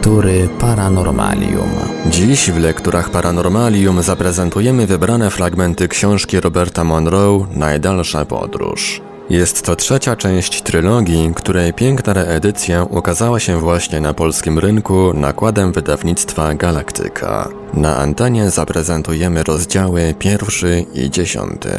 Lektury 0.00 0.48
Paranormalium. 0.60 1.70
Dziś 2.06 2.50
w 2.50 2.58
lekturach 2.58 3.10
Paranormalium 3.10 4.02
zaprezentujemy 4.02 4.86
wybrane 4.86 5.30
fragmenty 5.30 5.88
książki 5.88 6.40
Roberta 6.40 6.84
Monroe 6.84 7.46
Najdalsza 7.54 8.24
podróż. 8.24 9.00
Jest 9.30 9.62
to 9.62 9.76
trzecia 9.76 10.16
część 10.16 10.62
trylogii, 10.62 11.32
której 11.36 11.72
piękna 11.72 12.12
reedycja 12.12 12.84
ukazała 12.84 13.40
się 13.40 13.60
właśnie 13.60 14.00
na 14.00 14.14
polskim 14.14 14.58
rynku 14.58 15.12
nakładem 15.14 15.72
wydawnictwa 15.72 16.54
Galaktyka. 16.54 17.48
Na 17.74 17.96
antenie 17.96 18.50
zaprezentujemy 18.50 19.42
rozdziały 19.42 20.14
pierwszy 20.18 20.84
i 20.94 21.10
dziesiąty. 21.10 21.70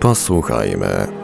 Posłuchajmy. 0.00 1.21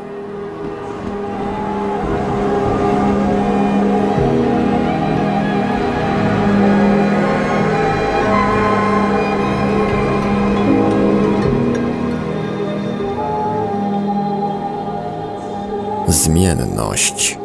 Zmienność. 16.09 17.39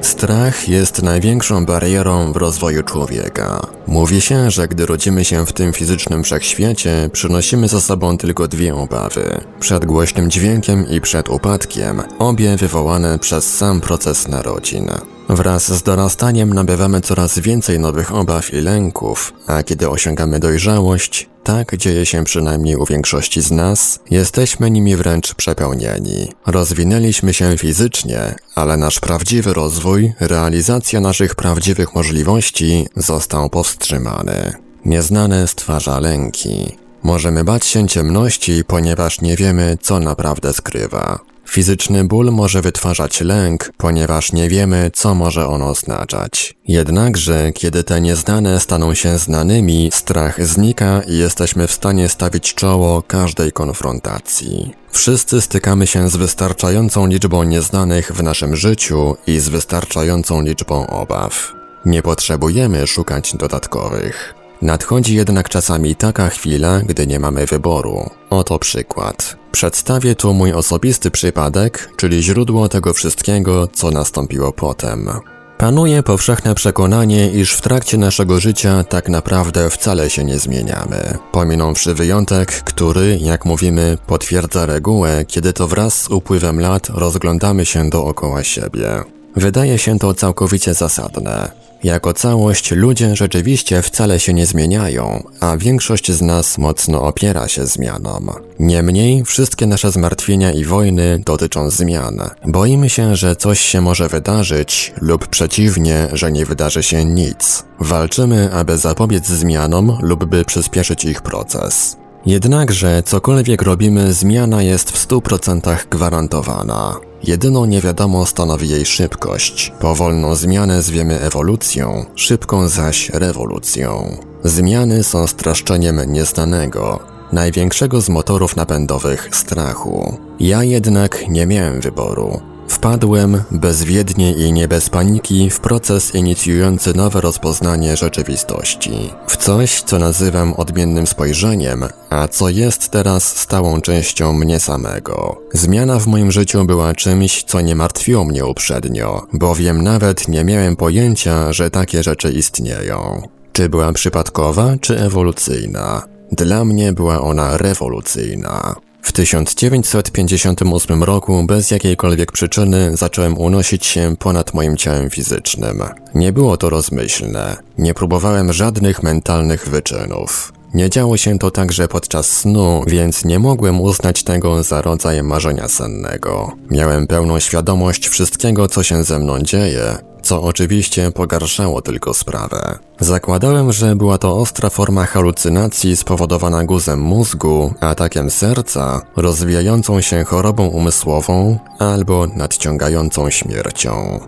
Strach 0.00 0.68
jest 0.68 1.02
największą 1.02 1.66
barierą 1.66 2.32
w 2.32 2.36
rozwoju 2.36 2.82
człowieka. 2.82 3.66
Mówi 3.86 4.20
się, 4.20 4.50
że 4.50 4.68
gdy 4.68 4.86
rodzimy 4.86 5.24
się 5.24 5.46
w 5.46 5.52
tym 5.52 5.72
fizycznym 5.72 6.24
wszechświecie, 6.24 7.10
przynosimy 7.12 7.68
za 7.68 7.80
sobą 7.80 8.18
tylko 8.18 8.48
dwie 8.48 8.74
obawy: 8.74 9.40
przed 9.60 9.84
głośnym 9.84 10.30
dźwiękiem 10.30 10.88
i 10.88 11.00
przed 11.00 11.28
upadkiem, 11.28 12.02
obie 12.18 12.56
wywołane 12.56 13.18
przez 13.18 13.56
sam 13.56 13.80
proces 13.80 14.28
narodzin. 14.28 14.90
Wraz 15.28 15.72
z 15.72 15.82
dorastaniem 15.82 16.54
nabywamy 16.54 17.00
coraz 17.00 17.38
więcej 17.38 17.78
nowych 17.80 18.14
obaw 18.14 18.54
i 18.54 18.60
lęków, 18.60 19.32
a 19.46 19.62
kiedy 19.62 19.90
osiągamy 19.90 20.40
dojrzałość, 20.40 21.28
tak 21.44 21.76
dzieje 21.76 22.06
się 22.06 22.24
przynajmniej 22.24 22.76
u 22.76 22.84
większości 22.84 23.42
z 23.42 23.50
nas, 23.50 24.00
jesteśmy 24.10 24.70
nimi 24.70 24.96
wręcz 24.96 25.34
przepełnieni. 25.34 26.32
Rozwinęliśmy 26.46 27.34
się 27.34 27.58
fizycznie, 27.58 28.34
ale 28.54 28.76
nasz 28.76 29.00
prawdziwy 29.00 29.54
rozwój, 29.54 30.12
realizacja 30.20 31.00
naszych 31.00 31.34
prawdziwych 31.34 31.94
możliwości 31.94 32.88
został 32.96 33.50
powstrzymany. 33.50 34.52
Nieznane 34.84 35.48
stwarza 35.48 36.00
lęki. 36.00 36.76
Możemy 37.02 37.44
bać 37.44 37.66
się 37.66 37.88
ciemności, 37.88 38.64
ponieważ 38.64 39.20
nie 39.20 39.36
wiemy, 39.36 39.78
co 39.80 40.00
naprawdę 40.00 40.52
skrywa. 40.52 41.18
Fizyczny 41.48 42.04
ból 42.04 42.32
może 42.32 42.62
wytwarzać 42.62 43.20
lęk, 43.20 43.72
ponieważ 43.76 44.32
nie 44.32 44.48
wiemy, 44.48 44.90
co 44.94 45.14
może 45.14 45.46
on 45.46 45.62
oznaczać. 45.62 46.54
Jednakże, 46.68 47.52
kiedy 47.52 47.84
te 47.84 48.00
nieznane 48.00 48.60
staną 48.60 48.94
się 48.94 49.18
znanymi, 49.18 49.90
strach 49.92 50.46
znika 50.46 51.02
i 51.08 51.18
jesteśmy 51.18 51.66
w 51.66 51.72
stanie 51.72 52.08
stawić 52.08 52.54
czoło 52.54 53.02
każdej 53.02 53.52
konfrontacji. 53.52 54.74
Wszyscy 54.90 55.40
stykamy 55.40 55.86
się 55.86 56.08
z 56.08 56.16
wystarczającą 56.16 57.06
liczbą 57.06 57.42
nieznanych 57.42 58.12
w 58.12 58.22
naszym 58.22 58.56
życiu 58.56 59.16
i 59.26 59.40
z 59.40 59.48
wystarczającą 59.48 60.42
liczbą 60.42 60.86
obaw. 60.86 61.52
Nie 61.84 62.02
potrzebujemy 62.02 62.86
szukać 62.86 63.36
dodatkowych. 63.36 64.34
Nadchodzi 64.62 65.14
jednak 65.14 65.48
czasami 65.48 65.96
taka 65.96 66.28
chwila, 66.28 66.80
gdy 66.80 67.06
nie 67.06 67.20
mamy 67.20 67.46
wyboru. 67.46 68.10
Oto 68.30 68.58
przykład. 68.58 69.36
Przedstawię 69.52 70.14
tu 70.14 70.34
mój 70.34 70.52
osobisty 70.52 71.10
przypadek, 71.10 71.90
czyli 71.96 72.22
źródło 72.22 72.68
tego 72.68 72.92
wszystkiego, 72.92 73.68
co 73.72 73.90
nastąpiło 73.90 74.52
potem. 74.52 75.10
Panuje 75.58 76.02
powszechne 76.02 76.54
przekonanie, 76.54 77.30
iż 77.30 77.52
w 77.52 77.60
trakcie 77.60 77.98
naszego 77.98 78.40
życia 78.40 78.84
tak 78.84 79.08
naprawdę 79.08 79.70
wcale 79.70 80.10
się 80.10 80.24
nie 80.24 80.38
zmieniamy. 80.38 81.18
Pominąwszy 81.32 81.94
wyjątek, 81.94 82.52
który, 82.52 83.18
jak 83.22 83.44
mówimy, 83.44 83.98
potwierdza 84.06 84.66
regułę, 84.66 85.24
kiedy 85.24 85.52
to 85.52 85.68
wraz 85.68 86.02
z 86.02 86.10
upływem 86.10 86.60
lat 86.60 86.88
rozglądamy 86.88 87.66
się 87.66 87.90
dookoła 87.90 88.44
siebie. 88.44 89.02
Wydaje 89.36 89.78
się 89.78 89.98
to 89.98 90.14
całkowicie 90.14 90.74
zasadne. 90.74 91.65
Jako 91.84 92.12
całość 92.12 92.70
ludzie 92.70 93.16
rzeczywiście 93.16 93.82
wcale 93.82 94.20
się 94.20 94.34
nie 94.34 94.46
zmieniają, 94.46 95.22
a 95.40 95.56
większość 95.56 96.12
z 96.12 96.22
nas 96.22 96.58
mocno 96.58 97.02
opiera 97.02 97.48
się 97.48 97.66
zmianom. 97.66 98.30
Niemniej 98.60 99.24
wszystkie 99.24 99.66
nasze 99.66 99.90
zmartwienia 99.90 100.52
i 100.52 100.64
wojny 100.64 101.18
dotyczą 101.26 101.70
zmian. 101.70 102.20
Boimy 102.46 102.90
się, 102.90 103.16
że 103.16 103.36
coś 103.36 103.60
się 103.60 103.80
może 103.80 104.08
wydarzyć 104.08 104.92
lub 105.00 105.26
przeciwnie, 105.26 106.08
że 106.12 106.32
nie 106.32 106.46
wydarzy 106.46 106.82
się 106.82 107.04
nic. 107.04 107.64
Walczymy, 107.80 108.52
aby 108.52 108.78
zapobiec 108.78 109.26
zmianom 109.26 109.98
lub 110.02 110.24
by 110.24 110.44
przyspieszyć 110.44 111.04
ich 111.04 111.22
proces. 111.22 111.96
Jednakże 112.26 113.02
cokolwiek 113.02 113.62
robimy, 113.62 114.12
zmiana 114.12 114.62
jest 114.62 114.90
w 114.90 115.08
100% 115.08 115.86
gwarantowana. 115.90 116.96
Jedyną 117.24 117.64
niewiadomą 117.64 118.24
stanowi 118.24 118.68
jej 118.68 118.86
szybkość. 118.86 119.72
Powolną 119.80 120.34
zmianę 120.34 120.82
zwiemy 120.82 121.20
ewolucją, 121.20 122.04
szybką 122.14 122.68
zaś 122.68 123.10
rewolucją. 123.10 124.16
Zmiany 124.44 125.04
są 125.04 125.26
straszczeniem 125.26 126.12
nieznanego, 126.12 127.00
największego 127.32 128.00
z 128.00 128.08
motorów 128.08 128.56
napędowych 128.56 129.28
strachu. 129.32 130.16
Ja 130.40 130.64
jednak 130.64 131.28
nie 131.28 131.46
miałem 131.46 131.80
wyboru. 131.80 132.40
Wpadłem 132.68 133.42
bezwiednie 133.50 134.32
i 134.32 134.52
nie 134.52 134.68
bez 134.68 134.90
paniki 134.90 135.50
w 135.50 135.60
proces 135.60 136.14
inicjujący 136.14 136.96
nowe 136.96 137.20
rozpoznanie 137.20 137.96
rzeczywistości. 137.96 139.10
W 139.26 139.36
coś, 139.36 139.82
co 139.82 139.98
nazywam 139.98 140.54
odmiennym 140.54 141.06
spojrzeniem, 141.06 141.84
a 142.10 142.28
co 142.28 142.48
jest 142.48 142.90
teraz 142.90 143.36
stałą 143.36 143.80
częścią 143.80 144.32
mnie 144.32 144.60
samego. 144.60 145.42
Zmiana 145.52 145.98
w 145.98 146.06
moim 146.06 146.32
życiu 146.32 146.64
była 146.64 146.94
czymś, 146.94 147.42
co 147.42 147.60
nie 147.60 147.74
martwiło 147.76 148.24
mnie 148.24 148.44
uprzednio, 148.44 149.26
bowiem 149.32 149.82
nawet 149.82 150.28
nie 150.28 150.44
miałem 150.44 150.76
pojęcia, 150.76 151.52
że 151.52 151.70
takie 151.70 152.02
rzeczy 152.02 152.32
istnieją. 152.32 153.22
Czy 153.52 153.68
była 153.68 153.92
przypadkowa, 153.92 154.76
czy 154.80 154.98
ewolucyjna? 155.00 156.02
Dla 156.32 156.64
mnie 156.64 156.92
była 156.92 157.20
ona 157.20 157.56
rewolucyjna. 157.56 158.74
W 159.06 159.12
1958 159.12 161.02
roku 161.02 161.42
bez 161.42 161.70
jakiejkolwiek 161.70 162.32
przyczyny 162.32 162.96
zacząłem 162.96 163.38
unosić 163.38 163.86
się 163.86 164.16
ponad 164.18 164.54
moim 164.54 164.76
ciałem 164.76 165.10
fizycznym. 165.10 165.82
Nie 166.14 166.32
było 166.32 166.56
to 166.56 166.70
rozmyślne, 166.70 167.56
nie 167.78 167.94
próbowałem 167.94 168.52
żadnych 168.52 169.02
mentalnych 169.02 169.68
wyczynów. 169.68 170.52
Nie 170.74 170.90
działo 170.90 171.16
się 171.16 171.38
to 171.38 171.50
także 171.50 171.88
podczas 171.88 172.30
snu, 172.30 172.82
więc 172.86 173.24
nie 173.24 173.38
mogłem 173.38 173.80
uznać 173.80 174.22
tego 174.22 174.62
za 174.62 174.82
rodzaj 174.82 175.22
marzenia 175.22 175.68
sennego. 175.68 176.52
Miałem 176.70 177.06
pełną 177.06 177.40
świadomość 177.40 178.08
wszystkiego, 178.08 178.68
co 178.68 178.82
się 178.82 179.04
ze 179.04 179.18
mną 179.18 179.38
dzieje, 179.38 179.98
co 180.26 180.42
oczywiście 180.42 181.10
pogarszało 181.10 181.82
tylko 181.82 182.14
sprawę. 182.14 182.78
Zakładałem, 183.00 183.72
że 183.72 183.96
była 183.96 184.18
to 184.18 184.36
ostra 184.36 184.70
forma 184.70 185.06
halucynacji 185.06 185.96
spowodowana 185.96 186.64
guzem 186.64 187.00
mózgu, 187.00 187.74
atakiem 187.80 188.30
serca, 188.30 189.02
rozwijającą 189.16 190.00
się 190.00 190.24
chorobą 190.24 190.66
umysłową 190.66 191.58
albo 191.78 192.26
nadciągającą 192.26 193.30
śmiercią. 193.30 194.20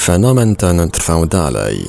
Fenomen 0.00 0.56
ten 0.56 0.90
trwał 0.90 1.26
dalej. 1.26 1.88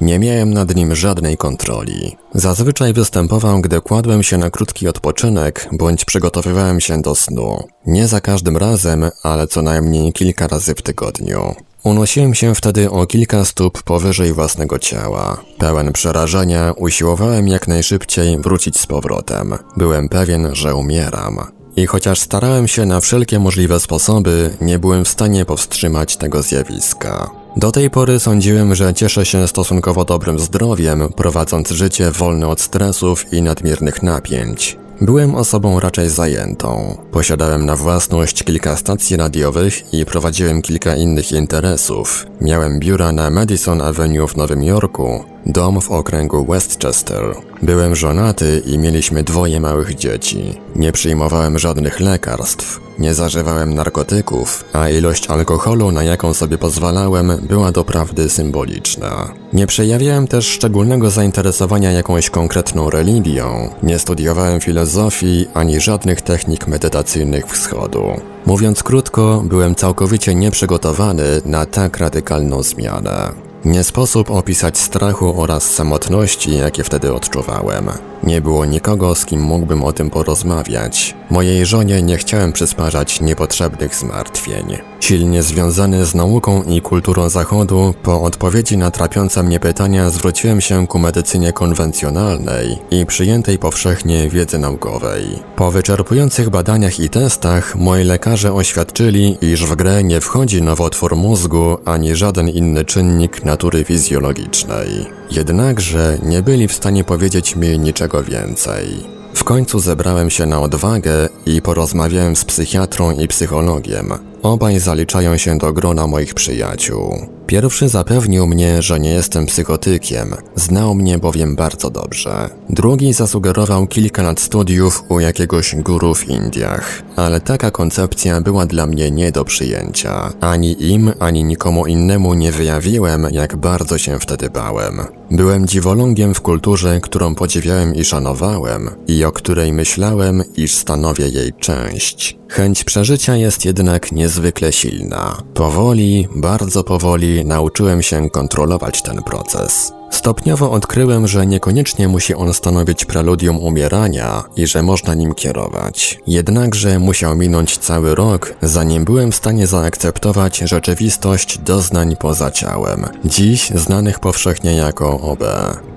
Nie 0.00 0.18
miałem 0.18 0.54
nad 0.54 0.74
nim 0.74 0.94
żadnej 0.94 1.36
kontroli. 1.36 2.16
Zazwyczaj 2.34 2.92
występował, 2.92 3.60
gdy 3.60 3.80
kładłem 3.80 4.22
się 4.22 4.38
na 4.38 4.50
krótki 4.50 4.88
odpoczynek 4.88 5.68
bądź 5.72 6.04
przygotowywałem 6.04 6.80
się 6.80 7.02
do 7.02 7.14
snu. 7.14 7.68
Nie 7.86 8.08
za 8.08 8.20
każdym 8.20 8.56
razem, 8.56 9.10
ale 9.22 9.46
co 9.46 9.62
najmniej 9.62 10.12
kilka 10.12 10.46
razy 10.46 10.74
w 10.74 10.82
tygodniu. 10.82 11.54
Unosiłem 11.88 12.34
się 12.34 12.54
wtedy 12.54 12.90
o 12.90 13.06
kilka 13.06 13.44
stóp 13.44 13.82
powyżej 13.82 14.32
własnego 14.32 14.78
ciała. 14.78 15.40
Pełen 15.58 15.92
przerażenia 15.92 16.72
usiłowałem 16.76 17.48
jak 17.48 17.68
najszybciej 17.68 18.38
wrócić 18.38 18.80
z 18.80 18.86
powrotem. 18.86 19.54
Byłem 19.76 20.08
pewien, 20.08 20.54
że 20.54 20.74
umieram. 20.74 21.38
I 21.76 21.86
chociaż 21.86 22.20
starałem 22.20 22.68
się 22.68 22.86
na 22.86 23.00
wszelkie 23.00 23.38
możliwe 23.38 23.80
sposoby, 23.80 24.56
nie 24.60 24.78
byłem 24.78 25.04
w 25.04 25.08
stanie 25.08 25.44
powstrzymać 25.44 26.16
tego 26.16 26.42
zjawiska. 26.42 27.30
Do 27.56 27.72
tej 27.72 27.90
pory 27.90 28.20
sądziłem, 28.20 28.74
że 28.74 28.94
cieszę 28.94 29.26
się 29.26 29.48
stosunkowo 29.48 30.04
dobrym 30.04 30.38
zdrowiem, 30.38 31.08
prowadząc 31.16 31.70
życie 31.70 32.10
wolne 32.10 32.48
od 32.48 32.60
stresów 32.60 33.32
i 33.32 33.42
nadmiernych 33.42 34.02
napięć. 34.02 34.76
Byłem 35.00 35.34
osobą 35.34 35.80
raczej 35.80 36.08
zajętą. 36.10 36.96
Posiadałem 37.12 37.66
na 37.66 37.76
własność 37.76 38.42
kilka 38.44 38.76
stacji 38.76 39.16
radiowych 39.16 39.94
i 39.94 40.06
prowadziłem 40.06 40.62
kilka 40.62 40.96
innych 40.96 41.32
interesów. 41.32 42.26
Miałem 42.40 42.80
biura 42.80 43.12
na 43.12 43.30
Madison 43.30 43.80
Avenue 43.80 44.28
w 44.28 44.36
Nowym 44.36 44.62
Jorku, 44.62 45.24
dom 45.48 45.80
w 45.80 45.90
okręgu 45.90 46.46
Westchester. 46.46 47.24
Byłem 47.62 47.96
żonaty 47.96 48.62
i 48.66 48.78
mieliśmy 48.78 49.22
dwoje 49.22 49.60
małych 49.60 49.94
dzieci. 49.94 50.60
Nie 50.76 50.92
przyjmowałem 50.92 51.58
żadnych 51.58 52.00
lekarstw, 52.00 52.80
nie 52.98 53.14
zażywałem 53.14 53.74
narkotyków, 53.74 54.64
a 54.72 54.88
ilość 54.88 55.30
alkoholu, 55.30 55.92
na 55.92 56.02
jaką 56.02 56.34
sobie 56.34 56.58
pozwalałem, 56.58 57.32
była 57.42 57.72
doprawdy 57.72 58.28
symboliczna. 58.28 59.34
Nie 59.52 59.66
przejawiałem 59.66 60.26
też 60.26 60.46
szczególnego 60.46 61.10
zainteresowania 61.10 61.92
jakąś 61.92 62.30
konkretną 62.30 62.90
religią, 62.90 63.70
nie 63.82 63.98
studiowałem 63.98 64.60
filozofii 64.60 65.46
ani 65.54 65.80
żadnych 65.80 66.22
technik 66.22 66.66
medytacyjnych 66.66 67.46
wschodu. 67.46 68.04
Mówiąc 68.46 68.82
krótko, 68.82 69.42
byłem 69.44 69.74
całkowicie 69.74 70.34
nieprzygotowany 70.34 71.24
na 71.44 71.66
tak 71.66 71.98
radykalną 71.98 72.62
zmianę. 72.62 73.47
Nie 73.64 73.84
sposób 73.84 74.30
opisać 74.30 74.78
strachu 74.78 75.42
oraz 75.42 75.70
samotności, 75.70 76.56
jakie 76.56 76.84
wtedy 76.84 77.14
odczuwałem. 77.14 77.90
Nie 78.22 78.40
było 78.40 78.64
nikogo, 78.64 79.14
z 79.14 79.24
kim 79.24 79.40
mógłbym 79.40 79.84
o 79.84 79.92
tym 79.92 80.10
porozmawiać. 80.10 81.14
Mojej 81.30 81.66
żonie 81.66 82.02
nie 82.02 82.16
chciałem 82.16 82.52
przysparzać 82.52 83.20
niepotrzebnych 83.20 83.94
zmartwień. 83.94 84.78
Silnie 85.00 85.42
związany 85.42 86.04
z 86.04 86.14
nauką 86.14 86.62
i 86.62 86.80
kulturą 86.80 87.28
Zachodu, 87.28 87.94
po 88.02 88.22
odpowiedzi 88.22 88.76
na 88.76 88.90
trapiące 88.90 89.42
mnie 89.42 89.60
pytania 89.60 90.10
zwróciłem 90.10 90.60
się 90.60 90.86
ku 90.86 90.98
medycynie 90.98 91.52
konwencjonalnej 91.52 92.78
i 92.90 93.06
przyjętej 93.06 93.58
powszechnie 93.58 94.28
wiedzy 94.28 94.58
naukowej. 94.58 95.24
Po 95.56 95.70
wyczerpujących 95.70 96.50
badaniach 96.50 97.00
i 97.00 97.08
testach, 97.08 97.76
moi 97.76 98.04
lekarze 98.04 98.52
oświadczyli, 98.52 99.38
iż 99.40 99.64
w 99.64 99.76
grę 99.76 100.04
nie 100.04 100.20
wchodzi 100.20 100.62
nowotwór 100.62 101.16
mózgu 101.16 101.78
ani 101.84 102.16
żaden 102.16 102.48
inny 102.48 102.84
czynnik 102.84 103.44
natury 103.48 103.84
fizjologicznej. 103.84 104.88
Jednakże 105.30 106.18
nie 106.22 106.42
byli 106.42 106.68
w 106.68 106.72
stanie 106.72 107.04
powiedzieć 107.04 107.56
mi 107.56 107.78
niczego 107.78 108.22
więcej. 108.22 108.86
W 109.34 109.44
końcu 109.44 109.80
zebrałem 109.80 110.30
się 110.30 110.46
na 110.46 110.60
odwagę 110.60 111.28
i 111.46 111.62
porozmawiałem 111.62 112.36
z 112.36 112.44
psychiatrą 112.44 113.10
i 113.10 113.28
psychologiem. 113.28 114.12
Obaj 114.42 114.80
zaliczają 114.80 115.36
się 115.36 115.58
do 115.58 115.72
grona 115.72 116.06
moich 116.06 116.34
przyjaciół. 116.34 117.37
Pierwszy 117.48 117.88
zapewnił 117.88 118.46
mnie, 118.46 118.82
że 118.82 119.00
nie 119.00 119.10
jestem 119.10 119.46
psychotykiem, 119.46 120.34
znał 120.56 120.94
mnie 120.94 121.18
bowiem 121.18 121.56
bardzo 121.56 121.90
dobrze. 121.90 122.50
Drugi 122.70 123.12
zasugerował 123.12 123.86
kilka 123.86 124.22
lat 124.22 124.40
studiów 124.40 125.04
u 125.08 125.20
jakiegoś 125.20 125.76
guru 125.76 126.14
w 126.14 126.28
Indiach, 126.28 127.02
ale 127.16 127.40
taka 127.40 127.70
koncepcja 127.70 128.40
była 128.40 128.66
dla 128.66 128.86
mnie 128.86 129.10
nie 129.10 129.32
do 129.32 129.44
przyjęcia. 129.44 130.32
Ani 130.40 130.92
im, 130.92 131.12
ani 131.18 131.44
nikomu 131.44 131.86
innemu 131.86 132.34
nie 132.34 132.52
wyjawiłem, 132.52 133.26
jak 133.30 133.56
bardzo 133.56 133.98
się 133.98 134.18
wtedy 134.18 134.50
bałem. 134.50 135.00
Byłem 135.30 135.66
dziwolągiem 135.66 136.34
w 136.34 136.40
kulturze, 136.40 137.00
którą 137.00 137.34
podziwiałem 137.34 137.94
i 137.94 138.04
szanowałem 138.04 138.90
i 139.06 139.24
o 139.24 139.32
której 139.32 139.72
myślałem, 139.72 140.42
iż 140.56 140.74
stanowię 140.74 141.28
jej 141.28 141.52
część. 141.52 142.38
Chęć 142.48 142.84
przeżycia 142.84 143.36
jest 143.36 143.64
jednak 143.64 144.12
niezwykle 144.12 144.72
silna. 144.72 145.42
Powoli, 145.54 146.28
bardzo 146.36 146.84
powoli 146.84 147.37
nauczyłem 147.44 148.02
się 148.02 148.30
kontrolować 148.30 149.02
ten 149.02 149.22
proces. 149.22 149.97
Stopniowo 150.10 150.70
odkryłem, 150.70 151.26
że 151.28 151.46
niekoniecznie 151.46 152.08
musi 152.08 152.34
on 152.34 152.54
stanowić 152.54 153.04
preludium 153.04 153.58
umierania 153.58 154.44
i 154.56 154.66
że 154.66 154.82
można 154.82 155.14
nim 155.14 155.34
kierować. 155.34 156.20
Jednakże 156.26 156.98
musiał 156.98 157.36
minąć 157.36 157.78
cały 157.78 158.14
rok, 158.14 158.54
zanim 158.62 159.04
byłem 159.04 159.32
w 159.32 159.36
stanie 159.36 159.66
zaakceptować 159.66 160.58
rzeczywistość 160.58 161.58
doznań 161.58 162.16
poza 162.16 162.50
ciałem, 162.50 163.06
dziś 163.24 163.70
znanych 163.70 164.20
powszechnie 164.20 164.76
jako 164.76 165.20
OB. 165.20 165.44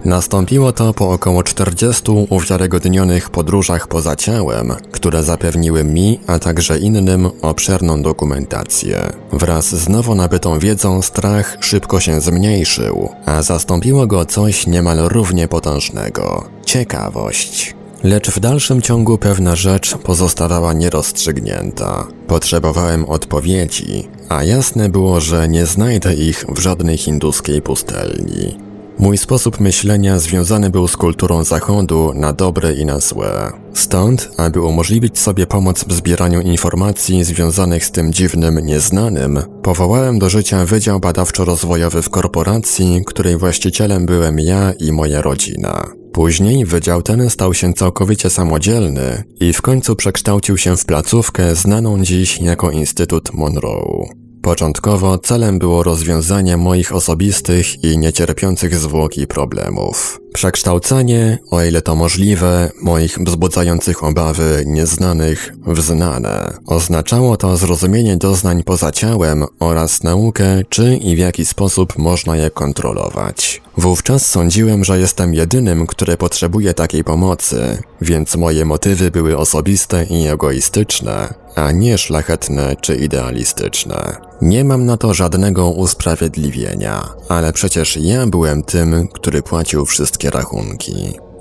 Nastąpiło 0.06 0.72
to 0.72 0.94
po 0.94 1.12
około 1.12 1.44
40 1.44 2.12
uwiarygodnionych 2.30 3.30
podróżach 3.30 3.88
poza 3.88 4.16
ciałem, 4.16 4.74
które 4.92 5.24
zapewniły 5.24 5.84
mi, 5.84 6.20
a 6.28 6.40
także 6.40 6.80
innym 6.80 7.30
obszerną 7.42 8.02
dokumentację. 8.02 9.10
Wraz 9.34 9.76
z 9.76 9.90
nowo 9.90 10.16
nabytą 10.16 10.60
wiedzą 10.60 11.02
strach 11.02 11.58
szybko 11.60 12.00
się 12.00 12.22
zmniejszył, 12.22 13.10
a 13.26 13.42
zastąpiło 13.42 14.01
go 14.08 14.26
coś 14.26 14.68
niemal 14.68 14.98
równie 14.98 15.48
potężnego 15.48 16.46
ciekawość. 16.66 17.76
Lecz 18.04 18.30
w 18.30 18.40
dalszym 18.40 18.82
ciągu 18.82 19.18
pewna 19.18 19.56
rzecz 19.56 19.98
pozostawała 19.98 20.74
nierozstrzygnięta. 20.74 22.08
Potrzebowałem 22.28 23.06
odpowiedzi, 23.06 24.08
a 24.30 24.44
jasne 24.44 24.90
było, 24.90 25.20
że 25.20 25.50
nie 25.50 25.66
znajdę 25.66 26.14
ich 26.14 26.46
w 26.50 26.60
żadnej 26.60 26.98
hinduskiej 26.98 27.62
pustelni. 27.62 28.71
Mój 29.02 29.18
sposób 29.18 29.60
myślenia 29.60 30.20
związany 30.20 30.70
był 30.70 30.88
z 30.88 30.98
kulturą 30.98 31.44
Zachodu 31.44 32.12
na 32.16 32.34
dobre 32.34 32.74
i 32.74 32.86
na 32.86 33.00
złe. 33.00 33.52
Stąd, 33.74 34.30
aby 34.38 34.62
umożliwić 34.62 35.20
sobie 35.20 35.48
pomoc 35.48 35.84
w 35.84 35.94
zbieraniu 35.94 36.42
informacji 36.42 37.24
związanych 37.24 37.86
z 37.86 37.92
tym 37.92 38.14
dziwnym 38.14 38.60
nieznanym, 38.66 39.40
powołałem 39.64 40.20
do 40.20 40.30
życia 40.30 40.66
Wydział 40.66 41.00
Badawczo-Rozwojowy 41.00 42.02
w 42.02 42.10
korporacji, 42.10 43.04
której 43.06 43.38
właścicielem 43.38 44.06
byłem 44.06 44.40
ja 44.40 44.74
i 44.80 44.92
moja 44.92 45.22
rodzina. 45.22 45.88
Później 46.14 46.66
wydział 46.66 47.02
ten 47.02 47.30
stał 47.30 47.54
się 47.54 47.74
całkowicie 47.74 48.30
samodzielny 48.30 49.24
i 49.40 49.54
w 49.54 49.62
końcu 49.62 49.96
przekształcił 49.96 50.58
się 50.58 50.78
w 50.78 50.86
placówkę 50.86 51.56
znaną 51.56 52.04
dziś 52.04 52.42
jako 52.42 52.72
Instytut 52.72 53.34
Monroe. 53.34 54.21
Początkowo 54.42 55.18
celem 55.18 55.60
było 55.60 55.84
rozwiązanie 55.84 56.58
moich 56.58 56.96
osobistych 56.96 57.84
i 57.84 57.98
niecierpiących 57.98 58.76
zwłoki 58.76 59.28
problemów. 59.28 60.20
Przekształcanie, 60.34 61.38
o 61.52 61.64
ile 61.64 61.82
to 61.82 61.96
możliwe, 61.96 62.70
moich 62.82 63.20
wzbudzających 63.20 64.04
obawy 64.04 64.64
nieznanych 64.68 65.54
w 65.66 65.82
znane. 65.82 66.54
Oznaczało 66.68 67.38
to 67.38 67.58
zrozumienie 67.58 68.18
doznań 68.18 68.64
poza 68.64 68.92
ciałem 68.92 69.46
oraz 69.60 70.04
naukę, 70.04 70.64
czy 70.70 70.96
i 70.96 71.16
w 71.16 71.20
jaki 71.20 71.46
sposób 71.46 71.98
można 71.98 72.38
je 72.38 72.50
kontrolować. 72.50 73.62
Wówczas 73.78 74.26
sądziłem, 74.26 74.84
że 74.84 75.00
jestem 75.00 75.34
jedynym, 75.34 75.88
który 75.88 76.18
potrzebuje 76.18 76.74
takiej 76.74 77.04
pomocy, 77.04 77.78
więc 78.02 78.36
moje 78.36 78.66
motywy 78.66 79.12
były 79.12 79.38
osobiste 79.38 80.06
i 80.06 80.28
egoistyczne, 80.28 81.34
a 81.56 81.72
nie 81.72 81.98
szlachetne 81.98 82.76
czy 82.82 82.96
idealistyczne. 82.96 84.31
Nie 84.42 84.64
mam 84.64 84.86
na 84.86 84.98
to 84.98 85.14
żadnego 85.14 85.70
usprawiedliwienia, 85.70 87.10
ale 87.30 87.54
przecież 87.54 87.98
ja 87.98 88.28
byłem 88.28 88.64
tym, 88.64 89.08
który 89.08 89.42
płacił 89.42 89.86
wszystkie 89.86 90.30
rachunki. 90.30 90.94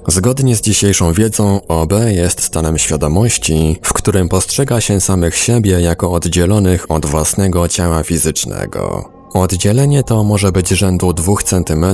Zgodnie 0.09 0.57
z 0.57 0.61
dzisiejszą 0.61 1.13
wiedzą, 1.13 1.61
OB 1.69 1.93
jest 2.07 2.43
stanem 2.43 2.79
świadomości, 2.79 3.79
w 3.83 3.93
którym 3.93 4.29
postrzega 4.29 4.81
się 4.81 5.01
samych 5.01 5.37
siebie 5.37 5.81
jako 5.81 6.13
oddzielonych 6.13 6.91
od 6.91 7.07
własnego 7.07 7.69
ciała 7.69 8.03
fizycznego. 8.03 9.20
Oddzielenie 9.35 10.03
to 10.03 10.25
może 10.25 10.53
być 10.53 10.69
rzędu 10.69 11.13
2 11.13 11.33
cm 11.45 11.85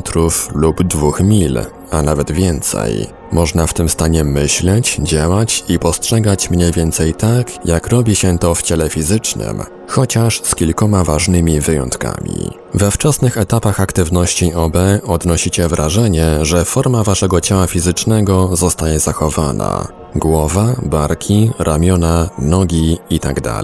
lub 0.55 0.83
2 0.83 1.11
mil, 1.21 1.61
a 1.91 2.03
nawet 2.03 2.33
więcej. 2.33 3.07
Można 3.33 3.67
w 3.67 3.75
tym 3.75 3.89
stanie 3.89 4.25
myśleć, 4.25 4.99
działać 5.03 5.65
i 5.69 5.79
postrzegać 5.79 6.51
mniej 6.51 6.73
więcej 6.73 7.15
tak, 7.15 7.67
jak 7.67 7.87
robi 7.87 8.17
się 8.17 8.39
to 8.39 8.55
w 8.55 8.63
ciele 8.63 8.91
fizycznym, 8.91 9.63
chociaż 9.89 10.41
z 10.45 10.55
kilkoma 10.55 11.05
ważnymi 11.05 11.61
wyjątkami. 11.61 12.51
We 12.75 12.91
wczesnych 12.91 13.39
etapach 13.39 13.81
aktywności 13.81 14.55
OB 14.55 14.77
odnosicie 15.07 15.69
wrażenie, 15.69 16.27
że 16.43 16.65
forma 16.65 17.03
waszego 17.03 17.41
ciała 17.41 17.67
fizycznego 17.67 18.57
zostaje 18.57 19.01
zachowana. 19.01 19.89
Głowa, 20.15 20.77
barki, 20.83 21.51
ramiona, 21.59 22.31
nogi 22.39 22.99
itd. 23.11 23.63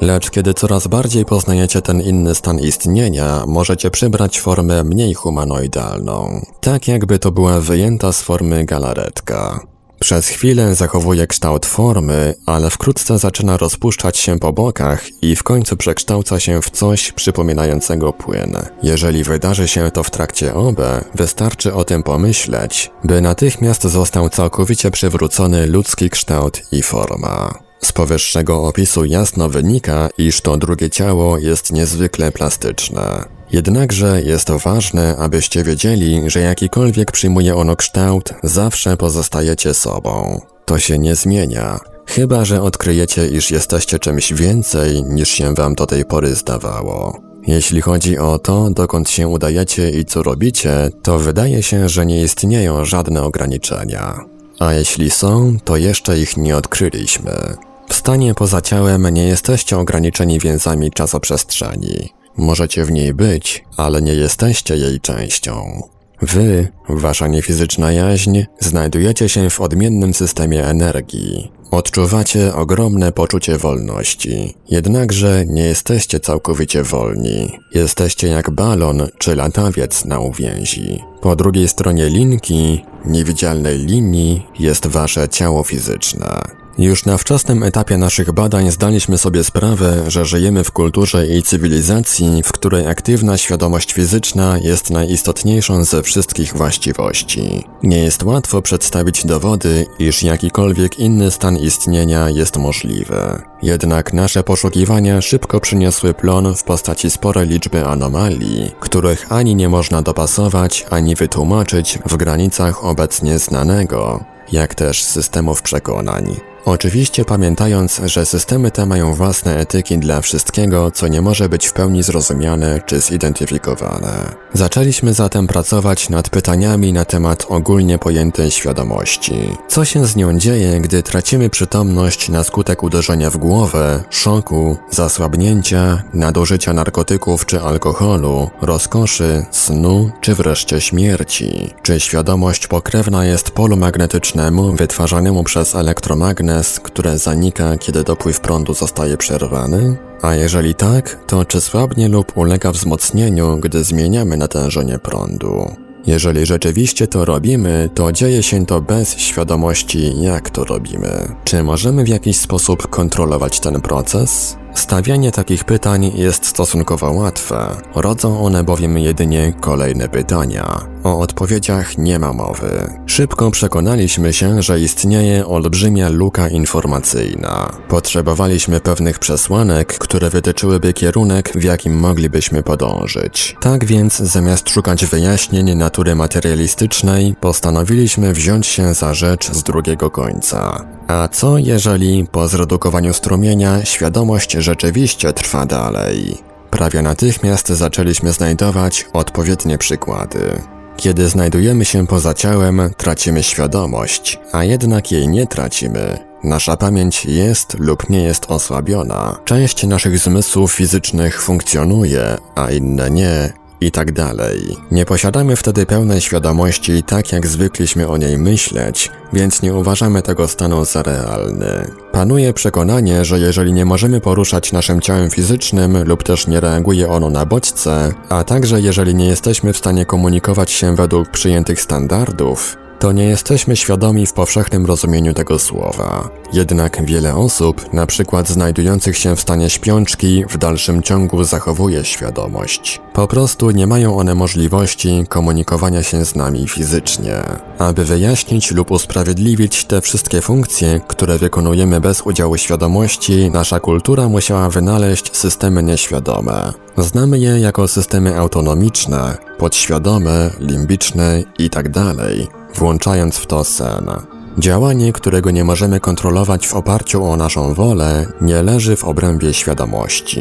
Lecz 0.00 0.30
kiedy 0.30 0.54
coraz 0.54 0.86
bardziej 0.86 1.24
poznajecie 1.24 1.82
ten 1.82 2.00
inny 2.00 2.34
stan 2.34 2.58
istnienia, 2.58 3.44
możecie 3.46 3.90
przybrać 3.90 4.40
formę 4.40 4.84
mniej 4.84 5.14
humanoidalną. 5.14 6.46
Tak 6.60 6.88
jakby 6.88 7.18
to 7.18 7.32
była 7.32 7.60
wyjęta 7.60 8.12
z 8.12 8.22
formy 8.22 8.64
galaretka. 8.64 9.60
Przez 10.00 10.28
chwilę 10.28 10.74
zachowuje 10.74 11.26
kształt 11.26 11.66
formy, 11.66 12.34
ale 12.46 12.70
wkrótce 12.70 13.18
zaczyna 13.18 13.56
rozpuszczać 13.56 14.18
się 14.18 14.38
po 14.38 14.52
bokach 14.52 15.22
i 15.22 15.36
w 15.36 15.42
końcu 15.42 15.76
przekształca 15.76 16.40
się 16.40 16.62
w 16.62 16.70
coś 16.70 17.12
przypominającego 17.12 18.12
płyn. 18.12 18.56
Jeżeli 18.82 19.24
wydarzy 19.24 19.68
się 19.68 19.90
to 19.90 20.02
w 20.02 20.10
trakcie 20.10 20.54
OB, 20.54 20.80
wystarczy 21.14 21.74
o 21.74 21.84
tym 21.84 22.02
pomyśleć, 22.02 22.90
by 23.04 23.20
natychmiast 23.20 23.82
został 23.82 24.28
całkowicie 24.28 24.90
przywrócony 24.90 25.66
ludzki 25.66 26.10
kształt 26.10 26.62
i 26.72 26.82
forma. 26.82 27.64
Z 27.84 27.92
powyższego 27.92 28.62
opisu 28.62 29.04
jasno 29.04 29.48
wynika, 29.48 30.08
iż 30.18 30.40
to 30.40 30.56
drugie 30.56 30.90
ciało 30.90 31.38
jest 31.38 31.72
niezwykle 31.72 32.32
plastyczne. 32.32 33.24
Jednakże 33.52 34.22
jest 34.22 34.46
to 34.46 34.58
ważne, 34.58 35.16
abyście 35.16 35.64
wiedzieli, 35.64 36.22
że 36.26 36.40
jakikolwiek 36.40 37.12
przyjmuje 37.12 37.56
ono 37.56 37.76
kształt, 37.76 38.34
zawsze 38.42 38.96
pozostajecie 38.96 39.74
sobą. 39.74 40.40
To 40.64 40.78
się 40.78 40.98
nie 40.98 41.14
zmienia, 41.14 41.80
chyba 42.06 42.44
że 42.44 42.62
odkryjecie, 42.62 43.28
iż 43.28 43.50
jesteście 43.50 43.98
czymś 43.98 44.32
więcej 44.32 45.02
niż 45.02 45.28
się 45.28 45.54
wam 45.54 45.74
do 45.74 45.86
tej 45.86 46.04
pory 46.04 46.34
zdawało. 46.34 47.20
Jeśli 47.46 47.80
chodzi 47.80 48.18
o 48.18 48.38
to, 48.38 48.70
dokąd 48.70 49.10
się 49.10 49.28
udajecie 49.28 49.90
i 49.90 50.04
co 50.04 50.22
robicie, 50.22 50.90
to 51.02 51.18
wydaje 51.18 51.62
się, 51.62 51.88
że 51.88 52.06
nie 52.06 52.22
istnieją 52.22 52.84
żadne 52.84 53.22
ograniczenia. 53.22 54.24
A 54.58 54.72
jeśli 54.72 55.10
są, 55.10 55.56
to 55.64 55.76
jeszcze 55.76 56.18
ich 56.18 56.36
nie 56.36 56.56
odkryliśmy. 56.56 57.56
W 57.88 57.94
stanie 57.94 58.34
poza 58.34 58.60
ciałem 58.60 59.08
nie 59.08 59.24
jesteście 59.24 59.78
ograniczeni 59.78 60.38
więzami 60.38 60.90
czasoprzestrzeni. 60.90 62.12
Możecie 62.36 62.84
w 62.84 62.92
niej 62.92 63.14
być, 63.14 63.64
ale 63.76 64.02
nie 64.02 64.14
jesteście 64.14 64.76
jej 64.76 65.00
częścią. 65.00 65.82
Wy, 66.22 66.68
wasza 66.88 67.26
niefizyczna 67.26 67.92
jaźń, 67.92 68.40
znajdujecie 68.60 69.28
się 69.28 69.50
w 69.50 69.60
odmiennym 69.60 70.14
systemie 70.14 70.66
energii. 70.66 71.52
Odczuwacie 71.70 72.54
ogromne 72.54 73.12
poczucie 73.12 73.58
wolności, 73.58 74.54
jednakże 74.70 75.44
nie 75.46 75.62
jesteście 75.62 76.20
całkowicie 76.20 76.82
wolni. 76.82 77.58
Jesteście 77.74 78.28
jak 78.28 78.50
balon 78.50 79.08
czy 79.18 79.36
latawiec 79.36 80.04
na 80.04 80.20
uwięzi. 80.20 81.00
Po 81.20 81.36
drugiej 81.36 81.68
stronie 81.68 82.08
linki, 82.08 82.84
niewidzialnej 83.04 83.78
linii, 83.78 84.46
jest 84.58 84.86
wasze 84.86 85.28
ciało 85.28 85.62
fizyczne. 85.62 86.63
Już 86.78 87.04
na 87.04 87.18
wczesnym 87.18 87.62
etapie 87.62 87.98
naszych 87.98 88.32
badań 88.32 88.70
zdaliśmy 88.70 89.18
sobie 89.18 89.44
sprawę, 89.44 90.10
że 90.10 90.24
żyjemy 90.24 90.64
w 90.64 90.70
kulturze 90.70 91.26
i 91.26 91.42
cywilizacji, 91.42 92.42
w 92.44 92.52
której 92.52 92.86
aktywna 92.86 93.38
świadomość 93.38 93.92
fizyczna 93.92 94.58
jest 94.58 94.90
najistotniejszą 94.90 95.84
ze 95.84 96.02
wszystkich 96.02 96.54
właściwości. 96.54 97.64
Nie 97.82 97.98
jest 97.98 98.22
łatwo 98.22 98.62
przedstawić 98.62 99.26
dowody, 99.26 99.86
iż 99.98 100.22
jakikolwiek 100.22 100.98
inny 100.98 101.30
stan 101.30 101.56
istnienia 101.56 102.30
jest 102.30 102.56
możliwy. 102.56 103.42
Jednak 103.62 104.12
nasze 104.12 104.42
poszukiwania 104.42 105.20
szybko 105.20 105.60
przyniosły 105.60 106.14
plon 106.14 106.54
w 106.54 106.64
postaci 106.64 107.10
sporej 107.10 107.48
liczby 107.48 107.86
anomalii, 107.86 108.72
których 108.80 109.32
ani 109.32 109.56
nie 109.56 109.68
można 109.68 110.02
dopasować, 110.02 110.86
ani 110.90 111.14
wytłumaczyć 111.14 111.98
w 112.06 112.16
granicach 112.16 112.84
obecnie 112.84 113.38
znanego, 113.38 114.24
jak 114.52 114.74
też 114.74 115.02
systemów 115.02 115.62
przekonań. 115.62 116.53
Oczywiście 116.64 117.24
pamiętając, 117.24 118.00
że 118.04 118.26
systemy 118.26 118.70
te 118.70 118.86
mają 118.86 119.14
własne 119.14 119.56
etyki 119.56 119.98
dla 119.98 120.20
wszystkiego, 120.20 120.90
co 120.90 121.08
nie 121.08 121.22
może 121.22 121.48
być 121.48 121.66
w 121.66 121.72
pełni 121.72 122.02
zrozumiane 122.02 122.80
czy 122.86 123.00
zidentyfikowane. 123.00 124.34
Zaczęliśmy 124.52 125.14
zatem 125.14 125.46
pracować 125.46 126.08
nad 126.08 126.28
pytaniami 126.28 126.92
na 126.92 127.04
temat 127.04 127.46
ogólnie 127.48 127.98
pojętej 127.98 128.50
świadomości. 128.50 129.56
Co 129.68 129.84
się 129.84 130.06
z 130.06 130.16
nią 130.16 130.38
dzieje, 130.38 130.80
gdy 130.80 131.02
tracimy 131.02 131.50
przytomność 131.50 132.28
na 132.28 132.44
skutek 132.44 132.82
uderzenia 132.82 133.30
w 133.30 133.36
głowę, 133.36 134.04
szoku, 134.10 134.76
zasłabnięcia, 134.90 136.02
nadużycia 136.14 136.72
narkotyków 136.72 137.46
czy 137.46 137.60
alkoholu, 137.60 138.50
rozkoszy, 138.62 139.44
snu 139.50 140.10
czy 140.20 140.34
wreszcie 140.34 140.80
śmierci? 140.80 141.74
Czy 141.82 142.00
świadomość 142.00 142.66
pokrewna 142.66 143.24
jest 143.24 143.50
polu 143.50 143.76
magnetycznemu 143.76 144.72
wytwarzanemu 144.72 145.44
przez 145.44 145.74
elektromagnes 145.74 146.53
które 146.82 147.18
zanika, 147.18 147.76
kiedy 147.76 148.04
dopływ 148.04 148.40
prądu 148.40 148.74
zostaje 148.74 149.16
przerwany? 149.16 149.96
A 150.22 150.34
jeżeli 150.34 150.74
tak, 150.74 151.18
to 151.26 151.44
czy 151.44 151.60
słabnie 151.60 152.08
lub 152.08 152.36
ulega 152.36 152.72
wzmocnieniu, 152.72 153.56
gdy 153.56 153.84
zmieniamy 153.84 154.36
natężenie 154.36 154.98
prądu? 154.98 155.76
Jeżeli 156.06 156.46
rzeczywiście 156.46 157.06
to 157.06 157.24
robimy, 157.24 157.90
to 157.94 158.12
dzieje 158.12 158.42
się 158.42 158.66
to 158.66 158.80
bez 158.80 159.18
świadomości, 159.18 160.22
jak 160.22 160.50
to 160.50 160.64
robimy. 160.64 161.34
Czy 161.44 161.62
możemy 161.62 162.04
w 162.04 162.08
jakiś 162.08 162.36
sposób 162.36 162.88
kontrolować 162.88 163.60
ten 163.60 163.80
proces? 163.80 164.56
Stawianie 164.74 165.32
takich 165.32 165.64
pytań 165.64 166.12
jest 166.14 166.46
stosunkowo 166.46 167.12
łatwe, 167.12 167.76
rodzą 167.94 168.44
one 168.44 168.64
bowiem 168.64 168.98
jedynie 168.98 169.52
kolejne 169.60 170.08
pytania. 170.08 170.80
O 171.04 171.18
odpowiedziach 171.18 171.98
nie 171.98 172.18
ma 172.18 172.32
mowy. 172.32 172.90
Szybko 173.06 173.50
przekonaliśmy 173.50 174.32
się, 174.32 174.62
że 174.62 174.80
istnieje 174.80 175.46
olbrzymia 175.46 176.08
luka 176.08 176.48
informacyjna. 176.48 177.72
Potrzebowaliśmy 177.88 178.80
pewnych 178.80 179.18
przesłanek, 179.18 179.98
które 179.98 180.30
wytyczyłyby 180.30 180.92
kierunek, 180.92 181.52
w 181.54 181.62
jakim 181.62 181.98
moglibyśmy 181.98 182.62
podążyć. 182.62 183.56
Tak 183.60 183.84
więc, 183.84 184.16
zamiast 184.16 184.70
szukać 184.70 185.06
wyjaśnień 185.06 185.74
natury 185.74 186.14
materialistycznej, 186.14 187.34
postanowiliśmy 187.40 188.32
wziąć 188.32 188.66
się 188.66 188.94
za 188.94 189.14
rzecz 189.14 189.50
z 189.50 189.62
drugiego 189.62 190.10
końca. 190.10 190.84
A 191.08 191.28
co 191.28 191.58
jeżeli 191.58 192.26
po 192.32 192.48
zredukowaniu 192.48 193.12
strumienia 193.14 193.84
świadomość 193.84 194.52
rzeczywiście 194.52 195.32
trwa 195.32 195.66
dalej? 195.66 196.38
Prawie 196.70 197.02
natychmiast 197.02 197.68
zaczęliśmy 197.68 198.32
znajdować 198.32 199.06
odpowiednie 199.12 199.78
przykłady. 199.78 200.62
Kiedy 200.96 201.28
znajdujemy 201.28 201.84
się 201.84 202.06
poza 202.06 202.34
ciałem, 202.34 202.90
tracimy 202.96 203.42
świadomość, 203.42 204.40
a 204.52 204.64
jednak 204.64 205.12
jej 205.12 205.28
nie 205.28 205.46
tracimy. 205.46 206.18
Nasza 206.44 206.76
pamięć 206.76 207.24
jest 207.24 207.78
lub 207.78 208.10
nie 208.10 208.22
jest 208.22 208.50
osłabiona. 208.50 209.38
Część 209.44 209.86
naszych 209.86 210.18
zmysłów 210.18 210.72
fizycznych 210.72 211.42
funkcjonuje, 211.42 212.36
a 212.54 212.70
inne 212.70 213.10
nie, 213.10 213.52
i 213.84 213.90
tak 213.90 214.12
dalej. 214.12 214.76
Nie 214.90 215.04
posiadamy 215.04 215.56
wtedy 215.56 215.86
pełnej 215.86 216.20
świadomości 216.20 217.02
tak 217.02 217.32
jak 217.32 217.46
zwykliśmy 217.46 218.08
o 218.08 218.16
niej 218.16 218.38
myśleć, 218.38 219.10
więc 219.32 219.62
nie 219.62 219.74
uważamy 219.74 220.22
tego 220.22 220.48
stanu 220.48 220.84
za 220.84 221.02
realny. 221.02 221.90
Panuje 222.12 222.52
przekonanie, 222.52 223.24
że 223.24 223.38
jeżeli 223.38 223.72
nie 223.72 223.84
możemy 223.84 224.20
poruszać 224.20 224.72
naszym 224.72 225.00
ciałem 225.00 225.30
fizycznym 225.30 226.04
lub 226.04 226.22
też 226.22 226.46
nie 226.46 226.60
reaguje 226.60 227.08
ono 227.08 227.30
na 227.30 227.46
bodźce, 227.46 228.12
a 228.28 228.44
także 228.44 228.80
jeżeli 228.80 229.14
nie 229.14 229.26
jesteśmy 229.26 229.72
w 229.72 229.76
stanie 229.76 230.06
komunikować 230.06 230.70
się 230.70 230.96
według 230.96 231.28
przyjętych 231.28 231.80
standardów, 231.80 232.83
to 232.98 233.12
nie 233.12 233.24
jesteśmy 233.24 233.76
świadomi 233.76 234.26
w 234.26 234.32
powszechnym 234.32 234.86
rozumieniu 234.86 235.34
tego 235.34 235.58
słowa. 235.58 236.28
Jednak 236.52 237.04
wiele 237.04 237.34
osób, 237.34 237.92
na 237.92 238.06
przykład 238.06 238.48
znajdujących 238.48 239.18
się 239.18 239.36
w 239.36 239.40
stanie 239.40 239.70
śpiączki, 239.70 240.44
w 240.48 240.58
dalszym 240.58 241.02
ciągu 241.02 241.44
zachowuje 241.44 242.04
świadomość. 242.04 243.00
Po 243.12 243.28
prostu 243.28 243.70
nie 243.70 243.86
mają 243.86 244.16
one 244.18 244.34
możliwości 244.34 245.24
komunikowania 245.28 246.02
się 246.02 246.24
z 246.24 246.34
nami 246.34 246.68
fizycznie. 246.68 247.42
Aby 247.78 248.04
wyjaśnić 248.04 248.70
lub 248.70 248.90
usprawiedliwić 248.90 249.84
te 249.84 250.00
wszystkie 250.00 250.40
funkcje, 250.40 251.00
które 251.08 251.38
wykonujemy 251.38 252.00
bez 252.00 252.22
udziału 252.22 252.56
świadomości, 252.56 253.50
nasza 253.50 253.80
kultura 253.80 254.28
musiała 254.28 254.68
wynaleźć 254.68 255.36
systemy 255.36 255.82
nieświadome. 255.82 256.72
Znamy 256.98 257.38
je 257.38 257.60
jako 257.60 257.88
systemy 257.88 258.38
autonomiczne, 258.38 259.36
podświadome, 259.58 260.50
limbiczne 260.60 261.42
itd., 261.58 261.92
tak 261.92 262.63
włączając 262.76 263.36
w 263.36 263.46
to 263.46 263.64
sen. 263.64 264.10
Działanie, 264.58 265.12
którego 265.12 265.50
nie 265.50 265.64
możemy 265.64 266.00
kontrolować 266.00 266.66
w 266.66 266.74
oparciu 266.74 267.24
o 267.24 267.36
naszą 267.36 267.74
wolę, 267.74 268.26
nie 268.40 268.62
leży 268.62 268.96
w 268.96 269.04
obrębie 269.04 269.54
świadomości. 269.54 270.40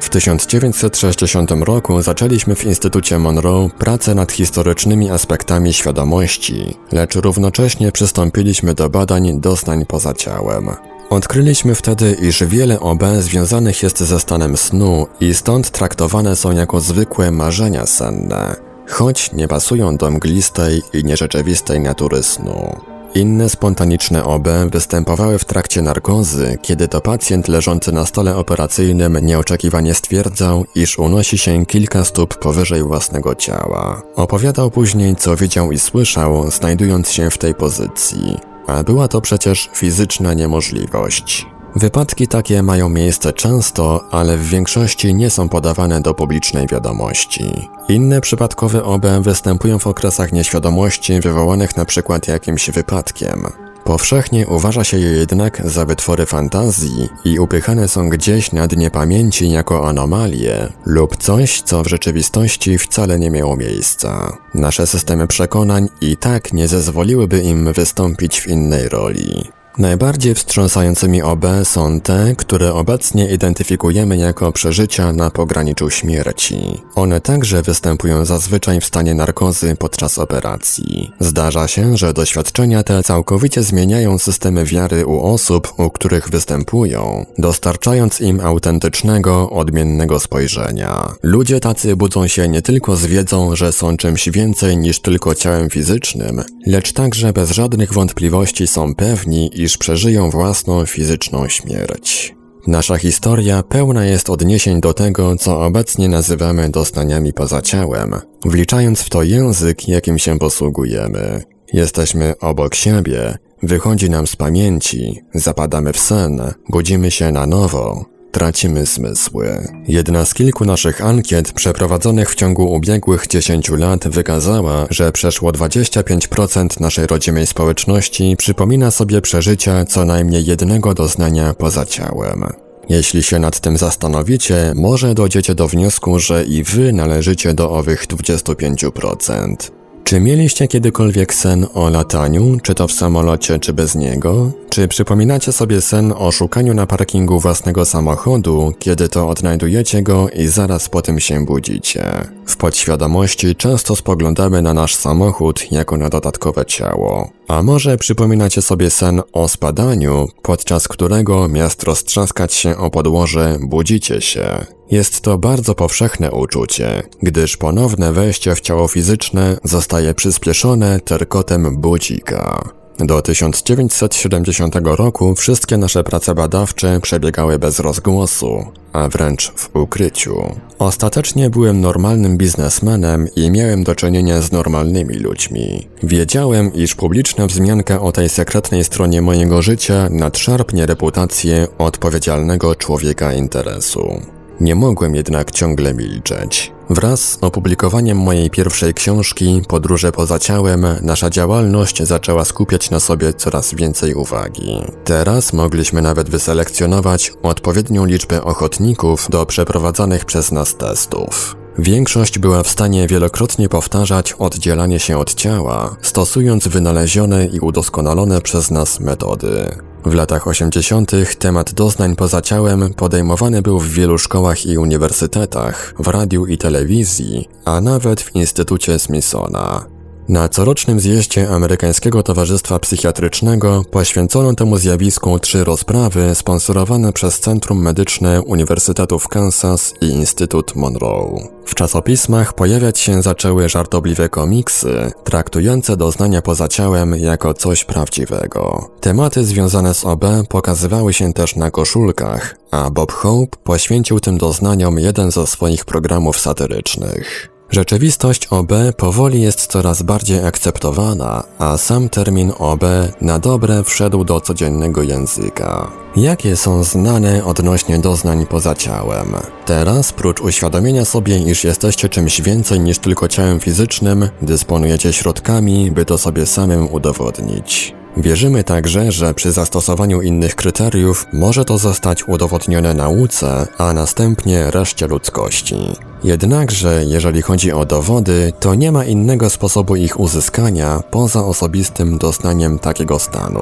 W 0.00 0.10
1960 0.10 1.50
roku 1.50 2.02
zaczęliśmy 2.02 2.54
w 2.54 2.64
Instytucie 2.64 3.18
Monroe 3.18 3.70
pracę 3.78 4.14
nad 4.14 4.32
historycznymi 4.32 5.10
aspektami 5.10 5.72
świadomości, 5.72 6.76
lecz 6.92 7.14
równocześnie 7.14 7.92
przystąpiliśmy 7.92 8.74
do 8.74 8.90
badań 8.90 9.40
doznań 9.40 9.86
poza 9.86 10.14
ciałem. 10.14 10.70
Odkryliśmy 11.10 11.74
wtedy, 11.74 12.16
iż 12.22 12.44
wiele 12.44 12.80
OB 12.80 13.02
związanych 13.20 13.82
jest 13.82 14.00
ze 14.00 14.20
stanem 14.20 14.56
snu 14.56 15.06
i 15.20 15.34
stąd 15.34 15.70
traktowane 15.70 16.36
są 16.36 16.52
jako 16.52 16.80
zwykłe 16.80 17.30
marzenia 17.30 17.86
senne, 17.86 18.56
choć 18.88 19.32
nie 19.32 19.48
pasują 19.48 19.96
do 19.96 20.10
mglistej 20.10 20.82
i 20.92 21.04
nierzeczywistej 21.04 21.80
natury 21.80 22.22
snu. 22.22 22.76
Inne 23.14 23.48
spontaniczne 23.48 24.24
OB 24.24 24.48
występowały 24.70 25.38
w 25.38 25.44
trakcie 25.44 25.82
narkozy, 25.82 26.58
kiedy 26.62 26.88
to 26.88 27.00
pacjent 27.00 27.48
leżący 27.48 27.92
na 27.92 28.06
stole 28.06 28.36
operacyjnym 28.36 29.18
nieoczekiwanie 29.22 29.94
stwierdzał, 29.94 30.64
iż 30.74 30.98
unosi 30.98 31.38
się 31.38 31.66
kilka 31.66 32.04
stóp 32.04 32.38
powyżej 32.38 32.82
własnego 32.82 33.34
ciała. 33.34 34.02
Opowiadał 34.16 34.70
później, 34.70 35.16
co 35.16 35.36
widział 35.36 35.72
i 35.72 35.78
słyszał, 35.78 36.50
znajdując 36.50 37.10
się 37.10 37.30
w 37.30 37.38
tej 37.38 37.54
pozycji. 37.54 38.38
A 38.66 38.82
była 38.82 39.08
to 39.08 39.20
przecież 39.20 39.70
fizyczna 39.72 40.34
niemożliwość. 40.34 41.46
Wypadki 41.76 42.28
takie 42.28 42.62
mają 42.62 42.88
miejsce 42.88 43.32
często, 43.32 44.04
ale 44.10 44.36
w 44.36 44.48
większości 44.48 45.14
nie 45.14 45.30
są 45.30 45.48
podawane 45.48 46.00
do 46.00 46.14
publicznej 46.14 46.66
wiadomości. 46.66 47.68
Inne 47.88 48.20
przypadkowe 48.20 48.84
OB 48.84 49.06
występują 49.20 49.78
w 49.78 49.86
okresach 49.86 50.32
nieświadomości 50.32 51.20
wywołanych 51.20 51.70
np. 51.76 52.18
jakimś 52.28 52.70
wypadkiem. 52.70 53.46
Powszechnie 53.84 54.46
uważa 54.46 54.84
się 54.84 54.98
je 54.98 55.10
jednak 55.10 55.62
za 55.64 55.84
wytwory 55.84 56.26
fantazji 56.26 57.08
i 57.24 57.38
upychane 57.38 57.88
są 57.88 58.08
gdzieś 58.08 58.52
na 58.52 58.66
dnie 58.66 58.90
pamięci 58.90 59.50
jako 59.50 59.88
anomalie 59.88 60.68
lub 60.86 61.16
coś, 61.16 61.62
co 61.62 61.82
w 61.82 61.88
rzeczywistości 61.88 62.78
wcale 62.78 63.18
nie 63.18 63.30
miało 63.30 63.56
miejsca. 63.56 64.36
Nasze 64.54 64.86
systemy 64.86 65.26
przekonań 65.26 65.88
i 66.00 66.16
tak 66.16 66.52
nie 66.52 66.68
zezwoliłyby 66.68 67.42
im 67.42 67.72
wystąpić 67.72 68.40
w 68.40 68.46
innej 68.46 68.88
roli. 68.88 69.57
Najbardziej 69.78 70.34
wstrząsającymi 70.34 71.22
OB 71.22 71.44
są 71.64 72.00
te, 72.00 72.34
które 72.36 72.74
obecnie 72.74 73.30
identyfikujemy 73.34 74.16
jako 74.16 74.52
przeżycia 74.52 75.12
na 75.12 75.30
pograniczu 75.30 75.90
śmierci. 75.90 76.82
One 76.94 77.20
także 77.20 77.62
występują 77.62 78.24
zazwyczaj 78.24 78.80
w 78.80 78.84
stanie 78.84 79.14
narkozy 79.14 79.76
podczas 79.76 80.18
operacji. 80.18 81.12
Zdarza 81.20 81.68
się, 81.68 81.96
że 81.96 82.12
doświadczenia 82.12 82.82
te 82.82 83.02
całkowicie 83.02 83.62
zmieniają 83.62 84.18
systemy 84.18 84.64
wiary 84.64 85.06
u 85.06 85.20
osób, 85.26 85.72
u 85.76 85.90
których 85.90 86.28
występują, 86.28 87.26
dostarczając 87.38 88.20
im 88.20 88.40
autentycznego, 88.40 89.50
odmiennego 89.50 90.20
spojrzenia. 90.20 91.14
Ludzie 91.22 91.60
tacy 91.60 91.96
budzą 91.96 92.26
się 92.26 92.48
nie 92.48 92.62
tylko 92.62 92.96
z 92.96 93.06
wiedzą, 93.06 93.56
że 93.56 93.72
są 93.72 93.96
czymś 93.96 94.28
więcej 94.28 94.76
niż 94.76 95.00
tylko 95.00 95.34
ciałem 95.34 95.70
fizycznym, 95.70 96.42
lecz 96.66 96.92
także 96.92 97.32
bez 97.32 97.50
żadnych 97.50 97.92
wątpliwości 97.92 98.66
są 98.66 98.94
pewni, 98.94 99.50
iż 99.54 99.67
przeżyją 99.76 100.30
własną 100.30 100.86
fizyczną 100.86 101.48
śmierć. 101.48 102.34
Nasza 102.66 102.96
historia 102.96 103.62
pełna 103.62 104.04
jest 104.04 104.30
odniesień 104.30 104.80
do 104.80 104.94
tego, 104.94 105.36
co 105.36 105.64
obecnie 105.64 106.08
nazywamy 106.08 106.68
doznaniami 106.68 107.32
poza 107.32 107.62
ciałem, 107.62 108.14
wliczając 108.44 109.02
w 109.02 109.10
to 109.10 109.22
język, 109.22 109.88
jakim 109.88 110.18
się 110.18 110.38
posługujemy. 110.38 111.42
Jesteśmy 111.72 112.34
obok 112.40 112.74
siebie, 112.74 113.38
wychodzi 113.62 114.10
nam 114.10 114.26
z 114.26 114.36
pamięci, 114.36 115.20
zapadamy 115.34 115.92
w 115.92 115.98
sen, 115.98 116.40
budzimy 116.68 117.10
się 117.10 117.32
na 117.32 117.46
nowo, 117.46 118.04
tracimy 118.38 118.86
zmysły. 118.86 119.68
Jedna 119.88 120.24
z 120.24 120.34
kilku 120.34 120.64
naszych 120.64 121.04
ankiet 121.04 121.52
przeprowadzonych 121.52 122.30
w 122.30 122.34
ciągu 122.34 122.72
ubiegłych 122.72 123.26
10 123.26 123.68
lat 123.68 124.08
wykazała, 124.08 124.86
że 124.90 125.12
przeszło 125.12 125.52
25% 125.52 126.80
naszej 126.80 127.06
rodzimej 127.06 127.46
społeczności 127.46 128.34
przypomina 128.38 128.90
sobie 128.90 129.20
przeżycia 129.20 129.84
co 129.84 130.04
najmniej 130.04 130.44
jednego 130.44 130.94
doznania 130.94 131.54
poza 131.54 131.86
ciałem. 131.86 132.44
Jeśli 132.88 133.22
się 133.22 133.38
nad 133.38 133.60
tym 133.60 133.76
zastanowicie, 133.76 134.72
może 134.74 135.14
dojdziecie 135.14 135.54
do 135.54 135.68
wniosku, 135.68 136.18
że 136.18 136.44
i 136.44 136.62
wy 136.62 136.92
należycie 136.92 137.54
do 137.54 137.70
owych 137.70 138.06
25%. 138.06 139.77
Czy 140.08 140.20
mieliście 140.20 140.68
kiedykolwiek 140.68 141.34
sen 141.34 141.66
o 141.74 141.90
lataniu, 141.90 142.58
czy 142.62 142.74
to 142.74 142.88
w 142.88 142.92
samolocie, 142.92 143.58
czy 143.58 143.72
bez 143.72 143.94
niego? 143.94 144.50
Czy 144.70 144.88
przypominacie 144.88 145.52
sobie 145.52 145.80
sen 145.80 146.14
o 146.16 146.32
szukaniu 146.32 146.74
na 146.74 146.86
parkingu 146.86 147.40
własnego 147.40 147.84
samochodu, 147.84 148.72
kiedy 148.78 149.08
to 149.08 149.28
odnajdujecie 149.28 150.02
go 150.02 150.28
i 150.28 150.46
zaraz 150.46 150.88
po 150.88 151.02
tym 151.02 151.20
się 151.20 151.44
budzicie? 151.44 152.04
W 152.46 152.56
podświadomości 152.56 153.56
często 153.56 153.96
spoglądamy 153.96 154.62
na 154.62 154.74
nasz 154.74 154.94
samochód 154.94 155.72
jako 155.72 155.96
na 155.96 156.08
dodatkowe 156.08 156.66
ciało. 156.66 157.37
A 157.48 157.62
może 157.62 157.96
przypominacie 157.96 158.62
sobie 158.62 158.90
sen 158.90 159.22
o 159.32 159.48
spadaniu, 159.48 160.28
podczas 160.42 160.88
którego 160.88 161.48
miast 161.48 161.82
roztrzaskać 161.82 162.54
się 162.54 162.76
o 162.76 162.90
podłoże 162.90 163.58
budzicie 163.60 164.20
się. 164.20 164.66
Jest 164.90 165.20
to 165.20 165.38
bardzo 165.38 165.74
powszechne 165.74 166.30
uczucie, 166.30 167.02
gdyż 167.22 167.56
ponowne 167.56 168.12
wejście 168.12 168.54
w 168.54 168.60
ciało 168.60 168.88
fizyczne 168.88 169.58
zostaje 169.64 170.14
przyspieszone 170.14 171.00
terkotem 171.00 171.76
budzika. 171.76 172.77
Do 172.98 173.22
1970 173.22 174.74
roku 174.84 175.34
wszystkie 175.34 175.76
nasze 175.76 176.04
prace 176.04 176.34
badawcze 176.34 177.00
przebiegały 177.00 177.58
bez 177.58 177.78
rozgłosu, 177.78 178.64
a 178.92 179.08
wręcz 179.08 179.52
w 179.56 179.76
ukryciu. 179.76 180.56
Ostatecznie 180.78 181.50
byłem 181.50 181.80
normalnym 181.80 182.36
biznesmenem 182.36 183.28
i 183.36 183.50
miałem 183.50 183.84
do 183.84 183.94
czynienia 183.94 184.40
z 184.40 184.52
normalnymi 184.52 185.14
ludźmi. 185.14 185.88
Wiedziałem, 186.02 186.74
iż 186.74 186.94
publiczna 186.94 187.46
wzmianka 187.46 188.00
o 188.00 188.12
tej 188.12 188.28
sekretnej 188.28 188.84
stronie 188.84 189.22
mojego 189.22 189.62
życia 189.62 190.08
nadszarpnie 190.10 190.86
reputację 190.86 191.66
odpowiedzialnego 191.78 192.74
człowieka 192.74 193.32
interesu. 193.32 194.20
Nie 194.60 194.74
mogłem 194.74 195.14
jednak 195.14 195.50
ciągle 195.50 195.94
milczeć. 195.94 196.72
Wraz 196.90 197.20
z 197.20 197.38
opublikowaniem 197.40 198.18
mojej 198.18 198.50
pierwszej 198.50 198.94
książki 198.94 199.62
Podróże 199.68 200.12
poza 200.12 200.38
ciałem, 200.38 200.86
nasza 201.02 201.30
działalność 201.30 202.02
zaczęła 202.02 202.44
skupiać 202.44 202.90
na 202.90 203.00
sobie 203.00 203.32
coraz 203.32 203.74
więcej 203.74 204.14
uwagi. 204.14 204.82
Teraz 205.04 205.52
mogliśmy 205.52 206.02
nawet 206.02 206.30
wyselekcjonować 206.30 207.32
odpowiednią 207.42 208.04
liczbę 208.04 208.44
ochotników 208.44 209.26
do 209.30 209.46
przeprowadzanych 209.46 210.24
przez 210.24 210.52
nas 210.52 210.76
testów. 210.76 211.56
Większość 211.78 212.38
była 212.38 212.62
w 212.62 212.68
stanie 212.68 213.06
wielokrotnie 213.06 213.68
powtarzać 213.68 214.32
oddzielanie 214.32 214.98
się 214.98 215.18
od 215.18 215.34
ciała, 215.34 215.96
stosując 216.02 216.68
wynalezione 216.68 217.46
i 217.46 217.60
udoskonalone 217.60 218.40
przez 218.40 218.70
nas 218.70 219.00
metody. 219.00 219.87
W 220.08 220.14
latach 220.14 220.46
80. 220.46 221.12
temat 221.38 221.72
doznań 221.72 222.16
poza 222.16 222.42
ciałem 222.42 222.94
podejmowany 222.94 223.62
był 223.62 223.78
w 223.78 223.88
wielu 223.88 224.18
szkołach 224.18 224.66
i 224.66 224.78
uniwersytetach, 224.78 225.94
w 225.98 226.08
radiu 226.08 226.46
i 226.46 226.58
telewizji, 226.58 227.48
a 227.64 227.80
nawet 227.80 228.20
w 228.20 228.34
Instytucie 228.34 228.98
Smithsona. 228.98 229.97
Na 230.28 230.48
corocznym 230.48 231.00
zjeździe 231.00 231.48
Amerykańskiego 231.48 232.22
Towarzystwa 232.22 232.78
Psychiatrycznego 232.78 233.84
poświęcono 233.90 234.54
temu 234.54 234.78
zjawisku 234.78 235.38
trzy 235.38 235.64
rozprawy 235.64 236.34
sponsorowane 236.34 237.12
przez 237.12 237.40
Centrum 237.40 237.82
Medyczne 237.82 238.42
Uniwersytetów 238.42 239.28
Kansas 239.28 239.94
i 240.00 240.06
Instytut 240.06 240.76
Monroe. 240.76 241.48
W 241.66 241.74
czasopismach 241.74 242.52
pojawiać 242.52 242.98
się 242.98 243.22
zaczęły 243.22 243.68
żartobliwe 243.68 244.28
komiksy, 244.28 245.12
traktujące 245.24 245.96
doznania 245.96 246.42
poza 246.42 246.68
ciałem 246.68 247.16
jako 247.16 247.54
coś 247.54 247.84
prawdziwego. 247.84 248.90
Tematy 249.00 249.44
związane 249.44 249.94
z 249.94 250.04
OB 250.04 250.24
pokazywały 250.48 251.12
się 251.12 251.32
też 251.32 251.56
na 251.56 251.70
koszulkach, 251.70 252.56
a 252.70 252.90
Bob 252.90 253.12
Hope 253.12 253.56
poświęcił 253.64 254.20
tym 254.20 254.38
doznaniom 254.38 254.98
jeden 254.98 255.30
ze 255.30 255.46
swoich 255.46 255.84
programów 255.84 256.40
satyrycznych. 256.40 257.57
Rzeczywistość 257.70 258.46
OB 258.46 258.72
powoli 258.96 259.40
jest 259.40 259.66
coraz 259.66 260.02
bardziej 260.02 260.44
akceptowana, 260.44 261.44
a 261.58 261.76
sam 261.76 262.08
termin 262.08 262.52
OB 262.58 262.82
na 263.20 263.38
dobre 263.38 263.84
wszedł 263.84 264.24
do 264.24 264.40
codziennego 264.40 265.02
języka. 265.02 265.90
Jakie 266.16 266.56
są 266.56 266.84
znane 266.84 267.44
odnośnie 267.44 267.98
doznań 267.98 268.46
poza 268.46 268.74
ciałem? 268.74 269.34
Teraz, 269.66 270.12
prócz 270.12 270.40
uświadomienia 270.40 271.04
sobie, 271.04 271.38
iż 271.38 271.64
jesteście 271.64 272.08
czymś 272.08 272.40
więcej 272.40 272.80
niż 272.80 272.98
tylko 272.98 273.28
ciałem 273.28 273.60
fizycznym, 273.60 274.28
dysponujecie 274.42 275.12
środkami, 275.12 275.90
by 275.90 276.04
to 276.04 276.18
sobie 276.18 276.46
samym 276.46 276.92
udowodnić. 276.92 277.97
Wierzymy 278.18 278.64
także, 278.64 279.12
że 279.12 279.34
przy 279.34 279.52
zastosowaniu 279.52 280.22
innych 280.22 280.54
kryteriów 280.54 281.26
może 281.32 281.64
to 281.64 281.78
zostać 281.78 282.28
udowodnione 282.28 282.94
nauce, 282.94 283.66
a 283.78 283.92
następnie 283.92 284.70
reszcie 284.70 285.06
ludzkości. 285.06 285.76
Jednakże, 286.24 287.04
jeżeli 287.04 287.42
chodzi 287.42 287.72
o 287.72 287.84
dowody, 287.84 288.52
to 288.60 288.74
nie 288.74 288.92
ma 288.92 289.04
innego 289.04 289.50
sposobu 289.50 289.96
ich 289.96 290.20
uzyskania 290.20 291.00
poza 291.10 291.44
osobistym 291.44 292.18
doznaniem 292.18 292.78
takiego 292.78 293.18
stanu. 293.18 293.60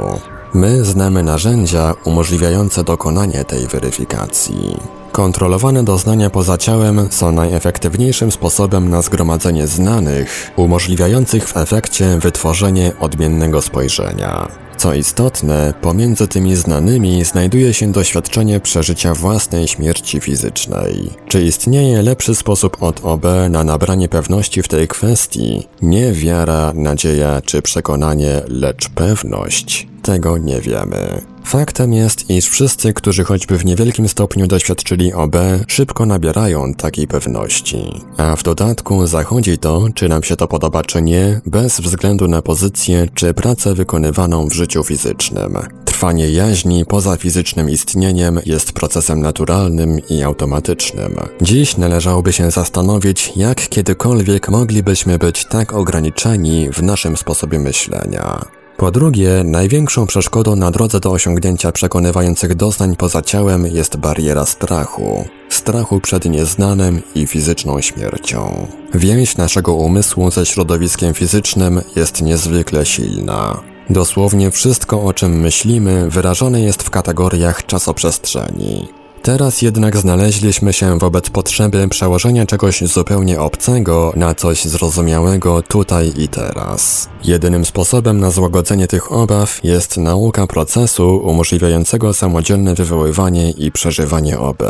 My 0.57 0.85
znamy 0.85 1.23
narzędzia 1.23 1.95
umożliwiające 2.05 2.85
dokonanie 2.85 3.45
tej 3.45 3.67
weryfikacji. 3.67 4.77
Kontrolowane 5.13 5.85
doznania 5.85 6.31
poza 6.31 6.59
ciałem 6.59 7.09
są 7.11 7.33
najefektywniejszym 7.33 8.33
sposobem 8.33 8.89
na 8.89 9.03
zgromadzenie 9.03 9.67
znanych, 9.67 10.51
umożliwiających 10.57 11.49
w 11.49 11.57
efekcie 11.57 12.19
wytworzenie 12.19 12.93
odmiennego 13.01 13.63
spojrzenia. 13.63 14.49
Co 14.77 14.95
istotne, 14.95 15.75
pomiędzy 15.83 16.29
tymi 16.29 16.57
znanymi 16.57 17.25
znajduje 17.25 17.75
się 17.75 17.93
doświadczenie 17.93 18.61
przeżycia 18.61 19.15
własnej 19.15 19.69
śmierci 19.69 20.21
fizycznej. 20.21 21.11
Czy 21.29 21.43
istnieje 21.43 22.03
lepszy 22.03 22.35
sposób 22.35 22.83
od 22.83 23.05
OB 23.05 23.25
na 23.51 23.65
nabranie 23.65 24.09
pewności 24.09 24.63
w 24.63 24.69
tej 24.69 24.89
kwestii? 24.89 25.67
Nie 25.83 26.13
wiara, 26.13 26.73
nadzieja 26.75 27.43
czy 27.45 27.63
przekonanie, 27.63 28.43
lecz 28.49 28.89
pewność. 28.89 29.96
Tego 30.07 30.39
nie 30.39 30.61
wiemy. 30.61 31.21
Faktem 31.45 31.93
jest, 31.93 32.31
iż 32.31 32.47
wszyscy, 32.47 32.93
którzy 32.93 33.25
choćby 33.25 33.59
w 33.59 33.65
niewielkim 33.65 34.09
stopniu 34.09 34.47
doświadczyli 34.47 35.13
OB, 35.13 35.37
szybko 35.69 36.07
nabierają 36.07 36.75
takiej 36.75 37.07
pewności. 37.07 38.01
A 38.17 38.37
w 38.37 38.43
dodatku 38.43 39.07
zachodzi 39.07 39.59
to, 39.59 39.87
czy 39.95 40.09
nam 40.09 40.23
się 40.23 40.37
to 40.37 40.49
podoba 40.49 40.83
czy 40.83 41.03
nie, 41.03 41.41
bez 41.47 41.81
względu 41.81 42.29
na 42.29 42.43
pozycję 42.43 43.09
czy 43.15 43.35
pracę 43.35 43.75
wykonywaną 43.75 44.49
w 44.49 44.53
życiu 44.53 44.85
fizycznym. 44.85 45.59
Trwanie 45.85 46.31
jaźni 46.31 46.85
poza 46.85 47.17
fizycznym 47.17 47.71
istnieniem 47.71 48.41
jest 48.47 48.73
procesem 48.73 49.21
naturalnym 49.21 50.01
i 50.11 50.23
automatycznym. 50.23 51.17
Dziś 51.43 51.77
należałoby 51.77 52.33
się 52.33 52.51
zastanowić, 52.51 53.33
jak 53.37 53.69
kiedykolwiek 53.69 54.49
moglibyśmy 54.49 55.19
być 55.19 55.45
tak 55.45 55.73
ograniczeni 55.73 56.71
w 56.73 56.83
naszym 56.83 57.17
sposobie 57.17 57.59
myślenia. 57.59 58.56
Po 58.77 58.91
drugie, 58.91 59.43
największą 59.45 60.07
przeszkodą 60.07 60.57
na 60.57 60.71
drodze 60.71 61.01
do 61.01 61.11
osiągnięcia 61.11 61.73
przekonywających 61.73 62.55
doznań 62.55 62.97
poza 62.97 63.23
ciałem 63.23 63.67
jest 63.67 63.97
bariera 63.97 64.47
strachu. 64.47 65.25
Strachu 65.49 66.01
przed 66.01 66.25
nieznanym 66.25 67.03
i 67.15 67.27
fizyczną 67.27 67.81
śmiercią. 67.81 68.67
Więź 68.95 69.37
naszego 69.37 69.75
umysłu 69.75 70.31
ze 70.31 70.47
środowiskiem 70.47 71.15
fizycznym 71.15 71.81
jest 71.97 72.23
niezwykle 72.23 72.87
silna. 72.87 73.61
Dosłownie 73.91 74.51
wszystko, 74.51 75.03
o 75.03 75.13
czym 75.13 75.41
myślimy, 75.41 76.11
wyrażone 76.11 76.61
jest 76.61 76.83
w 76.83 76.91
kategoriach 76.91 77.67
czasoprzestrzeni. 77.67 78.89
Teraz 79.27 79.63
jednak 79.63 79.97
znaleźliśmy 79.97 80.73
się 80.73 80.99
wobec 80.99 81.31
potrzeby 81.31 81.89
przełożenia 81.89 82.47
czegoś 82.47 82.81
zupełnie 82.81 83.41
obcego 83.41 84.13
na 84.17 84.35
coś 84.35 84.65
zrozumiałego 84.65 85.63
tutaj 85.63 86.13
i 86.17 86.29
teraz. 86.29 87.09
Jedynym 87.25 87.65
sposobem 87.65 88.21
na 88.21 88.31
złagodzenie 88.31 88.87
tych 88.87 89.13
obaw 89.13 89.65
jest 89.65 89.97
nauka 89.97 90.47
procesu 90.47 91.17
umożliwiającego 91.17 92.13
samodzielne 92.13 92.75
wywoływanie 92.75 93.51
i 93.51 93.73
przeżywanie 93.73 94.39
OB. 94.39 94.63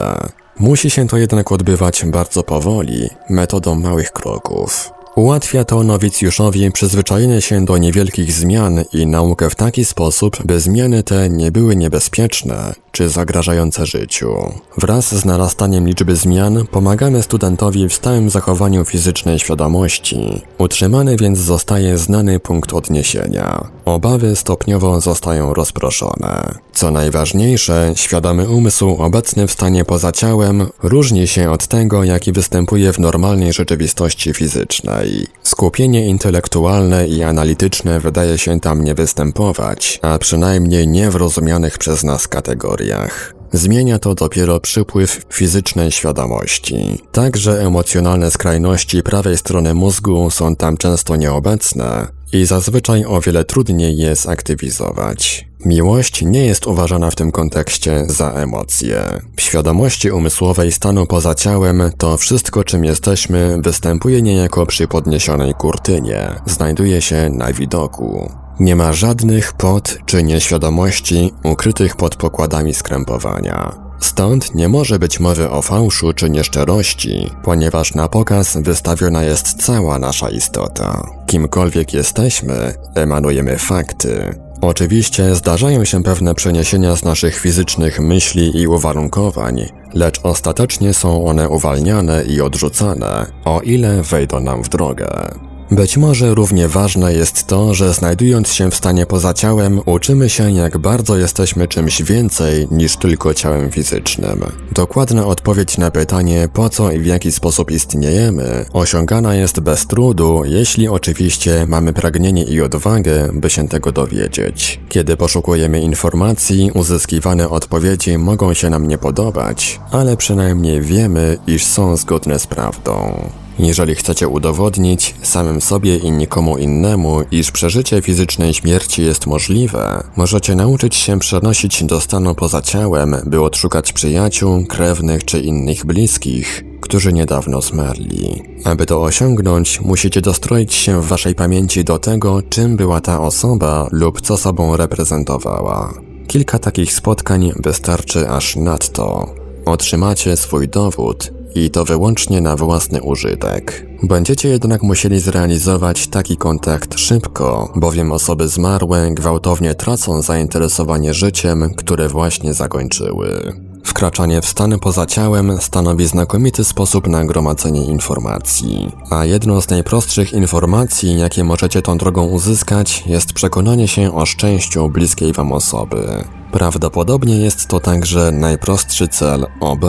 Musi 0.59 0.90
się 0.90 1.07
to 1.07 1.16
jednak 1.16 1.53
odbywać 1.53 2.05
bardzo 2.05 2.42
powoli, 2.42 3.11
metodą 3.31 3.75
małych 3.75 4.12
kroków. 4.12 4.95
Ułatwia 5.16 5.64
to 5.64 5.83
nowicjuszowi 5.83 6.72
przyzwyczajenie 6.72 7.40
się 7.40 7.64
do 7.64 7.79
niewielkich 7.79 8.33
zmian 8.33 8.85
i 8.92 9.07
naukę 9.07 9.50
w 9.50 9.55
taki 9.55 9.85
sposób, 9.85 10.37
by 10.44 10.61
zmiany 10.61 11.02
te 11.02 11.29
nie 11.29 11.52
były 11.52 11.76
niebezpieczne 11.76 12.74
czy 12.96 13.09
zagrażające 13.09 13.87
życiu. 13.87 14.52
Wraz 14.79 15.14
z 15.14 15.24
narastaniem 15.24 15.87
liczby 15.87 16.16
zmian 16.16 16.66
pomagamy 16.70 17.22
studentowi 17.22 17.88
w 17.88 17.94
stałym 17.94 18.31
zachowaniu 18.31 18.85
fizycznej 18.85 19.38
świadomości. 19.38 20.42
Utrzymany 20.59 21.16
więc 21.16 21.38
zostaje 21.38 21.98
znany 21.98 22.40
punkt 22.40 22.72
odniesienia. 22.72 23.68
Obawy 23.85 24.37
stopniowo 24.37 25.00
zostają 25.00 25.55
rozproszone. 25.55 26.55
Co 26.72 26.90
najważniejsze, 26.90 27.92
świadomy 27.94 28.48
umysł 28.48 28.90
obecny 28.90 29.46
w 29.46 29.52
stanie 29.52 29.85
poza 29.85 30.12
ciałem 30.12 30.66
różni 30.83 31.26
się 31.26 31.50
od 31.50 31.66
tego, 31.66 32.05
jaki 32.05 32.33
występuje 32.33 32.92
w 32.92 32.98
normalnej 32.98 33.52
rzeczywistości 33.52 34.35
fizycznej. 34.35 35.06
Skupienie 35.42 36.07
intelektualne 36.07 37.09
i 37.09 37.23
analityczne 37.23 38.01
wydaje 38.01 38.38
się 38.38 38.61
tam 38.61 38.85
nie 38.85 38.95
występować, 38.95 39.99
a 40.03 40.19
przynajmniej 40.19 40.88
nie 40.88 41.11
w 41.11 41.14
rozumianych 41.16 41.79
przez 41.79 42.05
nas 42.05 42.29
kategoriach. 42.29 43.35
Zmienia 43.53 43.99
to 43.99 44.14
dopiero 44.14 44.61
przypływ 44.61 45.23
fizycznej 45.33 45.92
świadomości. 45.92 47.03
Także 47.12 47.62
emocjonalne 47.66 48.31
skrajności 48.31 49.03
prawej 49.03 49.38
strony 49.38 49.75
mózgu 49.75 50.31
są 50.31 50.57
tam 50.57 50.77
często 50.77 51.16
nieobecne 51.16 52.15
i 52.33 52.47
zazwyczaj 52.47 53.05
o 53.05 53.21
wiele 53.21 53.45
trudniej 53.45 53.97
je 53.97 54.17
zaktywizować. 54.17 55.47
Miłość 55.65 56.23
nie 56.23 56.47
jest 56.47 56.67
uważana 56.67 57.11
w 57.11 57.15
tym 57.15 57.33
kontekście 57.33 58.05
za 58.07 58.31
emocję. 58.33 59.03
W 59.37 59.41
świadomości 59.41 60.11
umysłowej 60.11 60.73
stanu 60.73 61.07
poza 61.07 61.35
ciałem 61.35 61.91
to 61.99 62.17
wszystko 62.17 62.65
czym 62.65 62.85
jesteśmy 62.85 63.59
występuje 63.62 64.23
niejako 64.23 64.67
przy 64.67 64.89
podniesionej 64.89 65.55
kurtynie, 65.55 66.31
znajduje 66.47 67.03
się 67.03 67.31
na 67.31 67.53
widoku. 67.53 68.33
Nie 68.61 68.77
ma 68.77 68.93
żadnych 68.93 69.53
pod 69.53 69.99
czy 70.07 70.23
nieświadomości 70.23 71.33
ukrytych 71.45 71.97
pod 71.97 72.17
pokładami 72.17 72.75
skrępowania. 72.75 73.86
Stąd 74.00 74.54
nie 74.54 74.68
może 74.68 74.98
być 74.98 75.20
mowy 75.20 75.50
o 75.50 75.62
fałszu 75.62 76.12
czy 76.12 76.30
nieszczerości, 76.30 77.30
ponieważ 77.42 77.94
na 77.94 78.09
pokaz 78.09 78.56
wystawiona 78.56 79.24
jest 79.24 79.62
cała 79.64 79.98
nasza 79.98 80.30
istota. 80.30 81.11
Kimkolwiek 81.26 81.92
jesteśmy, 81.92 82.74
emanujemy 82.94 83.59
fakty. 83.59 84.35
Oczywiście 84.61 85.35
zdarzają 85.35 85.85
się 85.85 86.02
pewne 86.02 86.35
przeniesienia 86.35 86.96
z 86.96 87.04
naszych 87.04 87.37
fizycznych 87.38 88.00
myśli 88.00 88.61
i 88.61 88.66
uwarunkowań, 88.66 89.66
lecz 89.94 90.20
ostatecznie 90.22 90.94
są 90.94 91.26
one 91.26 91.48
uwalniane 91.48 92.24
i 92.24 92.40
odrzucane, 92.40 93.26
o 93.44 93.61
ile 93.61 94.02
wejdą 94.02 94.40
nam 94.40 94.62
w 94.62 94.68
drogę. 94.68 95.28
Być 95.70 95.96
może 95.96 96.35
równie 96.35 96.68
ważne 96.68 97.14
jest 97.14 97.46
to, 97.46 97.74
że 97.74 97.94
znajdując 97.94 98.52
się 98.52 98.70
w 98.70 98.74
stanie 98.74 99.07
poza 99.07 99.35
ciałem, 99.35 99.81
uczymy 99.87 100.31
się 100.31 100.50
jak 100.50 100.79
bardzo 100.79 101.16
jesteśmy 101.16 101.68
czymś 101.68 102.02
więcej 102.02 102.68
niż 102.70 102.96
tylko 102.96 103.35
ciałem 103.35 103.70
fizycznym. 103.70 104.44
Dokładna 104.72 105.26
odpowiedź 105.26 105.79
na 105.79 105.90
pytanie 105.90 106.48
po 106.52 106.70
co 106.70 106.92
i 106.92 106.98
w 106.98 107.07
jaki 107.07 107.33
sposób 107.33 107.70
istniejemy 107.70 108.66
osiągana 108.72 109.35
jest 109.35 109.61
bez 109.61 109.87
trudu, 109.87 110.42
jeśli 110.44 110.88
oczywiście 110.88 111.66
mamy 111.68 111.92
pragnienie 111.92 112.44
i 112.44 112.61
odwagę, 112.61 113.29
by 113.33 113.50
się 113.50 113.68
tego 113.68 113.92
dowiedzieć. 113.92 114.81
Kiedy 114.88 115.16
poszukujemy 115.16 115.81
informacji, 115.81 116.70
uzyskiwane 116.74 117.48
odpowiedzi 117.48 118.18
mogą 118.18 118.55
się 118.55 118.70
nam 118.70 118.88
nie 118.88 118.98
podobać, 118.98 119.81
ale 119.90 120.16
przynajmniej 120.16 120.83
wiemy, 120.83 121.38
iż 121.46 121.64
są 121.64 121.96
zgodne 121.96 122.38
z 122.38 122.46
prawdą. 122.46 123.29
Jeżeli 123.59 123.95
chcecie 123.95 124.29
udowodnić 124.29 125.14
samym 125.23 125.61
sobie 125.61 125.97
i 125.97 126.12
nikomu 126.12 126.59
innemu, 126.59 127.21
iż 127.31 127.51
przeżycie 127.51 128.03
fizycznej 128.03 128.55
śmierci 128.55 129.03
jest 129.03 129.27
możliwe, 129.27 130.03
możecie 130.16 130.55
nauczyć 130.55 130.95
się 130.95 131.19
przenosić 131.19 131.85
do 131.85 132.01
stanu 132.01 132.35
poza 132.35 132.62
ciałem, 132.62 133.16
by 133.27 133.42
odszukać 133.42 133.92
przyjaciół, 133.92 134.66
krewnych 134.66 135.25
czy 135.25 135.40
innych 135.40 135.87
bliskich, 135.87 136.64
którzy 136.81 137.12
niedawno 137.12 137.62
zmarli. 137.62 138.42
Aby 138.64 138.87
to 138.87 139.03
osiągnąć, 139.03 139.81
musicie 139.81 140.21
dostroić 140.21 140.75
się 140.75 141.03
w 141.03 141.07
waszej 141.07 141.35
pamięci 141.35 141.85
do 141.85 141.99
tego, 141.99 142.42
czym 142.42 142.77
była 142.77 143.01
ta 143.01 143.21
osoba 143.21 143.88
lub 143.92 144.21
co 144.21 144.37
sobą 144.37 144.77
reprezentowała. 144.77 145.95
Kilka 146.27 146.59
takich 146.59 146.92
spotkań 146.92 147.53
wystarczy 147.57 148.29
aż 148.29 148.57
nadto. 148.57 149.35
Otrzymacie 149.64 150.37
swój 150.37 150.69
dowód 150.69 151.36
i 151.57 151.71
to 151.71 151.85
wyłącznie 151.85 152.40
na 152.40 152.57
własny 152.57 153.03
użytek. 153.03 153.87
Będziecie 154.03 154.49
jednak 154.49 154.83
musieli 154.83 155.21
zrealizować 155.21 156.07
taki 156.07 156.37
kontakt 156.37 156.99
szybko, 156.99 157.73
bowiem 157.77 158.12
osoby 158.12 158.49
zmarłe 158.49 159.11
gwałtownie 159.11 159.75
tracą 159.75 160.23
zainteresowanie 160.23 161.14
życiem, 161.14 161.75
które 161.77 162.09
właśnie 162.09 162.55
zakończyły. 162.55 163.53
Wkraczanie 163.85 164.42
w 164.42 164.49
stany 164.49 164.79
poza 164.79 165.07
ciałem 165.07 165.59
stanowi 165.61 166.07
znakomity 166.07 166.64
sposób 166.64 167.07
na 167.07 167.25
gromadzenie 167.25 167.85
informacji, 167.85 168.92
a 169.11 169.25
jedną 169.25 169.61
z 169.61 169.69
najprostszych 169.69 170.33
informacji, 170.33 171.19
jakie 171.19 171.45
możecie 171.45 171.83
tą 171.83 171.99
drogą 171.99 172.27
uzyskać, 172.27 173.05
jest 173.07 173.33
przekonanie 173.33 173.88
się 173.88 174.14
o 174.14 174.27
szczęściu 174.27 174.88
bliskiej 174.88 175.33
wam 175.33 175.53
osoby. 175.53 176.25
Prawdopodobnie 176.57 177.37
jest 177.38 177.69
to 177.69 177.81
także 177.81 178.33
najprostszy 178.33 179.09
cel 179.09 179.47
OB. 179.61 179.85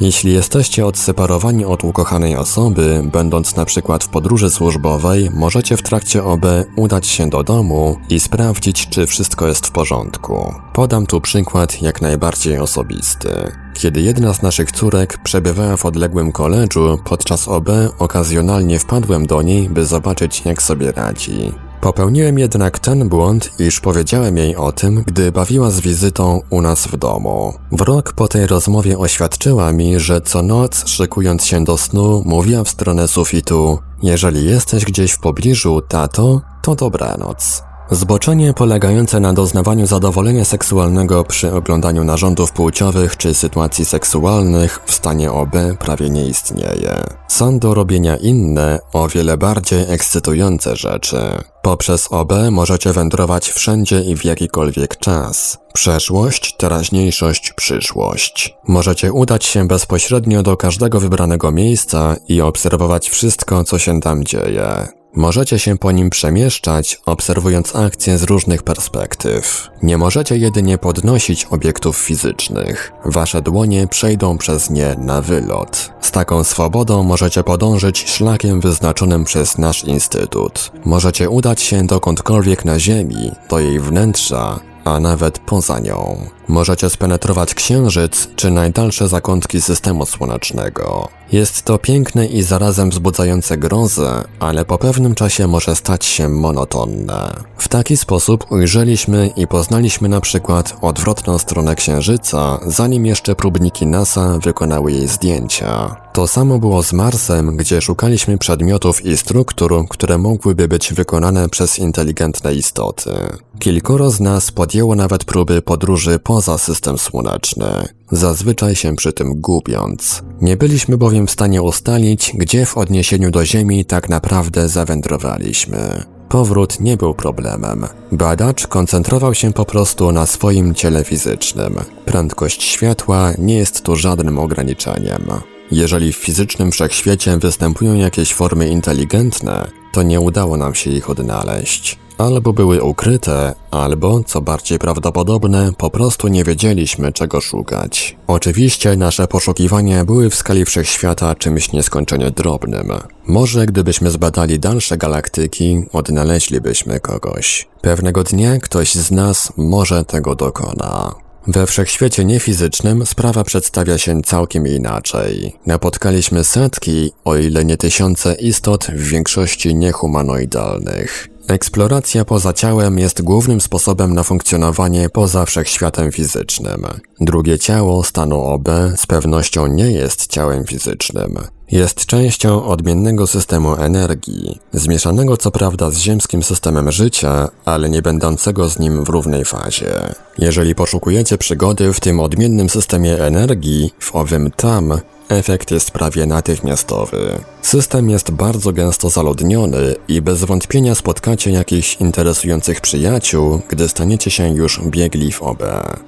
Jeśli 0.00 0.32
jesteście 0.32 0.86
odseparowani 0.86 1.64
od 1.64 1.84
ukochanej 1.84 2.36
osoby, 2.36 3.02
będąc 3.12 3.56
na 3.56 3.64
przykład 3.64 4.04
w 4.04 4.08
podróży 4.08 4.50
służbowej, 4.50 5.30
możecie 5.34 5.76
w 5.76 5.82
trakcie 5.82 6.24
OB 6.24 6.46
udać 6.76 7.06
się 7.06 7.30
do 7.30 7.42
domu 7.42 7.96
i 8.08 8.20
sprawdzić, 8.20 8.88
czy 8.88 9.06
wszystko 9.06 9.46
jest 9.46 9.66
w 9.66 9.70
porządku. 9.70 10.54
Podam 10.72 11.06
tu 11.06 11.20
przykład 11.20 11.82
jak 11.82 12.02
najbardziej 12.02 12.58
osobisty. 12.58 13.52
Kiedy 13.74 14.00
jedna 14.00 14.34
z 14.34 14.42
naszych 14.42 14.72
córek 14.72 15.18
przebywała 15.22 15.76
w 15.76 15.86
odległym 15.86 16.32
koledżu, 16.32 16.98
podczas 17.04 17.48
OB 17.48 17.68
okazjonalnie 17.98 18.78
wpadłem 18.78 19.26
do 19.26 19.42
niej, 19.42 19.68
by 19.68 19.86
zobaczyć 19.86 20.42
jak 20.44 20.62
sobie 20.62 20.92
radzi. 20.92 21.52
Popełniłem 21.80 22.38
jednak 22.38 22.78
ten 22.78 23.08
błąd, 23.08 23.50
iż 23.58 23.80
powiedziałem 23.80 24.36
jej 24.36 24.56
o 24.56 24.72
tym, 24.72 25.02
gdy 25.06 25.32
bawiła 25.32 25.70
z 25.70 25.80
wizytą 25.80 26.42
u 26.50 26.62
nas 26.62 26.86
w 26.86 26.96
domu. 26.96 27.54
W 27.72 27.80
rok 27.80 28.12
po 28.12 28.28
tej 28.28 28.46
rozmowie 28.46 28.98
oświadczyła 28.98 29.72
mi, 29.72 30.00
że 30.00 30.20
co 30.20 30.42
noc, 30.42 30.88
szykując 30.88 31.44
się 31.44 31.64
do 31.64 31.78
snu, 31.78 32.22
mówiła 32.26 32.64
w 32.64 32.68
stronę 32.68 33.08
sufitu: 33.08 33.78
Jeżeli 34.02 34.44
jesteś 34.44 34.84
gdzieś 34.84 35.12
w 35.12 35.18
pobliżu, 35.18 35.80
tato, 35.80 36.40
to 36.62 36.74
dobranoc. 36.74 37.69
Zboczenie 37.92 38.54
polegające 38.54 39.20
na 39.20 39.32
doznawaniu 39.32 39.86
zadowolenia 39.86 40.44
seksualnego 40.44 41.24
przy 41.24 41.54
oglądaniu 41.54 42.04
narządów 42.04 42.52
płciowych 42.52 43.16
czy 43.16 43.34
sytuacji 43.34 43.84
seksualnych 43.84 44.80
w 44.86 44.94
stanie 44.94 45.32
OB 45.32 45.56
prawie 45.78 46.10
nie 46.10 46.26
istnieje. 46.26 47.04
Są 47.28 47.58
do 47.58 47.74
robienia 47.74 48.16
inne, 48.16 48.78
o 48.92 49.08
wiele 49.08 49.36
bardziej 49.36 49.84
ekscytujące 49.88 50.76
rzeczy. 50.76 51.18
Poprzez 51.62 52.08
OB 52.12 52.32
możecie 52.50 52.92
wędrować 52.92 53.48
wszędzie 53.48 54.00
i 54.00 54.16
w 54.16 54.24
jakikolwiek 54.24 54.96
czas. 54.96 55.58
Przeszłość, 55.72 56.56
teraźniejszość, 56.56 57.52
przyszłość. 57.52 58.54
Możecie 58.68 59.12
udać 59.12 59.44
się 59.44 59.68
bezpośrednio 59.68 60.42
do 60.42 60.56
każdego 60.56 61.00
wybranego 61.00 61.50
miejsca 61.50 62.16
i 62.28 62.40
obserwować 62.40 63.10
wszystko, 63.10 63.64
co 63.64 63.78
się 63.78 64.00
tam 64.00 64.24
dzieje. 64.24 64.99
Możecie 65.14 65.58
się 65.58 65.78
po 65.78 65.92
nim 65.92 66.10
przemieszczać, 66.10 67.00
obserwując 67.06 67.76
akcje 67.76 68.18
z 68.18 68.22
różnych 68.22 68.62
perspektyw. 68.62 69.68
Nie 69.82 69.98
możecie 69.98 70.36
jedynie 70.36 70.78
podnosić 70.78 71.44
obiektów 71.44 71.96
fizycznych. 71.96 72.92
Wasze 73.04 73.42
dłonie 73.42 73.86
przejdą 73.86 74.38
przez 74.38 74.70
nie 74.70 74.96
na 74.98 75.22
wylot. 75.22 75.92
Z 76.00 76.10
taką 76.10 76.44
swobodą 76.44 77.02
możecie 77.02 77.44
podążyć 77.44 78.10
szlakiem 78.10 78.60
wyznaczonym 78.60 79.24
przez 79.24 79.58
nasz 79.58 79.84
instytut. 79.84 80.72
Możecie 80.84 81.30
udać 81.30 81.62
się 81.62 81.86
dokądkolwiek 81.86 82.64
na 82.64 82.78
Ziemi, 82.80 83.32
do 83.50 83.58
jej 83.58 83.80
wnętrza, 83.80 84.60
a 84.84 85.00
nawet 85.00 85.38
poza 85.38 85.78
nią. 85.78 86.26
Możecie 86.50 86.90
spenetrować 86.90 87.54
księżyc 87.54 88.28
czy 88.36 88.50
najdalsze 88.50 89.08
zakątki 89.08 89.60
systemu 89.60 90.06
słonecznego. 90.06 91.08
Jest 91.32 91.62
to 91.62 91.78
piękne 91.78 92.26
i 92.26 92.42
zarazem 92.42 92.90
wzbudzające 92.90 93.58
grozę, 93.58 94.24
ale 94.40 94.64
po 94.64 94.78
pewnym 94.78 95.14
czasie 95.14 95.46
może 95.46 95.76
stać 95.76 96.04
się 96.04 96.28
monotonne. 96.28 97.32
W 97.58 97.68
taki 97.68 97.96
sposób 97.96 98.52
ujrzeliśmy 98.52 99.30
i 99.36 99.46
poznaliśmy 99.46 100.08
na 100.08 100.20
przykład 100.20 100.76
odwrotną 100.80 101.38
stronę 101.38 101.74
księżyca, 101.74 102.60
zanim 102.66 103.06
jeszcze 103.06 103.34
próbniki 103.34 103.86
NASA 103.86 104.38
wykonały 104.38 104.92
jej 104.92 105.08
zdjęcia. 105.08 105.96
To 106.12 106.26
samo 106.26 106.58
było 106.58 106.82
z 106.82 106.92
Marsem, 106.92 107.56
gdzie 107.56 107.80
szukaliśmy 107.80 108.38
przedmiotów 108.38 109.06
i 109.06 109.16
struktur, 109.16 109.84
które 109.88 110.18
mogłyby 110.18 110.68
być 110.68 110.92
wykonane 110.92 111.48
przez 111.48 111.78
inteligentne 111.78 112.54
istoty. 112.54 113.10
Kilkoro 113.58 114.10
z 114.10 114.20
nas 114.20 114.50
podjęło 114.50 114.94
nawet 114.94 115.24
próby 115.24 115.62
podróży 115.62 116.18
poza 116.40 116.58
system 116.58 116.98
słoneczny, 116.98 117.88
zazwyczaj 118.12 118.76
się 118.76 118.96
przy 118.96 119.12
tym 119.12 119.40
gubiąc. 119.40 120.22
Nie 120.40 120.56
byliśmy 120.56 120.96
bowiem 120.98 121.26
w 121.26 121.30
stanie 121.30 121.62
ustalić, 121.62 122.32
gdzie 122.34 122.66
w 122.66 122.76
odniesieniu 122.76 123.30
do 123.30 123.44
Ziemi 123.44 123.84
tak 123.84 124.08
naprawdę 124.08 124.68
zawędrowaliśmy. 124.68 126.04
Powrót 126.28 126.80
nie 126.80 126.96
był 126.96 127.14
problemem. 127.14 127.86
Badacz 128.12 128.66
koncentrował 128.66 129.34
się 129.34 129.52
po 129.52 129.64
prostu 129.64 130.12
na 130.12 130.26
swoim 130.26 130.74
ciele 130.74 131.04
fizycznym. 131.04 131.74
Prędkość 132.04 132.62
światła 132.62 133.32
nie 133.38 133.54
jest 133.54 133.82
tu 133.82 133.96
żadnym 133.96 134.38
ograniczeniem. 134.38 135.22
Jeżeli 135.70 136.12
w 136.12 136.16
fizycznym 136.16 136.72
wszechświecie 136.72 137.36
występują 137.36 137.94
jakieś 137.94 138.34
formy 138.34 138.68
inteligentne, 138.68 139.70
to 139.92 140.02
nie 140.02 140.20
udało 140.20 140.56
nam 140.56 140.74
się 140.74 140.90
ich 140.90 141.10
odnaleźć. 141.10 141.98
Albo 142.20 142.52
były 142.52 142.82
ukryte, 142.82 143.54
albo, 143.70 144.24
co 144.24 144.40
bardziej 144.40 144.78
prawdopodobne, 144.78 145.72
po 145.78 145.90
prostu 145.90 146.28
nie 146.28 146.44
wiedzieliśmy 146.44 147.12
czego 147.12 147.40
szukać. 147.40 148.16
Oczywiście 148.26 148.96
nasze 148.96 149.28
poszukiwania 149.28 150.04
były 150.04 150.30
w 150.30 150.34
skali 150.34 150.64
wszechświata 150.64 151.34
czymś 151.34 151.72
nieskończenie 151.72 152.30
drobnym. 152.30 152.92
Może 153.26 153.66
gdybyśmy 153.66 154.10
zbadali 154.10 154.58
dalsze 154.58 154.96
galaktyki, 154.96 155.82
odnaleźlibyśmy 155.92 157.00
kogoś. 157.00 157.68
Pewnego 157.80 158.24
dnia 158.24 158.58
ktoś 158.58 158.94
z 158.94 159.10
nas 159.10 159.52
może 159.56 160.04
tego 160.04 160.34
dokona. 160.34 161.14
We 161.46 161.66
wszechświecie 161.66 162.24
niefizycznym 162.24 163.06
sprawa 163.06 163.44
przedstawia 163.44 163.98
się 163.98 164.22
całkiem 164.22 164.66
inaczej. 164.66 165.56
Napotkaliśmy 165.66 166.44
setki, 166.44 167.12
o 167.24 167.36
ile 167.36 167.64
nie 167.64 167.76
tysiące 167.76 168.34
istot 168.34 168.86
w 168.86 169.02
większości 169.02 169.74
niehumanoidalnych. 169.74 171.29
Eksploracja 171.48 172.24
poza 172.24 172.52
ciałem 172.52 172.98
jest 172.98 173.22
głównym 173.22 173.60
sposobem 173.60 174.14
na 174.14 174.22
funkcjonowanie 174.22 175.08
poza 175.08 175.44
wszechświatem 175.44 176.12
fizycznym. 176.12 176.86
Drugie 177.20 177.58
ciało 177.58 178.04
stanu 178.04 178.40
OB 178.44 178.68
z 178.96 179.06
pewnością 179.06 179.66
nie 179.66 179.90
jest 179.90 180.26
ciałem 180.26 180.64
fizycznym. 180.64 181.38
Jest 181.70 182.06
częścią 182.06 182.64
odmiennego 182.64 183.26
systemu 183.26 183.74
energii, 183.74 184.58
zmieszanego 184.72 185.36
co 185.36 185.50
prawda 185.50 185.90
z 185.90 185.96
ziemskim 185.98 186.42
systemem 186.42 186.92
życia, 186.92 187.48
ale 187.64 187.90
nie 187.90 188.02
będącego 188.02 188.68
z 188.68 188.78
nim 188.78 189.04
w 189.04 189.08
równej 189.08 189.44
fazie. 189.44 190.14
Jeżeli 190.38 190.74
poszukujecie 190.74 191.38
przygody 191.38 191.92
w 191.92 192.00
tym 192.00 192.20
odmiennym 192.20 192.68
systemie 192.68 193.24
energii, 193.24 193.90
w 193.98 194.14
owym 194.14 194.50
tam, 194.50 195.00
efekt 195.32 195.70
jest 195.70 195.90
prawie 195.90 196.26
natychmiastowy. 196.26 197.40
System 197.62 198.10
jest 198.10 198.30
bardzo 198.30 198.72
gęsto 198.72 199.10
zaludniony 199.10 199.94
i 200.08 200.22
bez 200.22 200.44
wątpienia 200.44 200.94
spotkacie 200.94 201.50
jakichś 201.50 201.96
interesujących 201.96 202.80
przyjaciół, 202.80 203.60
gdy 203.68 203.88
staniecie 203.88 204.30
się 204.30 204.48
już 204.48 204.80
biegli 204.86 205.32
w 205.32 205.42
OB. 205.42 205.62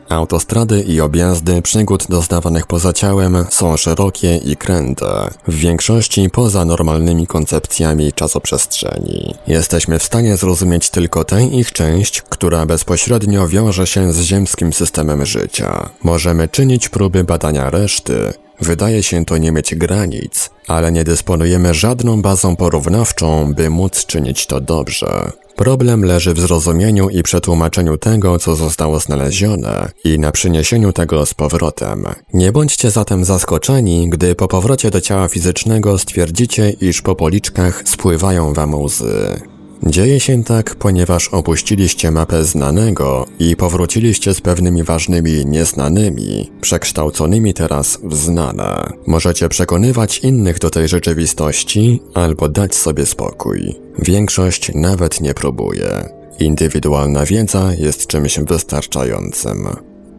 Autostrady 0.08 0.80
i 0.80 1.00
objazdy 1.00 1.62
przygód 1.62 2.06
doznawanych 2.08 2.66
poza 2.66 2.92
ciałem 2.92 3.44
są 3.50 3.76
szerokie 3.76 4.36
i 4.36 4.56
kręte, 4.56 5.30
w 5.48 5.54
większości 5.54 6.30
poza 6.30 6.64
normalnymi 6.64 7.26
koncepcjami 7.26 8.12
czasoprzestrzeni. 8.12 9.34
Jesteśmy 9.46 9.98
w 9.98 10.02
stanie 10.04 10.36
zrozumieć 10.36 10.90
tylko 10.90 11.24
tę 11.24 11.44
ich 11.44 11.72
część, 11.72 12.22
która 12.22 12.66
bezpośrednio 12.66 13.48
wiąże 13.48 13.86
się 13.86 14.12
z 14.12 14.20
ziemskim 14.20 14.72
systemem 14.72 15.26
życia. 15.26 15.90
Możemy 16.02 16.48
czynić 16.48 16.88
próby 16.88 17.24
badania 17.24 17.70
reszty, 17.70 18.32
Wydaje 18.62 19.02
się 19.02 19.24
to 19.24 19.38
nie 19.38 19.52
mieć 19.52 19.74
granic, 19.74 20.50
ale 20.68 20.92
nie 20.92 21.04
dysponujemy 21.04 21.74
żadną 21.74 22.22
bazą 22.22 22.56
porównawczą, 22.56 23.54
by 23.54 23.70
móc 23.70 24.06
czynić 24.06 24.46
to 24.46 24.60
dobrze. 24.60 25.32
Problem 25.56 26.04
leży 26.04 26.34
w 26.34 26.40
zrozumieniu 26.40 27.08
i 27.08 27.22
przetłumaczeniu 27.22 27.98
tego, 27.98 28.38
co 28.38 28.56
zostało 28.56 29.00
znalezione 29.00 29.88
i 30.04 30.18
na 30.18 30.32
przyniesieniu 30.32 30.92
tego 30.92 31.26
z 31.26 31.34
powrotem. 31.34 32.04
Nie 32.34 32.52
bądźcie 32.52 32.90
zatem 32.90 33.24
zaskoczeni, 33.24 34.10
gdy 34.10 34.34
po 34.34 34.48
powrocie 34.48 34.90
do 34.90 35.00
ciała 35.00 35.28
fizycznego 35.28 35.98
stwierdzicie, 35.98 36.70
iż 36.70 37.02
po 37.02 37.14
policzkach 37.14 37.82
spływają 37.86 38.52
wam 38.52 38.74
łzy. 38.74 39.40
Dzieje 39.86 40.20
się 40.20 40.44
tak, 40.44 40.74
ponieważ 40.74 41.28
opuściliście 41.28 42.10
mapę 42.10 42.44
znanego 42.44 43.26
i 43.38 43.56
powróciliście 43.56 44.34
z 44.34 44.40
pewnymi 44.40 44.82
ważnymi 44.82 45.46
nieznanymi, 45.46 46.50
przekształconymi 46.60 47.54
teraz 47.54 47.98
w 48.04 48.16
znane. 48.16 48.92
Możecie 49.06 49.48
przekonywać 49.48 50.18
innych 50.18 50.58
do 50.58 50.70
tej 50.70 50.88
rzeczywistości 50.88 52.02
albo 52.14 52.48
dać 52.48 52.74
sobie 52.74 53.06
spokój. 53.06 53.74
Większość 53.98 54.70
nawet 54.74 55.20
nie 55.20 55.34
próbuje. 55.34 56.08
Indywidualna 56.38 57.24
wiedza 57.24 57.70
jest 57.78 58.06
czymś 58.06 58.38
wystarczającym. 58.38 59.68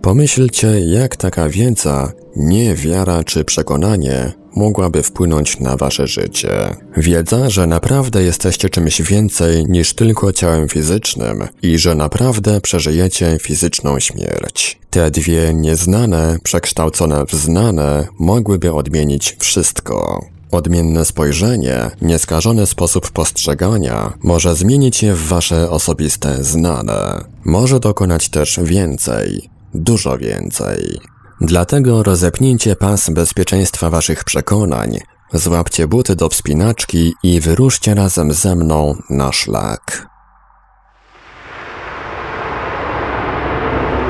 Pomyślcie, 0.01 0.79
jak 0.79 1.15
taka 1.15 1.49
wiedza, 1.49 2.11
nie 2.35 2.75
wiara 2.75 3.23
czy 3.23 3.43
przekonanie, 3.43 4.42
mogłaby 4.55 5.03
wpłynąć 5.03 5.59
na 5.59 5.77
wasze 5.77 6.07
życie. 6.07 6.75
Wiedza, 6.97 7.49
że 7.49 7.67
naprawdę 7.67 8.23
jesteście 8.23 8.69
czymś 8.69 9.01
więcej 9.01 9.65
niż 9.65 9.93
tylko 9.93 10.33
ciałem 10.33 10.69
fizycznym 10.69 11.47
i 11.61 11.77
że 11.77 11.95
naprawdę 11.95 12.61
przeżyjecie 12.61 13.37
fizyczną 13.41 13.99
śmierć. 13.99 14.79
Te 14.89 15.11
dwie 15.11 15.53
nieznane, 15.53 16.37
przekształcone 16.43 17.25
w 17.25 17.33
znane, 17.33 18.07
mogłyby 18.19 18.73
odmienić 18.73 19.35
wszystko. 19.39 20.25
Odmienne 20.51 21.05
spojrzenie, 21.05 21.91
nieskażony 22.01 22.65
sposób 22.65 23.11
postrzegania 23.11 24.13
może 24.23 24.55
zmienić 24.55 25.03
je 25.03 25.13
w 25.13 25.27
wasze 25.27 25.69
osobiste 25.69 26.43
znane. 26.43 27.25
Może 27.45 27.79
dokonać 27.79 28.29
też 28.29 28.59
więcej, 28.63 29.49
dużo 29.73 30.17
więcej. 30.17 30.99
Dlatego 31.43 32.03
rozepnijcie 32.03 32.75
pas 32.75 33.09
bezpieczeństwa 33.09 33.89
waszych 33.89 34.23
przekonań, 34.23 34.97
złapcie 35.33 35.87
buty 35.87 36.15
do 36.15 36.29
wspinaczki 36.29 37.13
i 37.23 37.39
wyruszcie 37.39 37.95
razem 37.95 38.33
ze 38.33 38.55
mną 38.55 38.95
na 39.09 39.31
szlak. 39.31 40.07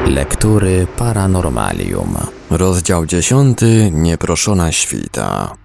Lektury 0.08 0.88
Paranormalium. 0.98 2.17
Rozdział 2.50 3.06
10. 3.06 3.58
Nieproszona 3.91 4.72
świta. 4.72 5.62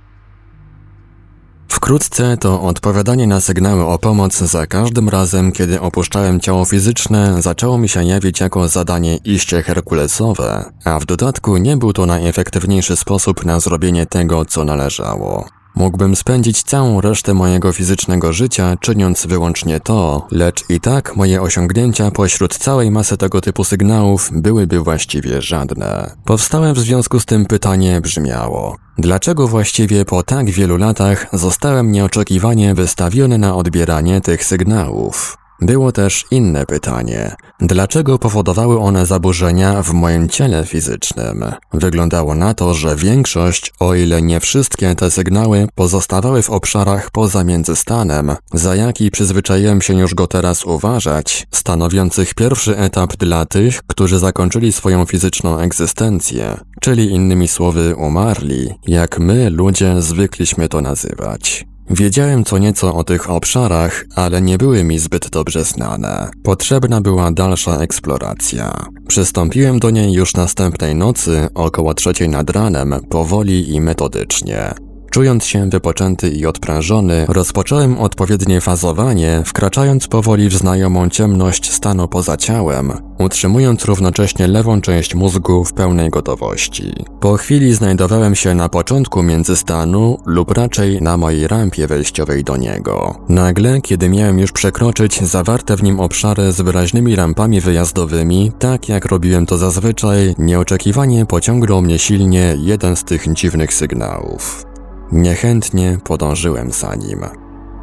Wkrótce 1.69 2.37
to 2.37 2.63
odpowiadanie 2.63 3.27
na 3.27 3.41
sygnały 3.41 3.85
o 3.85 3.99
pomoc 3.99 4.37
za 4.39 4.67
każdym 4.67 5.09
razem, 5.09 5.53
kiedy 5.53 5.81
opuszczałem 5.81 6.41
ciało 6.41 6.65
fizyczne, 6.65 7.43
zaczęło 7.43 7.79
mi 7.79 7.89
się 7.89 8.05
jawić 8.05 8.41
jako 8.41 8.69
zadanie 8.69 9.17
iście 9.17 9.63
herkulesowe, 9.63 10.73
a 10.85 10.99
w 10.99 11.05
dodatku 11.05 11.57
nie 11.57 11.77
był 11.77 11.93
to 11.93 12.07
najefektywniejszy 12.07 12.97
sposób 12.97 13.45
na 13.45 13.61
zrobienie 13.61 14.07
tego, 14.07 14.45
co 14.45 14.65
należało. 14.65 15.58
Mógłbym 15.79 16.17
spędzić 16.17 16.63
całą 16.63 17.01
resztę 17.01 17.35
mojego 17.35 17.73
fizycznego 17.73 18.33
życia 18.33 18.77
czyniąc 18.81 19.27
wyłącznie 19.27 19.81
to, 19.81 20.27
lecz 20.31 20.65
i 20.71 20.81
tak 20.81 21.17
moje 21.17 21.43
osiągnięcia 21.43 22.11
pośród 22.11 22.59
całej 22.59 22.91
masy 22.91 23.17
tego 23.17 23.41
typu 23.41 23.65
sygnałów 23.65 24.31
byłyby 24.33 24.81
właściwie 24.81 25.43
żadne. 25.43 26.17
Powstałe 26.25 26.73
w 26.73 26.79
związku 26.79 27.21
z 27.21 27.27
tym 27.27 27.47
pytanie 27.47 28.01
brzmiało: 28.01 28.77
dlaczego 28.99 29.49
właściwie 29.49 30.05
po 30.05 30.23
tak 30.23 30.51
wielu 30.51 30.77
latach 30.77 31.27
zostałem 31.33 31.93
nieoczekiwanie 31.93 32.75
wystawiony 32.75 33.39
na 33.39 33.57
odbieranie 33.57 34.21
tych 34.21 34.45
sygnałów? 34.45 35.39
Było 35.61 35.93
też 35.93 36.25
inne 36.31 36.67
pytanie. 36.67 37.37
Dlaczego 37.61 38.19
powodowały 38.19 38.79
one 38.79 39.07
zaburzenia 39.07 39.83
w 39.83 39.93
moim 39.93 40.29
ciele 40.29 40.65
fizycznym? 40.65 41.45
Wyglądało 41.73 42.35
na 42.35 42.55
to, 42.55 42.75
że 42.75 42.97
większość, 42.97 43.73
o 43.81 43.95
ile 43.95 44.23
nie 44.23 44.41
wszystkie 44.41 44.95
te 44.95 45.11
sygnały 45.11 45.67
pozostawały 45.75 46.43
w 46.43 46.51
obszarach 46.51 47.11
poza 47.11 47.45
międzystanem, 47.45 48.37
za 48.53 48.75
jaki 48.75 49.11
przyzwyczaiłem 49.11 49.83
się 49.83 49.95
już 49.95 50.15
go 50.15 50.27
teraz 50.27 50.65
uważać, 50.65 51.47
stanowiących 51.51 52.35
pierwszy 52.35 52.77
etap 52.77 53.17
dla 53.17 53.47
tych, 53.47 53.83
którzy 53.87 54.19
zakończyli 54.19 54.73
swoją 54.73 55.05
fizyczną 55.05 55.59
egzystencję, 55.59 56.61
czyli 56.81 57.11
innymi 57.11 57.49
słowy 57.49 57.97
umarli, 57.97 58.69
jak 58.87 59.19
my 59.19 59.51
ludzie 59.51 60.03
zwykliśmy 60.03 60.69
to 60.69 60.81
nazywać. 60.81 61.67
Wiedziałem 61.91 62.45
co 62.45 62.59
nieco 62.59 62.95
o 62.95 63.05
tych 63.05 63.31
obszarach, 63.31 64.05
ale 64.15 64.41
nie 64.41 64.59
były 64.59 64.85
mi 64.85 64.99
zbyt 64.99 65.31
dobrze 65.31 65.65
znane. 65.65 66.31
Potrzebna 66.43 67.01
była 67.01 67.31
dalsza 67.31 67.77
eksploracja. 67.77 68.87
Przystąpiłem 69.09 69.79
do 69.79 69.91
niej 69.91 70.13
już 70.13 70.35
następnej 70.35 70.95
nocy, 70.95 71.49
około 71.55 71.95
trzeciej 71.95 72.29
nad 72.29 72.51
ranem, 72.51 72.95
powoli 73.09 73.75
i 73.75 73.81
metodycznie. 73.81 74.88
Czując 75.19 75.45
się 75.45 75.69
wypoczęty 75.69 76.29
i 76.29 76.47
odprężony, 76.47 77.27
rozpocząłem 77.29 77.99
odpowiednie 77.99 78.61
fazowanie, 78.61 79.43
wkraczając 79.47 80.09
powoli 80.09 80.49
w 80.49 80.55
znajomą 80.55 81.09
ciemność 81.09 81.73
stanu 81.73 82.09
poza 82.09 82.37
ciałem, 82.37 82.93
utrzymując 83.19 83.85
równocześnie 83.85 84.49
lewą 84.49 84.81
część 84.81 85.15
mózgu 85.15 85.65
w 85.65 85.73
pełnej 85.73 86.11
gotowości. 86.11 86.93
Po 87.21 87.37
chwili 87.37 87.75
znajdowałem 87.75 88.35
się 88.35 88.55
na 88.55 88.69
początku 88.69 89.23
międzystanu 89.23 90.19
lub 90.27 90.51
raczej 90.51 91.03
na 91.03 91.17
mojej 91.17 91.49
rampie 91.49 91.87
wejściowej 91.87 92.45
do 92.45 92.57
niego. 92.57 93.15
Nagle, 93.29 93.81
kiedy 93.81 94.09
miałem 94.09 94.39
już 94.39 94.53
przekroczyć 94.53 95.23
zawarte 95.23 95.77
w 95.77 95.83
nim 95.83 96.01
obszary 96.01 96.53
z 96.53 96.61
wyraźnymi 96.61 97.17
rampami 97.17 97.61
wyjazdowymi, 97.61 98.53
tak 98.59 98.89
jak 98.89 99.05
robiłem 99.05 99.47
to 99.47 99.59
zazwyczaj, 99.59 100.35
nieoczekiwanie 100.39 101.27
pociągnął 101.27 101.83
mnie 101.83 101.99
silnie 101.99 102.57
jeden 102.59 102.97
z 102.97 103.05
tych 103.05 103.33
dziwnych 103.33 103.75
sygnałów. 103.75 104.69
Niechętnie 105.13 105.99
podążyłem 106.05 106.71
za 106.71 106.95
nim. 106.95 107.21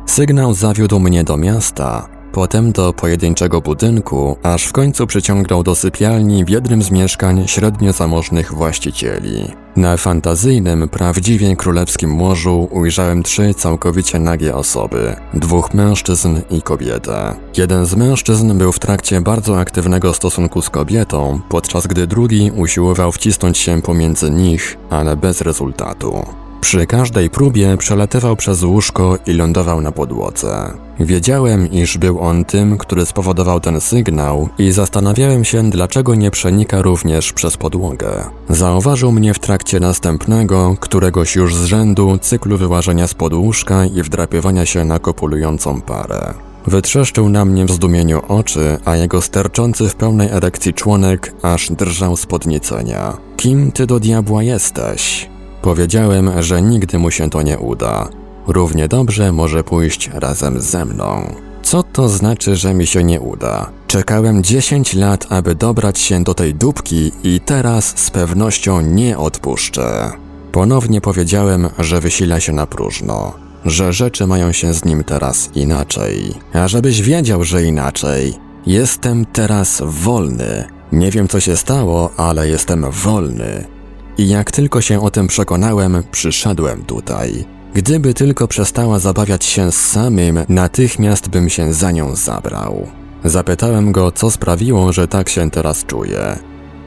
Sygnał 0.05 0.53
zawiódł 0.53 0.99
mnie 0.99 1.23
do 1.23 1.37
miasta, 1.37 2.07
potem 2.31 2.71
do 2.71 2.93
pojedynczego 2.93 3.61
budynku, 3.61 4.37
aż 4.43 4.65
w 4.65 4.71
końcu 4.71 5.07
przyciągnął 5.07 5.63
do 5.63 5.75
sypialni 5.75 6.45
w 6.45 6.49
jednym 6.49 6.81
z 6.81 6.91
mieszkań 6.91 7.47
średnio 7.47 7.93
zamożnych 7.93 8.53
właścicieli. 8.53 9.51
Na 9.75 9.97
fantazyjnym, 9.97 10.89
prawdziwie 10.89 11.55
królewskim 11.55 12.09
morzu 12.09 12.67
ujrzałem 12.71 13.23
trzy 13.23 13.53
całkowicie 13.53 14.19
nagie 14.19 14.55
osoby, 14.55 15.15
dwóch 15.33 15.73
mężczyzn 15.73 16.41
i 16.49 16.61
kobietę. 16.61 17.35
Jeden 17.57 17.85
z 17.85 17.95
mężczyzn 17.95 18.57
był 18.57 18.71
w 18.71 18.79
trakcie 18.79 19.21
bardzo 19.21 19.59
aktywnego 19.59 20.13
stosunku 20.13 20.61
z 20.61 20.69
kobietą, 20.69 21.39
podczas 21.49 21.87
gdy 21.87 22.07
drugi 22.07 22.51
usiłował 22.55 23.11
wcisnąć 23.11 23.57
się 23.57 23.81
pomiędzy 23.81 24.31
nich, 24.31 24.77
ale 24.89 25.15
bez 25.15 25.41
rezultatu. 25.41 26.44
Przy 26.65 26.85
każdej 26.85 27.29
próbie 27.29 27.77
przelatywał 27.77 28.35
przez 28.35 28.63
łóżko 28.63 29.17
i 29.27 29.33
lądował 29.33 29.81
na 29.81 29.91
podłodze. 29.91 30.73
Wiedziałem, 30.99 31.71
iż 31.71 31.97
był 31.97 32.19
on 32.19 32.45
tym, 32.45 32.77
który 32.77 33.05
spowodował 33.05 33.59
ten 33.59 33.81
sygnał 33.81 34.49
i 34.57 34.71
zastanawiałem 34.71 35.43
się, 35.43 35.69
dlaczego 35.69 36.15
nie 36.15 36.31
przenika 36.31 36.81
również 36.81 37.33
przez 37.33 37.57
podłogę. 37.57 38.23
Zauważył 38.49 39.11
mnie 39.11 39.33
w 39.33 39.39
trakcie 39.39 39.79
następnego, 39.79 40.75
któregoś 40.79 41.35
już 41.35 41.55
z 41.55 41.65
rzędu 41.65 42.17
cyklu 42.21 42.57
wyłażenia 42.57 43.07
z 43.07 43.13
podłóżka 43.13 43.85
i 43.85 44.01
wdrapywania 44.01 44.65
się 44.65 44.85
na 44.85 44.99
kopulującą 44.99 45.81
parę. 45.81 46.33
Wytrzeszczył 46.67 47.29
na 47.29 47.45
mnie 47.45 47.65
w 47.65 47.71
zdumieniu 47.71 48.21
oczy, 48.27 48.77
a 48.85 48.95
jego 48.95 49.21
sterczący 49.21 49.89
w 49.89 49.95
pełnej 49.95 50.29
erekcji 50.29 50.73
członek 50.73 51.33
aż 51.41 51.71
drżał 51.71 52.17
z 52.17 52.25
podniecenia. 52.25 53.17
Kim 53.37 53.71
ty 53.71 53.85
do 53.85 53.99
diabła 53.99 54.43
jesteś? 54.43 55.34
Powiedziałem, 55.65 56.31
że 56.43 56.61
nigdy 56.61 56.99
mu 56.99 57.11
się 57.11 57.29
to 57.29 57.41
nie 57.41 57.59
uda. 57.59 58.09
Równie 58.47 58.87
dobrze 58.87 59.31
może 59.31 59.63
pójść 59.63 60.09
razem 60.13 60.61
ze 60.61 60.85
mną. 60.85 61.35
Co 61.63 61.83
to 61.83 62.09
znaczy, 62.09 62.55
że 62.55 62.73
mi 62.73 62.87
się 62.87 63.03
nie 63.03 63.21
uda? 63.21 63.69
Czekałem 63.87 64.43
10 64.43 64.93
lat, 64.93 65.27
aby 65.29 65.55
dobrać 65.55 65.99
się 65.99 66.23
do 66.23 66.33
tej 66.33 66.55
dupki 66.55 67.11
i 67.23 67.39
teraz 67.39 67.93
z 67.97 68.11
pewnością 68.11 68.81
nie 68.81 69.17
odpuszczę. 69.17 70.11
Ponownie 70.51 71.01
powiedziałem, 71.01 71.69
że 71.79 71.99
wysila 71.99 72.39
się 72.39 72.53
na 72.53 72.67
próżno, 72.67 73.33
że 73.65 73.93
rzeczy 73.93 74.27
mają 74.27 74.51
się 74.51 74.73
z 74.73 74.85
nim 74.85 75.03
teraz 75.03 75.49
inaczej. 75.55 76.33
A 76.53 76.67
żebyś 76.67 77.01
wiedział, 77.01 77.43
że 77.43 77.63
inaczej. 77.63 78.33
Jestem 78.65 79.25
teraz 79.25 79.81
wolny. 79.85 80.67
Nie 80.91 81.11
wiem 81.11 81.27
co 81.27 81.39
się 81.39 81.57
stało, 81.57 82.09
ale 82.17 82.49
jestem 82.49 82.91
wolny. 82.91 83.74
I 84.17 84.29
jak 84.29 84.51
tylko 84.51 84.81
się 84.81 85.01
o 85.01 85.11
tym 85.11 85.27
przekonałem, 85.27 86.03
przyszedłem 86.11 86.85
tutaj. 86.85 87.45
Gdyby 87.73 88.13
tylko 88.13 88.47
przestała 88.47 88.99
zabawiać 88.99 89.45
się 89.45 89.71
z 89.71 89.75
samym, 89.75 90.39
natychmiast 90.49 91.29
bym 91.29 91.49
się 91.49 91.73
za 91.73 91.91
nią 91.91 92.15
zabrał. 92.15 92.87
Zapytałem 93.23 93.91
go, 93.91 94.11
co 94.11 94.31
sprawiło, 94.31 94.93
że 94.93 95.07
tak 95.07 95.29
się 95.29 95.51
teraz 95.51 95.85
czuje. 95.85 96.39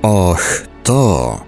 Och, 0.02 0.62
to! 0.82 1.40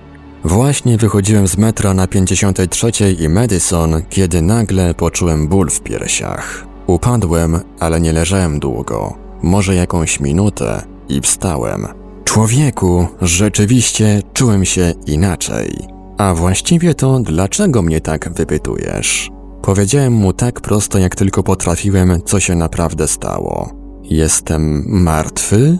Właśnie 0.44 0.96
wychodziłem 0.96 1.48
z 1.48 1.56
metra 1.58 1.94
na 1.94 2.06
53 2.06 2.90
i 3.20 3.28
Madison, 3.28 4.02
kiedy 4.10 4.42
nagle 4.42 4.94
poczułem 4.94 5.48
ból 5.48 5.70
w 5.70 5.80
piersiach. 5.80 6.66
Upadłem, 6.86 7.60
ale 7.80 8.00
nie 8.00 8.12
leżałem 8.12 8.58
długo, 8.58 9.14
może 9.42 9.74
jakąś 9.74 10.20
minutę 10.20 10.82
i 11.08 11.20
wstałem. 11.20 11.99
Człowieku, 12.30 13.06
rzeczywiście 13.20 14.22
czułem 14.32 14.64
się 14.64 14.92
inaczej. 15.06 15.74
A 16.18 16.34
właściwie 16.34 16.94
to 16.94 17.20
dlaczego 17.20 17.82
mnie 17.82 18.00
tak 18.00 18.32
wypytujesz? 18.32 19.30
Powiedziałem 19.62 20.12
mu 20.12 20.32
tak 20.32 20.60
prosto, 20.60 20.98
jak 20.98 21.14
tylko 21.14 21.42
potrafiłem, 21.42 22.22
co 22.24 22.40
się 22.40 22.54
naprawdę 22.54 23.08
stało. 23.08 23.72
Jestem 24.02 24.84
martwy? 24.86 25.78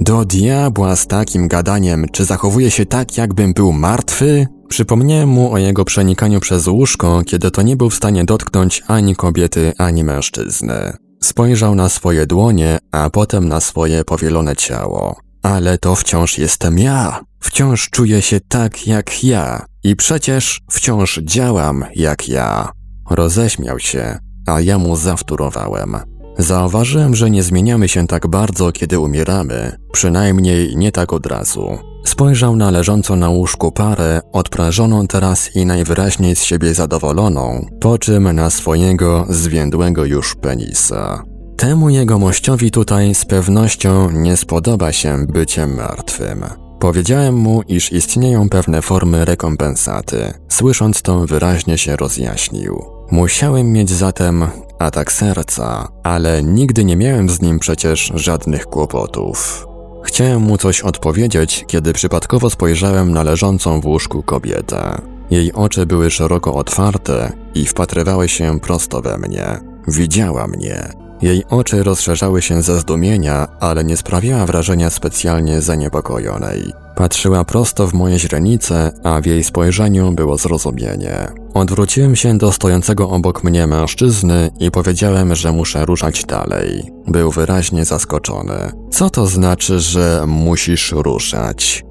Do 0.00 0.24
diabła 0.24 0.96
z 0.96 1.06
takim 1.06 1.48
gadaniem, 1.48 2.06
czy 2.12 2.24
zachowuję 2.24 2.70
się 2.70 2.86
tak, 2.86 3.16
jakbym 3.16 3.52
był 3.52 3.72
martwy? 3.72 4.46
Przypomniałem 4.68 5.28
mu 5.28 5.52
o 5.52 5.58
jego 5.58 5.84
przenikaniu 5.84 6.40
przez 6.40 6.66
łóżko, 6.66 7.22
kiedy 7.26 7.50
to 7.50 7.62
nie 7.62 7.76
był 7.76 7.90
w 7.90 7.94
stanie 7.94 8.24
dotknąć 8.24 8.82
ani 8.86 9.16
kobiety, 9.16 9.72
ani 9.78 10.04
mężczyzny. 10.04 10.92
Spojrzał 11.22 11.74
na 11.74 11.88
swoje 11.88 12.26
dłonie, 12.26 12.78
a 12.92 13.10
potem 13.10 13.48
na 13.48 13.60
swoje 13.60 14.04
powielone 14.04 14.56
ciało. 14.56 15.25
Ale 15.46 15.78
to 15.78 15.94
wciąż 15.94 16.38
jestem 16.38 16.78
ja. 16.78 17.20
Wciąż 17.40 17.90
czuję 17.90 18.22
się 18.22 18.40
tak 18.48 18.86
jak 18.86 19.24
ja. 19.24 19.64
I 19.84 19.96
przecież 19.96 20.60
wciąż 20.70 21.20
działam 21.22 21.84
jak 21.94 22.28
ja. 22.28 22.72
Roześmiał 23.10 23.78
się, 23.78 24.18
a 24.46 24.60
ja 24.60 24.78
mu 24.78 24.96
zawtórowałem. 24.96 25.96
Zauważyłem, 26.38 27.14
że 27.14 27.30
nie 27.30 27.42
zmieniamy 27.42 27.88
się 27.88 28.06
tak 28.06 28.26
bardzo, 28.26 28.72
kiedy 28.72 28.98
umieramy, 28.98 29.76
przynajmniej 29.92 30.76
nie 30.76 30.92
tak 30.92 31.12
od 31.12 31.26
razu. 31.26 31.78
Spojrzał 32.04 32.56
na 32.56 32.70
leżącą 32.70 33.16
na 33.16 33.28
łóżku 33.28 33.72
parę, 33.72 34.20
odprężoną 34.32 35.06
teraz 35.06 35.56
i 35.56 35.66
najwyraźniej 35.66 36.36
z 36.36 36.42
siebie 36.42 36.74
zadowoloną, 36.74 37.66
po 37.80 37.98
czym 37.98 38.32
na 38.32 38.50
swojego 38.50 39.26
zwiędłego 39.28 40.04
już 40.04 40.34
penisa. 40.34 41.22
Temu 41.56 41.90
jegomościowi 41.90 42.70
tutaj 42.70 43.14
z 43.14 43.24
pewnością 43.24 44.10
nie 44.10 44.36
spodoba 44.36 44.92
się 44.92 45.26
bycie 45.28 45.66
martwym. 45.66 46.44
Powiedziałem 46.78 47.34
mu, 47.34 47.62
iż 47.68 47.92
istnieją 47.92 48.48
pewne 48.48 48.82
formy 48.82 49.24
rekompensaty. 49.24 50.32
Słysząc 50.48 51.02
to, 51.02 51.26
wyraźnie 51.26 51.78
się 51.78 51.96
rozjaśnił. 51.96 52.84
Musiałem 53.10 53.72
mieć 53.72 53.90
zatem 53.90 54.44
atak 54.78 55.12
serca, 55.12 55.88
ale 56.02 56.42
nigdy 56.42 56.84
nie 56.84 56.96
miałem 56.96 57.28
z 57.28 57.42
nim 57.42 57.58
przecież 57.58 58.12
żadnych 58.14 58.66
kłopotów. 58.66 59.66
Chciałem 60.04 60.42
mu 60.42 60.58
coś 60.58 60.80
odpowiedzieć, 60.80 61.64
kiedy 61.66 61.92
przypadkowo 61.92 62.50
spojrzałem 62.50 63.12
na 63.12 63.22
leżącą 63.22 63.80
w 63.80 63.86
łóżku 63.86 64.22
kobietę. 64.22 65.00
Jej 65.30 65.52
oczy 65.52 65.86
były 65.86 66.10
szeroko 66.10 66.54
otwarte 66.54 67.32
i 67.54 67.66
wpatrywały 67.66 68.28
się 68.28 68.60
prosto 68.60 69.02
we 69.02 69.18
mnie. 69.18 69.60
Widziała 69.88 70.46
mnie. 70.46 71.05
Jej 71.22 71.44
oczy 71.50 71.82
rozszerzały 71.82 72.42
się 72.42 72.62
ze 72.62 72.80
zdumienia, 72.80 73.48
ale 73.60 73.84
nie 73.84 73.96
sprawiała 73.96 74.46
wrażenia 74.46 74.90
specjalnie 74.90 75.60
zaniepokojonej. 75.60 76.72
Patrzyła 76.96 77.44
prosto 77.44 77.86
w 77.86 77.94
moje 77.94 78.18
źrenice, 78.18 78.92
a 79.04 79.20
w 79.20 79.26
jej 79.26 79.44
spojrzeniu 79.44 80.12
było 80.12 80.36
zrozumienie. 80.36 81.26
Odwróciłem 81.54 82.16
się 82.16 82.38
do 82.38 82.52
stojącego 82.52 83.10
obok 83.10 83.44
mnie 83.44 83.66
mężczyzny 83.66 84.50
i 84.60 84.70
powiedziałem, 84.70 85.34
że 85.34 85.52
muszę 85.52 85.84
ruszać 85.86 86.24
dalej. 86.24 86.92
Był 87.06 87.30
wyraźnie 87.30 87.84
zaskoczony. 87.84 88.72
Co 88.90 89.10
to 89.10 89.26
znaczy, 89.26 89.80
że 89.80 90.24
musisz 90.26 90.92
ruszać? 90.92 91.84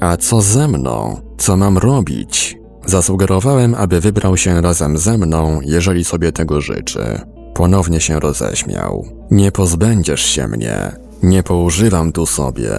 A 0.00 0.16
co 0.16 0.40
ze 0.40 0.68
mną? 0.68 1.20
Co 1.38 1.56
mam 1.56 1.78
robić? 1.78 2.58
Zasugerowałem, 2.86 3.74
aby 3.74 4.00
wybrał 4.00 4.36
się 4.36 4.60
razem 4.60 4.98
ze 4.98 5.18
mną, 5.18 5.60
jeżeli 5.62 6.04
sobie 6.04 6.32
tego 6.32 6.60
życzy. 6.60 7.35
Ponownie 7.56 8.00
się 8.00 8.20
roześmiał. 8.20 9.06
Nie 9.30 9.52
pozbędziesz 9.52 10.24
się 10.24 10.48
mnie. 10.48 10.92
Nie 11.22 11.42
poużywam 11.42 12.12
tu 12.12 12.26
sobie. 12.26 12.70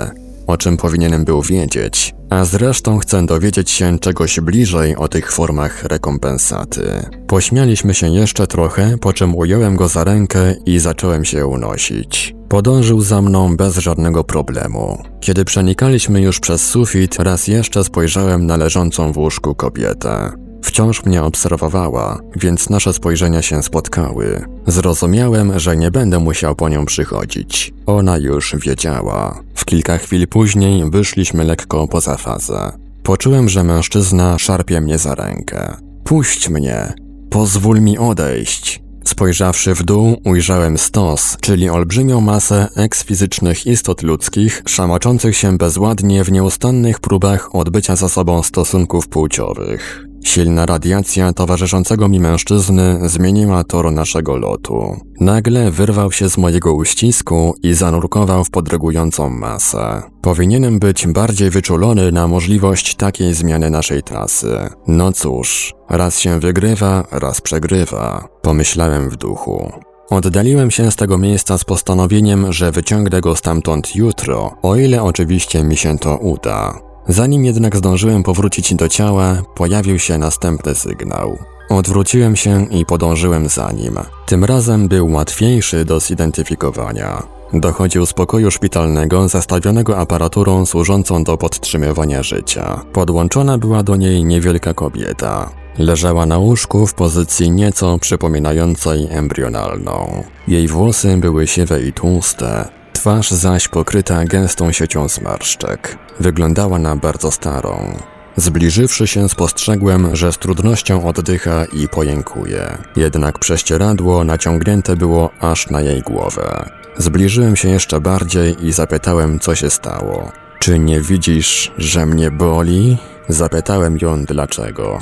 O 0.47 0.57
czym 0.57 0.77
powinienem 0.77 1.25
był 1.25 1.41
wiedzieć, 1.41 2.15
a 2.29 2.45
zresztą 2.45 2.97
chcę 2.97 3.25
dowiedzieć 3.25 3.71
się 3.71 3.99
czegoś 3.99 4.39
bliżej 4.39 4.95
o 4.95 5.07
tych 5.07 5.31
formach 5.31 5.83
rekompensaty. 5.83 6.83
Pośmialiśmy 7.27 7.93
się 7.93 8.07
jeszcze 8.09 8.47
trochę, 8.47 8.97
po 8.97 9.13
czym 9.13 9.35
ująłem 9.35 9.75
go 9.75 9.87
za 9.87 10.03
rękę 10.03 10.55
i 10.65 10.79
zacząłem 10.79 11.25
się 11.25 11.47
unosić. 11.47 12.35
Podążył 12.49 13.01
za 13.01 13.21
mną 13.21 13.57
bez 13.57 13.77
żadnego 13.77 14.23
problemu. 14.23 15.03
Kiedy 15.19 15.45
przenikaliśmy 15.45 16.21
już 16.21 16.39
przez 16.39 16.61
sufit, 16.61 17.19
raz 17.19 17.47
jeszcze 17.47 17.83
spojrzałem 17.83 18.45
na 18.45 18.57
leżącą 18.57 19.11
w 19.11 19.17
łóżku 19.17 19.55
kobietę. 19.55 20.46
Wciąż 20.63 21.05
mnie 21.05 21.23
obserwowała, 21.23 22.19
więc 22.35 22.69
nasze 22.69 22.93
spojrzenia 22.93 23.41
się 23.41 23.63
spotkały. 23.63 24.45
Zrozumiałem, 24.67 25.59
że 25.59 25.77
nie 25.77 25.91
będę 25.91 26.19
musiał 26.19 26.55
po 26.55 26.69
nią 26.69 26.85
przychodzić. 26.85 27.73
Ona 27.85 28.17
już 28.17 28.55
wiedziała. 28.55 29.39
W 29.55 29.65
kilka 29.65 29.97
chwil 29.97 30.27
później 30.27 30.89
wyszliśmy 30.89 31.43
lekko 31.43 31.87
poza 31.87 32.17
fazę. 32.17 32.71
Poczułem, 33.03 33.49
że 33.49 33.63
mężczyzna 33.63 34.39
szarpie 34.39 34.81
mnie 34.81 34.97
za 34.97 35.15
rękę. 35.15 35.77
Puść 36.03 36.49
mnie! 36.49 36.93
Pozwól 37.29 37.81
mi 37.81 37.97
odejść! 37.97 38.81
Spojrzawszy 39.07 39.73
w 39.75 39.83
dół, 39.83 40.21
ujrzałem 40.25 40.77
stos, 40.77 41.37
czyli 41.41 41.69
olbrzymią 41.69 42.21
masę 42.21 42.67
eksfizycznych 42.75 43.67
istot 43.67 44.03
ludzkich, 44.03 44.63
szamaczących 44.67 45.37
się 45.37 45.57
bezładnie 45.57 46.23
w 46.23 46.31
nieustannych 46.31 46.99
próbach 46.99 47.55
odbycia 47.55 47.95
za 47.95 48.09
sobą 48.09 48.43
stosunków 48.43 49.07
płciowych. 49.07 50.06
Silna 50.23 50.65
radiacja 50.65 51.33
towarzyszącego 51.33 52.07
mi 52.07 52.19
mężczyzny 52.19 53.09
zmieniła 53.09 53.63
tor 53.63 53.91
naszego 53.91 54.37
lotu. 54.37 54.97
Nagle 55.19 55.71
wyrwał 55.71 56.11
się 56.11 56.29
z 56.29 56.37
mojego 56.37 56.73
uścisku 56.73 57.55
i 57.63 57.73
zanurkował 57.73 58.43
w 58.43 58.49
podrygującą 58.49 59.29
masę. 59.29 60.01
Powinienem 60.21 60.79
być 60.79 61.07
bardziej 61.07 61.49
wyczulony 61.49 62.11
na 62.11 62.27
możliwość 62.27 62.95
takiej 62.95 63.33
zmiany 63.33 63.69
naszej 63.69 64.03
trasy. 64.03 64.69
No 64.87 65.11
cóż, 65.11 65.73
raz 65.89 66.19
się 66.19 66.39
wygrywa, 66.39 67.07
raz 67.11 67.41
przegrywa, 67.41 68.27
pomyślałem 68.41 69.09
w 69.09 69.15
duchu. 69.15 69.71
Oddaliłem 70.09 70.71
się 70.71 70.91
z 70.91 70.95
tego 70.95 71.17
miejsca 71.17 71.57
z 71.57 71.63
postanowieniem, 71.63 72.53
że 72.53 72.71
wyciągnę 72.71 73.21
go 73.21 73.35
stamtąd 73.35 73.95
jutro, 73.95 74.51
o 74.61 74.75
ile 74.75 75.03
oczywiście 75.03 75.63
mi 75.63 75.77
się 75.77 75.97
to 75.97 76.17
uda. 76.17 76.86
Zanim 77.09 77.45
jednak 77.45 77.75
zdążyłem 77.75 78.23
powrócić 78.23 78.75
do 78.75 78.89
ciała, 78.89 79.41
pojawił 79.55 79.99
się 79.99 80.17
następny 80.17 80.75
sygnał. 80.75 81.37
Odwróciłem 81.69 82.35
się 82.35 82.65
i 82.65 82.85
podążyłem 82.85 83.47
za 83.47 83.71
nim. 83.71 83.99
Tym 84.25 84.45
razem 84.45 84.87
był 84.87 85.11
łatwiejszy 85.11 85.85
do 85.85 85.99
zidentyfikowania. 85.99 87.23
Dochodził 87.53 88.05
z 88.05 88.13
pokoju 88.13 88.51
szpitalnego 88.51 89.27
zastawionego 89.27 89.97
aparaturą 89.97 90.65
służącą 90.65 91.23
do 91.23 91.37
podtrzymywania 91.37 92.23
życia. 92.23 92.81
Podłączona 92.93 93.57
była 93.57 93.83
do 93.83 93.95
niej 93.95 94.25
niewielka 94.25 94.73
kobieta. 94.73 95.49
Leżała 95.77 96.25
na 96.25 96.37
łóżku 96.37 96.87
w 96.87 96.93
pozycji 96.93 97.51
nieco 97.51 97.99
przypominającej 97.99 99.07
embrionalną. 99.09 100.23
Jej 100.47 100.67
włosy 100.67 101.17
były 101.17 101.47
siwe 101.47 101.83
i 101.83 101.93
tłuste, 101.93 102.76
twarz 102.97 103.31
zaś 103.31 103.67
pokryta 103.67 104.25
gęstą 104.25 104.71
siecią 104.71 105.07
zmarszczek. 105.07 105.97
Wyglądała 106.19 106.79
na 106.79 106.95
bardzo 106.95 107.31
starą. 107.31 107.97
Zbliżywszy 108.35 109.07
się 109.07 109.29
spostrzegłem, 109.29 110.15
że 110.15 110.33
z 110.33 110.37
trudnością 110.37 111.07
oddycha 111.07 111.65
i 111.65 111.87
pojękuje. 111.87 112.77
Jednak 112.95 113.39
prześcieradło 113.39 114.23
naciągnięte 114.23 114.95
było 114.95 115.29
aż 115.39 115.69
na 115.69 115.81
jej 115.81 116.01
głowę. 116.01 116.69
Zbliżyłem 116.97 117.55
się 117.55 117.69
jeszcze 117.69 117.99
bardziej 117.99 118.65
i 118.65 118.71
zapytałem, 118.71 119.39
co 119.39 119.55
się 119.55 119.69
stało. 119.69 120.31
Czy 120.59 120.79
nie 120.79 121.01
widzisz, 121.01 121.71
że 121.77 122.05
mnie 122.05 122.31
boli? 122.31 122.97
Zapytałem 123.27 123.97
ją 124.01 124.25
dlaczego. 124.25 125.01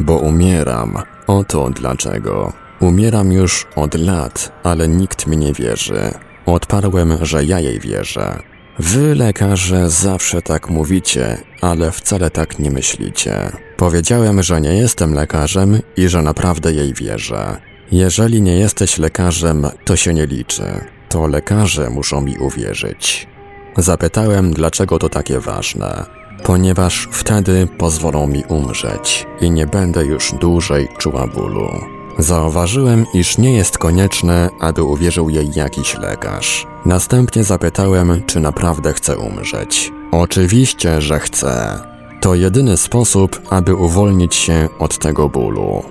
Bo 0.00 0.18
umieram. 0.18 0.98
Oto 1.26 1.70
dlaczego. 1.70 2.52
Umieram 2.80 3.32
już 3.32 3.66
od 3.76 3.94
lat, 3.94 4.52
ale 4.62 4.88
nikt 4.88 5.26
mi 5.26 5.36
nie 5.36 5.52
wierzy. 5.52 6.10
Odparłem, 6.54 7.18
że 7.22 7.44
ja 7.44 7.60
jej 7.60 7.80
wierzę. 7.80 8.42
Wy, 8.78 9.14
lekarze, 9.14 9.90
zawsze 9.90 10.42
tak 10.42 10.70
mówicie, 10.70 11.38
ale 11.60 11.90
wcale 11.90 12.30
tak 12.30 12.58
nie 12.58 12.70
myślicie. 12.70 13.52
Powiedziałem, 13.76 14.42
że 14.42 14.60
nie 14.60 14.74
jestem 14.74 15.14
lekarzem 15.14 15.80
i 15.96 16.08
że 16.08 16.22
naprawdę 16.22 16.72
jej 16.72 16.94
wierzę. 16.94 17.56
Jeżeli 17.92 18.42
nie 18.42 18.58
jesteś 18.58 18.98
lekarzem, 18.98 19.66
to 19.84 19.96
się 19.96 20.14
nie 20.14 20.26
liczy. 20.26 20.64
To 21.08 21.26
lekarze 21.26 21.90
muszą 21.90 22.20
mi 22.20 22.38
uwierzyć. 22.38 23.28
Zapytałem, 23.76 24.52
dlaczego 24.52 24.98
to 24.98 25.08
takie 25.08 25.40
ważne. 25.40 26.04
Ponieważ 26.44 27.08
wtedy 27.12 27.68
pozwolą 27.78 28.26
mi 28.26 28.44
umrzeć 28.48 29.26
i 29.40 29.50
nie 29.50 29.66
będę 29.66 30.04
już 30.04 30.32
dłużej 30.40 30.88
czuła 30.98 31.26
bólu. 31.26 31.97
Zauważyłem, 32.18 33.06
iż 33.14 33.38
nie 33.38 33.52
jest 33.52 33.78
konieczne, 33.78 34.50
aby 34.60 34.82
uwierzył 34.82 35.30
jej 35.30 35.50
jakiś 35.54 35.94
lekarz. 35.94 36.66
Następnie 36.86 37.44
zapytałem, 37.44 38.22
czy 38.26 38.40
naprawdę 38.40 38.92
chce 38.92 39.18
umrzeć. 39.18 39.92
Oczywiście, 40.12 41.00
że 41.00 41.18
chce. 41.18 41.78
To 42.20 42.34
jedyny 42.34 42.76
sposób, 42.76 43.40
aby 43.50 43.74
uwolnić 43.74 44.34
się 44.34 44.68
od 44.78 44.98
tego 44.98 45.28
bólu. 45.28 45.82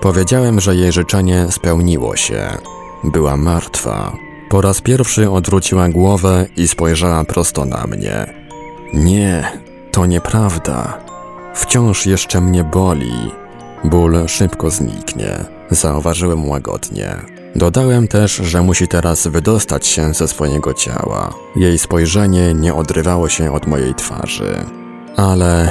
Powiedziałem, 0.00 0.60
że 0.60 0.76
jej 0.76 0.92
życzenie 0.92 1.46
spełniło 1.50 2.16
się. 2.16 2.48
Była 3.04 3.36
martwa. 3.36 4.12
Po 4.48 4.60
raz 4.60 4.80
pierwszy 4.80 5.30
odwróciła 5.30 5.88
głowę 5.88 6.46
i 6.56 6.68
spojrzała 6.68 7.24
prosto 7.24 7.64
na 7.64 7.86
mnie. 7.86 8.34
Nie, 8.94 9.52
to 9.92 10.06
nieprawda. 10.06 10.98
Wciąż 11.54 12.06
jeszcze 12.06 12.40
mnie 12.40 12.64
boli. 12.64 13.43
Ból 13.84 14.28
szybko 14.28 14.70
zniknie. 14.70 15.44
Zauważyłem 15.70 16.48
łagodnie. 16.48 17.16
Dodałem 17.56 18.08
też, 18.08 18.36
że 18.36 18.62
musi 18.62 18.88
teraz 18.88 19.26
wydostać 19.26 19.86
się 19.86 20.14
ze 20.14 20.28
swojego 20.28 20.74
ciała. 20.74 21.34
Jej 21.56 21.78
spojrzenie 21.78 22.54
nie 22.54 22.74
odrywało 22.74 23.28
się 23.28 23.52
od 23.52 23.66
mojej 23.66 23.94
twarzy. 23.94 24.64
Ale 25.16 25.70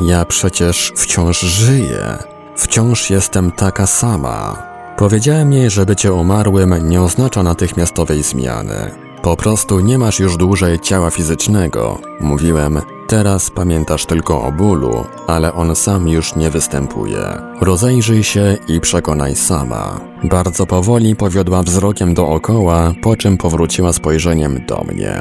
ja 0.00 0.24
przecież 0.24 0.92
wciąż 0.96 1.40
żyję. 1.40 2.18
Wciąż 2.56 3.10
jestem 3.10 3.52
taka 3.52 3.86
sama. 3.86 4.62
Powiedziałem 4.96 5.52
jej, 5.52 5.70
że 5.70 5.86
bycie 5.86 6.12
umarłym 6.12 6.88
nie 6.88 7.02
oznacza 7.02 7.42
natychmiastowej 7.42 8.22
zmiany. 8.22 8.90
Po 9.22 9.36
prostu 9.36 9.80
nie 9.80 9.98
masz 9.98 10.20
już 10.20 10.36
dłużej 10.36 10.80
ciała 10.80 11.10
fizycznego. 11.10 11.98
Mówiłem, 12.20 12.80
Teraz 13.08 13.50
pamiętasz 13.50 14.06
tylko 14.06 14.42
o 14.42 14.52
bólu, 14.52 15.04
ale 15.26 15.52
on 15.52 15.76
sam 15.76 16.08
już 16.08 16.36
nie 16.36 16.50
występuje. 16.50 17.18
Rozejrzyj 17.60 18.24
się 18.24 18.56
i 18.68 18.80
przekonaj 18.80 19.36
sama. 19.36 20.00
Bardzo 20.24 20.66
powoli 20.66 21.16
powiodła 21.16 21.62
wzrokiem 21.62 22.14
dookoła, 22.14 22.92
po 23.02 23.16
czym 23.16 23.36
powróciła 23.36 23.92
spojrzeniem 23.92 24.66
do 24.66 24.84
mnie. 24.84 25.14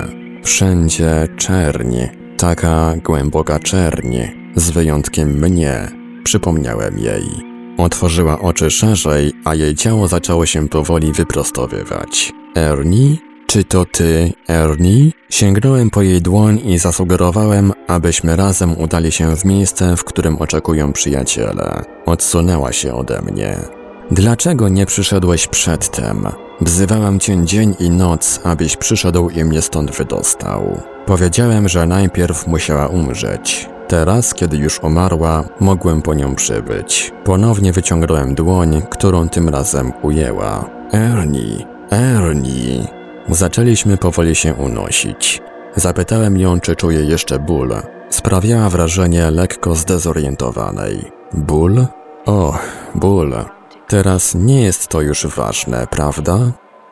Wszędzie 0.43 1.27
czerń, 1.38 1.95
taka 2.38 2.93
głęboka 3.03 3.59
czerń, 3.59 4.17
z 4.55 4.69
wyjątkiem 4.69 5.29
mnie, 5.29 5.91
przypomniałem 6.23 6.99
jej. 6.99 7.23
Otworzyła 7.77 8.39
oczy 8.39 8.71
szerzej, 8.71 9.33
a 9.45 9.55
jej 9.55 9.75
ciało 9.75 10.07
zaczęło 10.07 10.45
się 10.45 10.69
powoli 10.69 11.11
wyprostowywać. 11.11 12.33
Ernie 12.55 13.17
czy 13.58 13.64
to 13.64 13.86
ty, 13.86 14.34
Ernie? 14.49 15.12
Sięgnąłem 15.30 15.89
po 15.89 16.01
jej 16.01 16.22
dłoń 16.22 16.60
i 16.66 16.78
zasugerowałem, 16.78 17.74
abyśmy 17.88 18.36
razem 18.36 18.78
udali 18.78 19.12
się 19.12 19.36
w 19.36 19.45
miejsce, 19.45 19.97
w 19.97 20.03
którym 20.03 20.36
oczekują 20.36 20.93
przyjaciele. 20.93 21.84
Odsunęła 22.05 22.72
się 22.72 22.93
ode 22.93 23.22
mnie. 23.22 23.58
Dlaczego 24.12 24.70
nie 24.70 24.86
przyszedłeś 24.86 25.47
przedtem? 25.47 26.28
Wzywałam 26.62 27.20
cię 27.20 27.45
dzień 27.45 27.76
i 27.80 27.89
noc, 27.89 28.39
abyś 28.43 28.78
przyszedł 28.78 29.30
i 29.30 29.43
mnie 29.43 29.62
stąd 29.62 29.91
wydostał. 29.91 30.82
Powiedziałem, 31.05 31.70
że 31.70 31.88
najpierw 31.88 32.47
musiała 32.47 32.88
umrzeć. 32.88 33.70
Teraz, 33.88 34.34
kiedy 34.34 34.58
już 34.58 34.84
umarła, 34.84 35.43
mogłem 35.60 36.01
po 36.01 36.14
nią 36.14 36.36
przybyć. 36.36 37.12
Ponownie 37.24 37.74
wyciągnąłem 37.74 38.36
dłoń, 38.36 38.82
którą 38.89 39.30
tym 39.30 39.49
razem 39.49 39.93
ujęła. 40.01 40.70
Ernie, 40.93 41.66
Ernie. 41.91 42.97
Zaczęliśmy 43.30 43.97
powoli 43.97 44.36
się 44.36 44.53
unosić. 44.53 45.41
Zapytałem 45.75 46.38
ją, 46.38 46.59
czy 46.59 46.75
czuje 46.75 46.99
jeszcze 46.99 47.39
ból. 47.39 47.73
Sprawiała 48.09 48.69
wrażenie 48.69 49.32
lekko 49.32 49.75
zdezorientowanej. 49.75 51.11
Ból? 51.34 51.86
O, 52.25 52.59
ból. 52.95 53.36
Teraz 53.88 54.36
nie 54.36 54.61
jest 54.61 54.88
to 54.88 55.01
już 55.01 55.25
ważne, 55.25 55.88
prawda? 55.88 56.39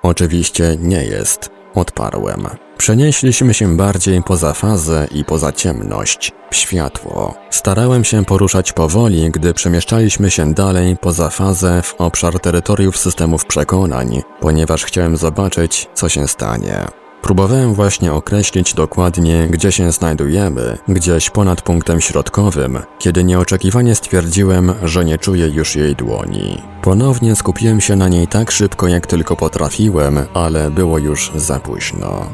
Oczywiście 0.02 0.78
nie 0.80 1.06
jest, 1.06 1.50
odparłem. 1.76 2.48
Przenieśliśmy 2.78 3.54
się 3.54 3.78
bardziej 3.78 4.24
poza 4.24 4.54
fazę 4.54 5.08
i 5.12 5.26
poza 5.26 5.52
ciemność, 5.52 6.32
światło. 6.52 7.34
Starałem 7.50 8.04
się 8.04 8.26
poruszać 8.26 8.74
powoli, 8.74 9.32
gdy 9.32 9.54
przemieszczaliśmy 9.54 10.32
się 10.32 10.54
dalej 10.54 10.98
poza 11.02 11.30
fazę 11.30 11.82
w 11.82 11.96
obszar 11.98 12.40
terytoriów 12.40 12.98
systemów 12.98 13.46
przekonań, 13.46 14.22
ponieważ 14.40 14.84
chciałem 14.84 15.18
zobaczyć, 15.18 15.88
co 15.94 16.10
się 16.10 16.28
stanie. 16.28 16.86
Próbowałem 17.22 17.74
właśnie 17.74 18.14
określić 18.14 18.74
dokładnie, 18.74 19.48
gdzie 19.50 19.72
się 19.72 19.92
znajdujemy, 19.92 20.78
gdzieś 20.88 21.30
ponad 21.30 21.62
punktem 21.62 22.02
środkowym, 22.02 22.80
kiedy 23.00 23.24
nieoczekiwanie 23.24 23.96
stwierdziłem, 23.96 24.74
że 24.84 25.06
nie 25.06 25.18
czuję 25.18 25.48
już 25.48 25.76
jej 25.76 25.96
dłoni. 25.96 26.62
Ponownie 26.82 27.36
skupiłem 27.36 27.82
się 27.82 27.96
na 27.96 28.08
niej 28.08 28.28
tak 28.28 28.52
szybko, 28.52 28.88
jak 28.88 29.08
tylko 29.08 29.36
potrafiłem, 29.36 30.20
ale 30.34 30.72
było 30.72 30.98
już 30.98 31.32
za 31.36 31.60
późno. 31.60 32.26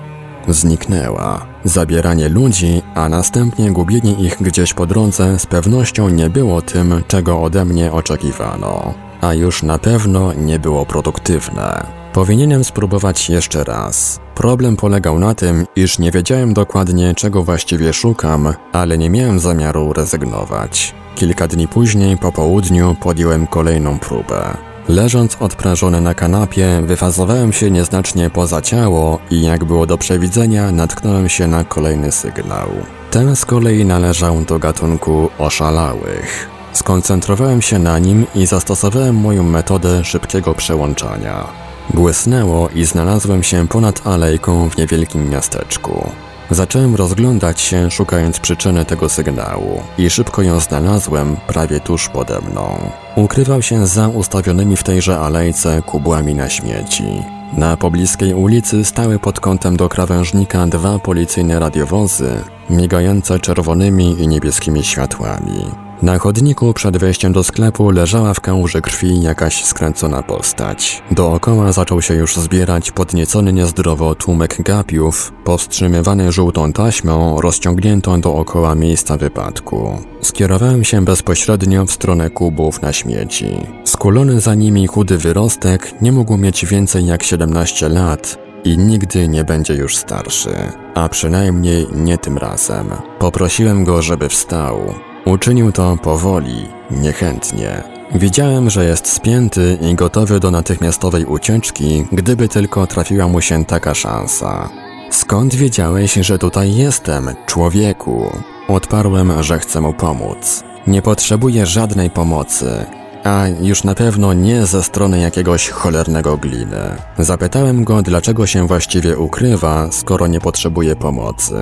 Zniknęła. 0.47 1.45
Zabieranie 1.63 2.29
ludzi, 2.29 2.81
a 2.95 3.09
następnie 3.09 3.71
gubienie 3.71 4.13
ich 4.13 4.37
gdzieś 4.41 4.73
po 4.73 4.85
drodze 4.85 5.39
z 5.39 5.45
pewnością 5.45 6.09
nie 6.09 6.29
było 6.29 6.61
tym, 6.61 7.03
czego 7.07 7.41
ode 7.41 7.65
mnie 7.65 7.91
oczekiwano, 7.91 8.93
a 9.21 9.33
już 9.33 9.63
na 9.63 9.77
pewno 9.77 10.33
nie 10.33 10.59
było 10.59 10.85
produktywne. 10.85 11.85
Powinienem 12.13 12.63
spróbować 12.63 13.29
jeszcze 13.29 13.63
raz. 13.63 14.19
Problem 14.35 14.75
polegał 14.75 15.19
na 15.19 15.35
tym, 15.35 15.65
iż 15.75 15.99
nie 15.99 16.11
wiedziałem 16.11 16.53
dokładnie, 16.53 17.13
czego 17.15 17.43
właściwie 17.43 17.93
szukam, 17.93 18.53
ale 18.71 18.97
nie 18.97 19.09
miałem 19.09 19.39
zamiaru 19.39 19.93
rezygnować. 19.93 20.93
Kilka 21.15 21.47
dni 21.47 21.67
później, 21.67 22.17
po 22.17 22.31
południu, 22.31 22.95
podjąłem 22.99 23.47
kolejną 23.47 23.99
próbę. 23.99 24.70
Leżąc 24.87 25.37
odprężony 25.39 26.01
na 26.01 26.13
kanapie, 26.13 26.81
wyfazowałem 26.85 27.53
się 27.53 27.71
nieznacznie 27.71 28.29
poza 28.29 28.61
ciało 28.61 29.19
i 29.31 29.41
jak 29.41 29.65
było 29.65 29.85
do 29.85 29.97
przewidzenia, 29.97 30.71
natknąłem 30.71 31.29
się 31.29 31.47
na 31.47 31.63
kolejny 31.63 32.11
sygnał. 32.11 32.69
Ten 33.11 33.35
z 33.35 33.45
kolei 33.45 33.85
należał 33.85 34.41
do 34.41 34.59
gatunku 34.59 35.29
oszalałych. 35.37 36.49
Skoncentrowałem 36.73 37.61
się 37.61 37.79
na 37.79 37.99
nim 37.99 38.25
i 38.35 38.45
zastosowałem 38.45 39.15
moją 39.15 39.43
metodę 39.43 40.03
szybkiego 40.03 40.53
przełączania. 40.53 41.47
Błysnęło 41.93 42.69
i 42.69 42.85
znalazłem 42.85 43.43
się 43.43 43.67
ponad 43.67 44.07
alejką 44.07 44.69
w 44.69 44.77
niewielkim 44.77 45.29
miasteczku. 45.29 46.11
Zacząłem 46.51 46.95
rozglądać 46.95 47.61
się, 47.61 47.91
szukając 47.91 48.39
przyczyny 48.39 48.85
tego 48.85 49.09
sygnału 49.09 49.83
i 49.97 50.09
szybko 50.09 50.41
ją 50.41 50.59
znalazłem 50.59 51.37
prawie 51.47 51.79
tuż 51.79 52.09
pode 52.09 52.41
mną. 52.41 52.91
Ukrywał 53.15 53.61
się 53.61 53.87
za 53.87 54.07
ustawionymi 54.07 54.77
w 54.77 54.83
tejże 54.83 55.19
alejce 55.19 55.81
kubłami 55.81 56.35
na 56.35 56.49
śmieci. 56.49 57.23
Na 57.53 57.77
pobliskiej 57.77 58.33
ulicy 58.33 58.85
stały 58.85 59.19
pod 59.19 59.39
kątem 59.39 59.77
do 59.77 59.89
krawężnika 59.89 60.67
dwa 60.67 60.99
policyjne 60.99 61.59
radiowozy, 61.59 62.31
migające 62.69 63.39
czerwonymi 63.39 64.21
i 64.21 64.27
niebieskimi 64.27 64.83
światłami. 64.83 65.90
Na 66.01 66.19
chodniku 66.19 66.73
przed 66.73 66.97
wejściem 66.97 67.33
do 67.33 67.43
sklepu 67.43 67.89
leżała 67.89 68.33
w 68.33 68.41
kałuży 68.41 68.81
krwi 68.81 69.21
jakaś 69.21 69.65
skręcona 69.65 70.23
postać. 70.23 71.03
Dookoła 71.11 71.71
zaczął 71.71 72.01
się 72.01 72.13
już 72.13 72.35
zbierać 72.35 72.91
podniecony 72.91 73.53
niezdrowo 73.53 74.15
tłumek 74.15 74.61
gapiów, 74.61 75.33
powstrzymywany 75.43 76.31
żółtą 76.31 76.73
taśmą 76.73 77.41
rozciągniętą 77.41 78.21
dookoła 78.21 78.75
miejsca 78.75 79.17
wypadku. 79.17 79.97
Skierowałem 80.21 80.83
się 80.83 81.05
bezpośrednio 81.05 81.85
w 81.85 81.91
stronę 81.91 82.29
kubów 82.29 82.81
na 82.81 82.93
śmieci. 82.93 83.67
Skulony 83.85 84.39
za 84.39 84.55
nimi 84.55 84.87
chudy 84.87 85.17
wyrostek 85.17 86.01
nie 86.01 86.11
mógł 86.11 86.37
mieć 86.37 86.65
więcej 86.65 87.05
jak 87.05 87.23
17 87.23 87.89
lat, 87.89 88.37
i 88.63 88.77
nigdy 88.77 89.27
nie 89.27 89.43
będzie 89.43 89.73
już 89.73 89.97
starszy, 89.97 90.55
a 90.95 91.09
przynajmniej 91.09 91.87
nie 91.95 92.17
tym 92.17 92.37
razem. 92.37 92.89
Poprosiłem 93.19 93.83
go, 93.83 94.01
żeby 94.01 94.29
wstał. 94.29 94.93
Uczynił 95.25 95.71
to 95.71 95.97
powoli, 96.03 96.67
niechętnie. 96.91 97.83
Widziałem, 98.15 98.69
że 98.69 98.85
jest 98.85 99.07
spięty 99.07 99.77
i 99.81 99.95
gotowy 99.95 100.39
do 100.39 100.51
natychmiastowej 100.51 101.25
ucieczki, 101.25 102.05
gdyby 102.11 102.47
tylko 102.47 102.87
trafiła 102.87 103.27
mu 103.27 103.41
się 103.41 103.65
taka 103.65 103.93
szansa. 103.93 104.69
Skąd 105.09 105.55
wiedziałeś, 105.55 106.13
że 106.13 106.37
tutaj 106.37 106.75
jestem, 106.75 107.29
człowieku? 107.45 108.31
Odparłem, 108.67 109.43
że 109.43 109.59
chcę 109.59 109.81
mu 109.81 109.93
pomóc. 109.93 110.63
Nie 110.87 111.01
potrzebuję 111.01 111.65
żadnej 111.65 112.09
pomocy, 112.09 112.85
a 113.23 113.45
już 113.61 113.83
na 113.83 113.95
pewno 113.95 114.33
nie 114.33 114.65
ze 114.65 114.83
strony 114.83 115.19
jakiegoś 115.19 115.69
cholernego 115.69 116.37
gliny. 116.37 116.95
Zapytałem 117.17 117.83
go, 117.83 118.01
dlaczego 118.01 118.47
się 118.47 118.67
właściwie 118.67 119.17
ukrywa, 119.17 119.91
skoro 119.91 120.27
nie 120.27 120.39
potrzebuje 120.39 120.95
pomocy. 120.95 121.55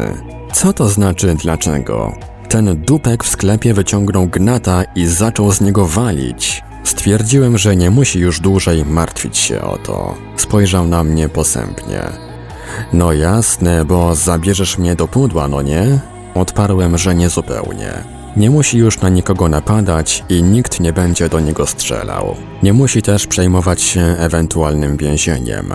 Co 0.54 0.74
to 0.74 0.90
znaczy 0.90 1.36
dlaczego? 1.36 2.14
Ten 2.50 2.82
dupek 2.82 3.24
w 3.24 3.28
sklepie 3.28 3.74
wyciągnął 3.74 4.28
gnata 4.28 4.84
i 4.96 5.06
zaczął 5.06 5.52
z 5.52 5.62
niego 5.62 5.86
walić. 5.86 6.64
Stwierdziłem, 6.84 7.58
że 7.58 7.76
nie 7.76 7.90
musi 7.90 8.20
już 8.20 8.40
dłużej 8.40 8.86
martwić 8.86 9.38
się 9.38 9.62
o 9.62 9.78
to. 9.78 10.16
Spojrzał 10.36 10.88
na 10.88 11.04
mnie 11.04 11.30
posępnie. 11.30 12.02
No 12.94 13.14
jasne, 13.14 13.86
bo 13.86 14.16
zabierzesz 14.16 14.78
mnie 14.78 14.96
do 14.96 15.08
pudła, 15.08 15.48
no 15.48 15.62
nie? 15.62 16.00
Odparłem, 16.36 16.98
że 16.98 17.16
nie 17.16 17.30
zupełnie. 17.30 17.94
Nie 18.38 18.50
musi 18.50 18.78
już 18.78 19.02
na 19.02 19.10
nikogo 19.10 19.48
napadać 19.48 20.24
i 20.30 20.44
nikt 20.44 20.80
nie 20.80 20.94
będzie 20.94 21.30
do 21.30 21.40
niego 21.40 21.66
strzelał. 21.66 22.36
Nie 22.64 22.74
musi 22.74 23.02
też 23.02 23.28
przejmować 23.28 23.82
się 23.82 24.02
ewentualnym 24.02 24.98
więzieniem. 24.98 25.74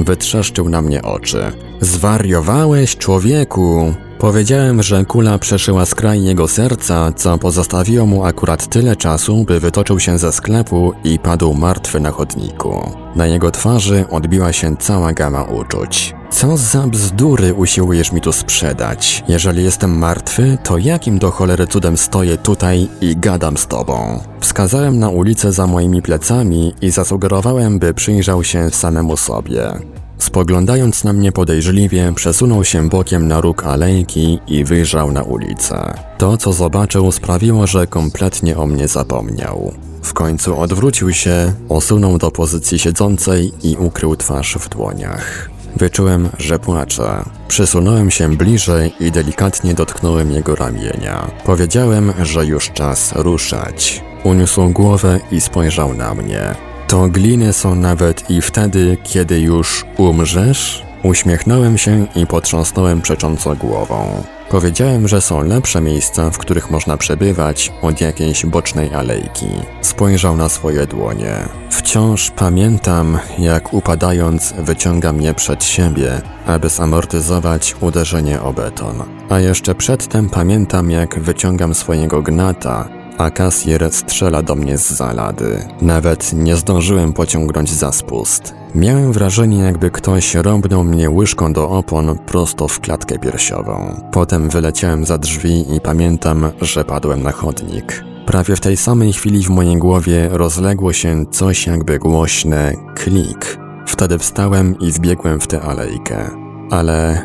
Wytrzeszczył 0.00 0.68
na 0.68 0.82
mnie 0.82 1.02
oczy. 1.02 1.52
Zwariowałeś, 1.80 2.96
człowieku! 2.96 3.94
Powiedziałem, 4.24 4.82
że 4.82 5.04
kula 5.04 5.38
przeszyła 5.38 5.86
skraj 5.86 6.24
jego 6.24 6.48
serca, 6.48 7.12
co 7.12 7.38
pozostawiło 7.38 8.06
mu 8.06 8.24
akurat 8.24 8.66
tyle 8.66 8.96
czasu, 8.96 9.44
by 9.44 9.60
wytoczył 9.60 10.00
się 10.00 10.18
ze 10.18 10.32
sklepu 10.32 10.92
i 11.04 11.18
padł 11.18 11.54
martwy 11.54 12.00
na 12.00 12.10
chodniku. 12.10 12.90
Na 13.16 13.26
jego 13.26 13.50
twarzy 13.50 14.04
odbiła 14.10 14.52
się 14.52 14.76
cała 14.76 15.12
gama 15.12 15.42
uczuć. 15.42 16.14
Co 16.30 16.56
za 16.56 16.86
bzdury 16.86 17.54
usiłujesz 17.54 18.12
mi 18.12 18.20
tu 18.20 18.32
sprzedać? 18.32 19.24
Jeżeli 19.28 19.64
jestem 19.64 19.98
martwy, 19.98 20.58
to 20.64 20.78
jakim 20.78 21.18
do 21.18 21.30
cholery 21.30 21.66
cudem 21.66 21.96
stoję 21.96 22.36
tutaj 22.38 22.88
i 23.00 23.16
gadam 23.16 23.56
z 23.56 23.66
tobą? 23.66 24.20
Wskazałem 24.40 24.98
na 24.98 25.08
ulicę 25.08 25.52
za 25.52 25.66
moimi 25.66 26.02
plecami 26.02 26.74
i 26.80 26.90
zasugerowałem, 26.90 27.78
by 27.78 27.94
przyjrzał 27.94 28.44
się 28.44 28.70
samemu 28.70 29.16
sobie. 29.16 29.72
Spoglądając 30.18 31.04
na 31.04 31.12
mnie 31.12 31.32
podejrzliwie, 31.32 32.12
przesunął 32.14 32.64
się 32.64 32.88
bokiem 32.88 33.28
na 33.28 33.40
róg 33.40 33.64
alejki 33.64 34.38
i 34.48 34.64
wyjrzał 34.64 35.12
na 35.12 35.22
ulicę. 35.22 35.94
To, 36.18 36.36
co 36.36 36.52
zobaczył, 36.52 37.12
sprawiło, 37.12 37.66
że 37.66 37.86
kompletnie 37.86 38.56
o 38.56 38.66
mnie 38.66 38.88
zapomniał. 38.88 39.72
W 40.02 40.12
końcu 40.12 40.60
odwrócił 40.60 41.12
się, 41.12 41.52
osunął 41.68 42.18
do 42.18 42.30
pozycji 42.30 42.78
siedzącej 42.78 43.52
i 43.62 43.76
ukrył 43.76 44.16
twarz 44.16 44.54
w 44.60 44.68
dłoniach. 44.68 45.50
Wyczułem, 45.76 46.28
że 46.38 46.58
płacze. 46.58 47.24
Przysunąłem 47.48 48.10
się 48.10 48.36
bliżej 48.36 48.92
i 49.00 49.10
delikatnie 49.10 49.74
dotknąłem 49.74 50.30
jego 50.30 50.54
ramienia. 50.54 51.30
Powiedziałem, 51.44 52.12
że 52.22 52.46
już 52.46 52.70
czas 52.70 53.12
ruszać. 53.16 54.04
Uniósł 54.24 54.68
głowę 54.68 55.20
i 55.30 55.40
spojrzał 55.40 55.94
na 55.94 56.14
mnie. 56.14 56.54
To 56.88 57.08
gliny 57.08 57.52
są 57.52 57.74
nawet 57.74 58.30
i 58.30 58.40
wtedy, 58.40 58.96
kiedy 59.02 59.40
już 59.40 59.84
umrzesz? 59.96 60.82
Uśmiechnąłem 61.02 61.78
się 61.78 62.06
i 62.16 62.26
potrząsnąłem 62.26 63.02
przecząco 63.02 63.56
głową. 63.56 64.24
Powiedziałem, 64.50 65.08
że 65.08 65.20
są 65.20 65.42
lepsze 65.42 65.80
miejsca, 65.80 66.30
w 66.30 66.38
których 66.38 66.70
można 66.70 66.96
przebywać 66.96 67.72
od 67.82 68.00
jakiejś 68.00 68.46
bocznej 68.46 68.94
alejki. 68.94 69.46
Spojrzał 69.80 70.36
na 70.36 70.48
swoje 70.48 70.86
dłonie. 70.86 71.34
Wciąż 71.70 72.30
pamiętam, 72.30 73.18
jak 73.38 73.72
upadając 73.72 74.54
wyciągam 74.58 75.22
je 75.22 75.34
przed 75.34 75.64
siebie, 75.64 76.22
aby 76.46 76.68
zamortyzować 76.68 77.76
uderzenie 77.80 78.42
o 78.42 78.52
beton. 78.52 79.02
A 79.28 79.40
jeszcze 79.40 79.74
przedtem 79.74 80.28
pamiętam, 80.30 80.90
jak 80.90 81.20
wyciągam 81.20 81.74
swojego 81.74 82.22
gnata, 82.22 82.88
a 83.18 83.30
kasjer 83.30 83.92
strzela 83.92 84.42
do 84.42 84.54
mnie 84.54 84.78
z 84.78 84.90
zalady. 84.90 85.68
Nawet 85.80 86.32
nie 86.32 86.56
zdążyłem 86.56 87.12
pociągnąć 87.12 87.72
za 87.72 87.92
spust. 87.92 88.54
Miałem 88.74 89.12
wrażenie, 89.12 89.58
jakby 89.58 89.90
ktoś 89.90 90.34
rąbnął 90.34 90.84
mnie 90.84 91.10
łyżką 91.10 91.52
do 91.52 91.70
opon 91.70 92.18
prosto 92.18 92.68
w 92.68 92.80
klatkę 92.80 93.18
piersiową. 93.18 94.00
Potem 94.12 94.48
wyleciałem 94.48 95.04
za 95.04 95.18
drzwi 95.18 95.76
i 95.76 95.80
pamiętam, 95.80 96.50
że 96.60 96.84
padłem 96.84 97.22
na 97.22 97.32
chodnik. 97.32 98.04
Prawie 98.26 98.56
w 98.56 98.60
tej 98.60 98.76
samej 98.76 99.12
chwili 99.12 99.44
w 99.44 99.50
mojej 99.50 99.76
głowie 99.76 100.28
rozległo 100.32 100.92
się 100.92 101.24
coś 101.30 101.66
jakby 101.66 101.98
głośne 101.98 102.72
klik. 102.94 103.58
Wtedy 103.86 104.18
wstałem 104.18 104.78
i 104.78 104.92
wbiegłem 104.92 105.40
w 105.40 105.46
tę 105.46 105.60
alejkę. 105.62 106.30
Ale 106.70 107.22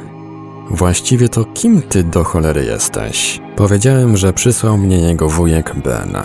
Właściwie 0.71 1.29
to 1.29 1.45
kim 1.45 1.81
ty 1.81 2.03
do 2.03 2.23
cholery 2.23 2.65
jesteś? 2.65 3.41
Powiedziałem, 3.55 4.17
że 4.17 4.33
przysłał 4.33 4.77
mnie 4.77 4.97
jego 4.97 5.29
wujek 5.29 5.75
Ben. 5.83 6.17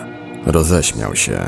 Roześmiał 0.47 1.17
się. 1.17 1.39